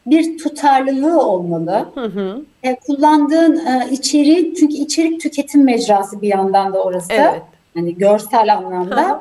bir 0.06 0.38
tutarlılığı 0.38 1.22
olmalı. 1.22 1.86
Hı 1.96 2.06
hı. 2.06 2.42
E, 2.64 2.76
kullandığın 2.76 3.66
e, 3.66 3.88
içeriği 3.92 4.56
çünkü 4.56 4.74
içerik 4.74 5.22
tüketim 5.22 5.64
mecrası 5.64 6.22
bir 6.22 6.28
yandan 6.28 6.74
da 6.74 6.84
orası. 6.84 7.14
Evet. 7.14 7.42
Hani 7.74 7.98
görsel 7.98 8.54
anlamda. 8.54 9.10
Hı 9.10 9.20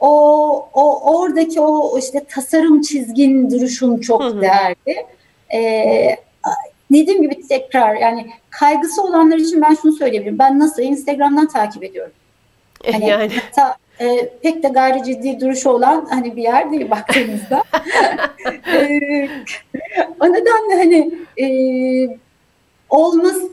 O 0.00 0.68
o 0.74 1.16
oradaki 1.18 1.60
o 1.60 1.98
işte 1.98 2.24
tasarım 2.24 2.80
çizgin 2.80 3.50
duruşun 3.50 3.98
çok 3.98 4.22
hı 4.22 4.26
hı. 4.26 4.40
değerli. 4.40 5.06
E, 5.54 6.16
dediğim 6.92 7.22
gibi 7.22 7.48
tekrar 7.48 7.94
yani 7.94 8.26
kaygısı 8.50 9.02
olanlar 9.02 9.36
için 9.36 9.62
ben 9.62 9.74
şunu 9.74 9.92
söyleyebilirim. 9.92 10.38
Ben 10.38 10.58
nasıl 10.58 10.82
Instagram'dan 10.82 11.48
takip 11.48 11.84
ediyorum. 11.84 12.12
Hani 12.92 13.08
yani. 13.08 13.30
Hatta 13.36 13.76
e, 14.00 14.28
pek 14.42 14.62
de 14.62 14.68
gayri 14.68 15.04
ciddi 15.04 15.40
duruşu 15.40 15.70
olan 15.70 16.06
hani 16.10 16.36
bir 16.36 16.42
yer 16.42 16.72
değil 16.72 16.90
baktığınızda. 16.90 17.62
e, 18.72 19.28
o 20.20 20.32
nedenle 20.32 20.76
hani 20.76 21.14
e, 21.40 21.46
olması 22.90 23.52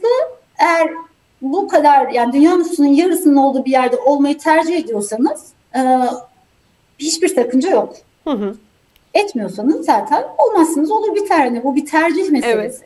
eğer 0.59 0.89
bu 1.41 1.67
kadar 1.67 2.09
yani 2.09 2.33
dünya 2.33 2.55
nüfusunun 2.55 2.87
yarısının 2.87 3.35
olduğu 3.35 3.65
bir 3.65 3.71
yerde 3.71 3.97
olmayı 3.97 4.37
tercih 4.37 4.77
ediyorsanız 4.77 5.53
e, 5.75 5.81
hiçbir 6.99 7.27
sakınca 7.27 7.69
yok. 7.69 7.95
Hı 8.23 8.31
hı. 8.31 8.55
Etmiyorsanız 9.13 9.85
zaten 9.85 10.23
olmazsınız 10.37 10.91
olur 10.91 11.15
biter. 11.15 11.45
Yani 11.45 11.63
bu 11.63 11.75
bir 11.75 11.85
tercih 11.85 12.31
meselesi. 12.31 12.57
Evet. 12.57 12.81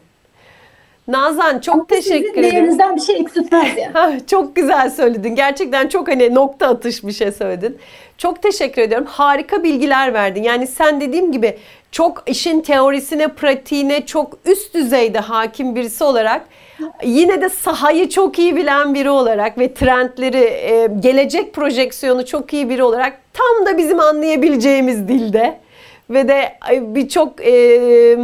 Nazan 1.07 1.59
çok 1.59 1.75
Ama 1.75 1.85
teşekkür 1.87 2.25
sizin 2.27 2.33
ederim. 2.33 2.51
değerinizden 2.51 2.95
bir 2.95 3.01
şey 3.01 3.15
eksiltmez 3.15 3.77
yani. 3.77 3.91
Ha, 3.93 4.11
çok 4.27 4.55
güzel 4.55 4.89
söyledin. 4.89 5.35
Gerçekten 5.35 5.87
çok 5.87 6.07
hani 6.07 6.35
nokta 6.35 6.67
atış 6.67 7.03
bir 7.03 7.11
şey 7.11 7.31
söyledin. 7.31 7.77
Çok 8.17 8.41
teşekkür 8.41 8.81
ediyorum. 8.81 9.07
Harika 9.09 9.63
bilgiler 9.63 10.13
verdin. 10.13 10.43
Yani 10.43 10.67
sen 10.67 11.01
dediğim 11.01 11.31
gibi 11.31 11.57
çok 11.91 12.23
işin 12.27 12.61
teorisine, 12.61 13.27
pratiğine 13.27 14.05
çok 14.05 14.37
üst 14.45 14.73
düzeyde 14.73 15.19
hakim 15.19 15.75
birisi 15.75 16.03
olarak 16.03 16.41
yine 17.03 17.41
de 17.41 17.49
sahayı 17.49 18.09
çok 18.09 18.39
iyi 18.39 18.55
bilen 18.55 18.93
biri 18.93 19.09
olarak 19.09 19.57
ve 19.59 19.73
trendleri, 19.73 20.37
e, 20.37 20.89
gelecek 20.99 21.53
projeksiyonu 21.53 22.25
çok 22.25 22.53
iyi 22.53 22.69
biri 22.69 22.83
olarak 22.83 23.17
tam 23.33 23.65
da 23.65 23.77
bizim 23.77 23.99
anlayabileceğimiz 23.99 25.07
dilde 25.07 25.59
ve 26.09 26.27
de 26.27 26.53
birçok 26.71 27.45
e, 27.45 27.51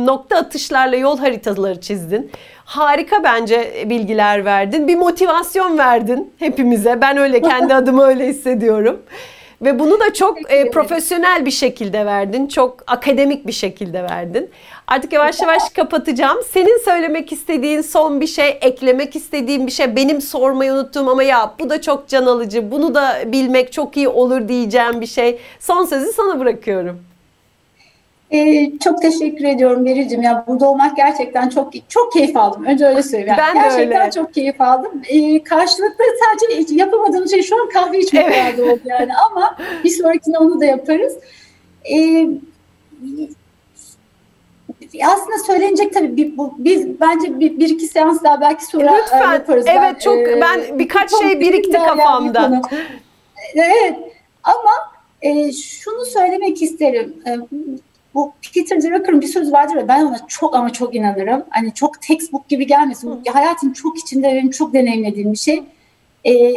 nokta 0.06 0.38
atışlarla 0.38 0.96
yol 0.96 1.18
haritaları 1.18 1.82
çizdin. 1.82 2.32
Harika 2.74 3.24
bence 3.24 3.86
bilgiler 3.90 4.46
verdin. 4.46 4.88
Bir 4.88 4.96
motivasyon 4.96 5.78
verdin 5.78 6.34
hepimize. 6.40 7.02
Ben 7.02 7.18
öyle 7.18 7.42
kendi 7.42 7.74
adıma 7.74 8.08
öyle 8.08 8.28
hissediyorum. 8.28 9.02
Ve 9.62 9.80
bunu 9.80 10.00
da 10.00 10.14
çok 10.14 10.52
e, 10.52 10.70
profesyonel 10.70 11.46
bir 11.46 11.52
şekilde 11.52 12.06
verdin. 12.06 12.48
Çok 12.48 12.84
akademik 12.88 13.48
bir 13.48 13.52
şekilde 13.52 14.04
verdin. 14.04 14.50
Artık 14.88 15.14
yavaş 15.14 15.42
yavaş 15.42 15.70
kapatacağım. 15.70 16.38
Senin 16.52 16.84
söylemek 16.86 17.32
istediğin 17.32 17.82
son 17.82 18.22
bir 18.22 18.28
şey, 18.28 18.58
eklemek 18.62 19.16
istediğin 19.16 19.68
bir 19.68 19.72
şey, 19.72 19.96
benim 19.96 20.22
sormayı 20.22 20.74
unuttuğum 20.74 21.10
ama 21.10 21.24
ya 21.24 21.54
bu 21.60 21.70
da 21.70 21.82
çok 21.82 22.08
can 22.08 22.26
alıcı, 22.26 22.72
bunu 22.72 22.96
da 22.96 23.18
bilmek 23.26 23.74
çok 23.74 23.98
iyi 23.98 24.08
olur 24.08 24.48
diyeceğim 24.48 25.02
bir 25.02 25.06
şey. 25.06 25.40
Son 25.60 25.86
sözü 25.86 26.12
sana 26.12 26.40
bırakıyorum. 26.40 27.13
Ee, 28.34 28.72
çok 28.84 29.02
teşekkür 29.02 29.46
ediyorum 29.46 29.86
Bericim. 29.86 30.22
Ya 30.22 30.44
burada 30.48 30.70
olmak 30.70 30.98
gerçekten 30.98 31.50
çok 31.50 31.74
çok 31.90 32.14
keyif 32.14 32.38
aldım. 32.38 32.66
Önce 32.66 32.86
öyle 32.86 33.04
söyleyeyim. 33.04 33.36
Ben 33.38 33.56
de 33.56 33.60
gerçekten 33.60 34.02
öyle. 34.02 34.12
çok 34.12 34.34
keyif 34.34 34.62
aldım. 34.62 35.02
Ee, 35.10 35.44
karşılıklı 35.44 36.04
sadece 36.24 36.74
yapamadığım 36.76 37.30
şey 37.30 37.42
şu 37.44 37.62
an 37.62 37.70
kahve 37.70 38.00
içmek 38.00 38.26
Evet. 38.26 38.60
oldu 38.60 38.80
yani 38.86 39.12
ama 39.32 39.58
bir 39.84 39.90
sonrakinde 39.90 40.38
onu 40.38 40.62
da 40.62 40.66
yaparız. 40.66 41.18
Ee, 41.92 42.28
aslında 45.06 45.38
söylenecek 45.48 45.94
tabii 45.94 46.18
bir, 46.18 46.38
bu, 46.38 46.54
biz 46.58 47.00
bence 47.02 47.40
bir, 47.40 47.60
bir 47.60 47.70
iki 47.70 47.88
seans 47.88 48.24
daha 48.24 48.42
belki 48.42 48.66
sonra 48.66 48.98
e, 48.98 49.02
Lütfen. 49.02 49.34
yaparız. 49.34 49.66
Evet, 49.68 50.02
çok- 50.02 50.18
e, 50.20 50.42
ben 50.42 50.80
birkaç 50.80 51.10
çok 51.10 51.22
şey 51.22 51.40
birikti 51.40 51.74
bir 51.74 51.78
kafamda. 51.78 52.62
Evet 53.56 53.96
ama 54.44 54.72
e, 55.22 55.52
şunu 55.52 56.06
söylemek 56.06 56.62
isterim. 56.62 57.16
E, 57.28 57.32
bu 58.14 58.34
Peter 58.54 58.82
Drucker'ın 58.82 59.22
bir 59.22 59.28
sözü 59.28 59.52
vardır 59.52 59.76
ya 59.76 59.88
ben 59.88 60.06
ona 60.06 60.28
çok 60.28 60.56
ama 60.56 60.74
çok 60.74 60.96
inanırım. 60.96 61.44
Hani 61.50 61.74
çok 61.74 62.02
textbook 62.02 62.50
gibi 62.50 62.68
gelmesin. 62.68 63.24
Hayatın 63.34 63.74
çok 63.74 64.00
içinde 64.00 64.28
benim 64.28 64.50
çok 64.50 64.74
deneyimlediğim 64.74 65.34
bir 65.34 65.38
şey. 65.38 65.64
E, 66.26 66.54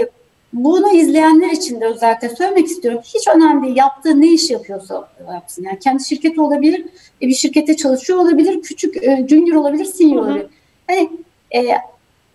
bunu 0.52 0.92
izleyenler 0.92 1.50
için 1.50 1.80
de 1.80 1.86
özellikle 1.86 2.28
söylemek 2.28 2.66
istiyorum. 2.66 3.00
Hiç 3.04 3.28
önemli 3.28 3.66
değil. 3.66 3.76
Yaptığı 3.76 4.20
ne 4.20 4.26
iş 4.26 4.50
yapıyorsa 4.50 5.08
yapsın. 5.34 5.64
Yani 5.64 5.78
kendi 5.78 6.04
şirketi 6.04 6.40
olabilir, 6.40 6.86
e, 7.22 7.28
bir 7.28 7.34
şirkette 7.34 7.76
çalışıyor 7.76 8.18
olabilir, 8.18 8.62
küçük 8.62 8.96
e, 8.96 9.26
junior 9.28 9.56
olabilir, 9.56 9.84
senior 9.84 10.22
olabilir. 10.22 10.46
Hani 10.86 11.10
e, 11.54 11.68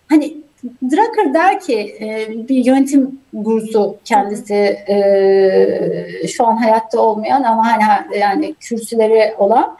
hani 0.08 0.36
Drucker 0.64 1.34
der 1.34 1.60
ki 1.60 1.96
e, 2.00 2.28
bir 2.48 2.64
yönetim 2.64 3.20
gurusu 3.32 3.96
kendisi 4.04 4.54
e, 4.88 6.28
şu 6.28 6.46
an 6.46 6.56
hayatta 6.56 7.00
olmayan 7.00 7.42
ama 7.42 7.66
hani 7.66 8.18
yani 8.18 8.54
kürsüleri 8.54 9.34
olan 9.38 9.76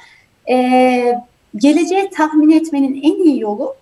e, 0.50 1.18
geleceği 1.56 2.10
tahmin 2.10 2.50
etmenin 2.50 3.02
en 3.02 3.24
iyi 3.24 3.40
yolu 3.40 3.74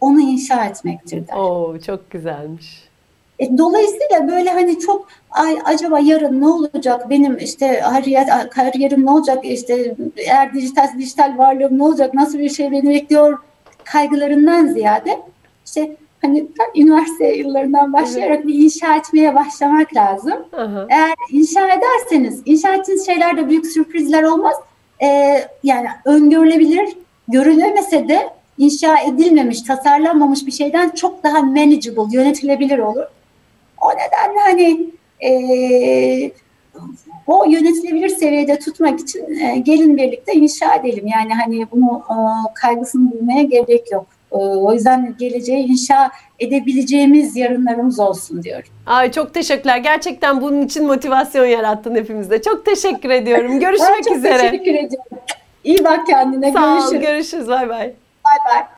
onu 0.00 0.20
inşa 0.20 0.64
etmektir 0.64 1.28
der. 1.28 1.36
Oo 1.36 1.78
çok 1.86 2.10
güzelmiş. 2.10 2.88
E, 3.38 3.58
dolayısıyla 3.58 4.28
böyle 4.28 4.50
hani 4.50 4.78
çok 4.78 5.08
ay 5.30 5.58
acaba 5.64 5.98
yarın 5.98 6.40
ne 6.40 6.48
olacak 6.48 7.10
benim 7.10 7.38
işte 7.38 7.80
kariyer, 7.80 8.50
kariyerim 8.50 9.06
ne 9.06 9.10
olacak 9.10 9.44
işte 9.44 9.94
eğer 10.16 10.54
dijital 10.54 10.88
dijital 10.98 11.38
varlığım 11.38 11.78
ne 11.78 11.82
olacak 11.82 12.14
nasıl 12.14 12.38
bir 12.38 12.50
şey 12.50 12.70
beni 12.70 12.88
bekliyor 12.88 13.38
kaygılarından 13.84 14.66
ziyade 14.66 15.18
işte 15.66 15.96
hani 16.22 16.46
üniversite 16.76 17.36
yıllarından 17.36 17.92
başlayarak 17.92 18.46
bir 18.46 18.54
inşa 18.54 18.96
etmeye 18.96 19.34
başlamak 19.34 19.94
lazım. 19.94 20.46
Aha. 20.52 20.86
Eğer 20.90 21.14
inşa 21.30 21.68
ederseniz 21.68 22.42
inşa 22.46 22.74
ettiğiniz 22.74 23.06
şeylerde 23.06 23.48
büyük 23.48 23.66
sürprizler 23.66 24.22
olmaz. 24.22 24.56
Ee, 25.02 25.44
yani 25.62 25.88
öngörülebilir, 26.04 26.96
görülemese 27.28 28.08
de 28.08 28.28
inşa 28.58 28.98
edilmemiş, 28.98 29.62
tasarlanmamış 29.62 30.46
bir 30.46 30.52
şeyden 30.52 30.90
çok 30.90 31.24
daha 31.24 31.42
manageable, 31.42 32.16
yönetilebilir 32.16 32.78
olur. 32.78 33.04
O 33.82 33.90
nedenle 33.90 34.40
hani 34.40 34.90
e, 35.20 36.32
o 37.26 37.44
yönetilebilir 37.44 38.08
seviyede 38.08 38.58
tutmak 38.58 39.00
için 39.00 39.40
e, 39.40 39.58
gelin 39.58 39.96
birlikte 39.96 40.32
inşa 40.32 40.74
edelim. 40.74 41.06
Yani 41.06 41.34
hani 41.34 41.66
bunu 41.72 42.02
e, 42.10 42.16
kaygısını 42.54 43.12
duymaya 43.12 43.42
gerek 43.42 43.92
yok. 43.92 44.06
E, 44.32 44.36
o 44.36 44.72
yüzden 44.72 45.14
geleceği 45.18 45.66
inşa 45.66 46.10
edebileceğimiz 46.38 47.36
yarınlarımız 47.36 48.00
olsun 48.00 48.42
diyorum. 48.42 48.68
Ay 48.86 49.12
çok 49.12 49.34
teşekkürler. 49.34 49.76
Gerçekten 49.76 50.40
bunun 50.40 50.62
için 50.62 50.86
motivasyon 50.86 51.44
yarattın 51.46 51.94
hepimizde. 51.94 52.42
Çok 52.42 52.64
teşekkür 52.64 53.10
ediyorum. 53.10 53.50
Ben 53.52 53.60
Görüşmek 53.60 54.04
çok 54.04 54.16
üzere. 54.16 54.38
teşekkür 54.50 54.74
ediyorum. 54.74 55.18
İyi 55.64 55.84
bak 55.84 56.06
kendine. 56.06 56.52
Sağ 56.52 56.74
ol. 56.74 56.78
Görüşürüz. 56.80 57.02
Görüşürüz. 57.02 57.48
Bay 57.48 57.68
bay. 57.68 57.92
Bay 58.24 58.38
bay. 58.54 58.68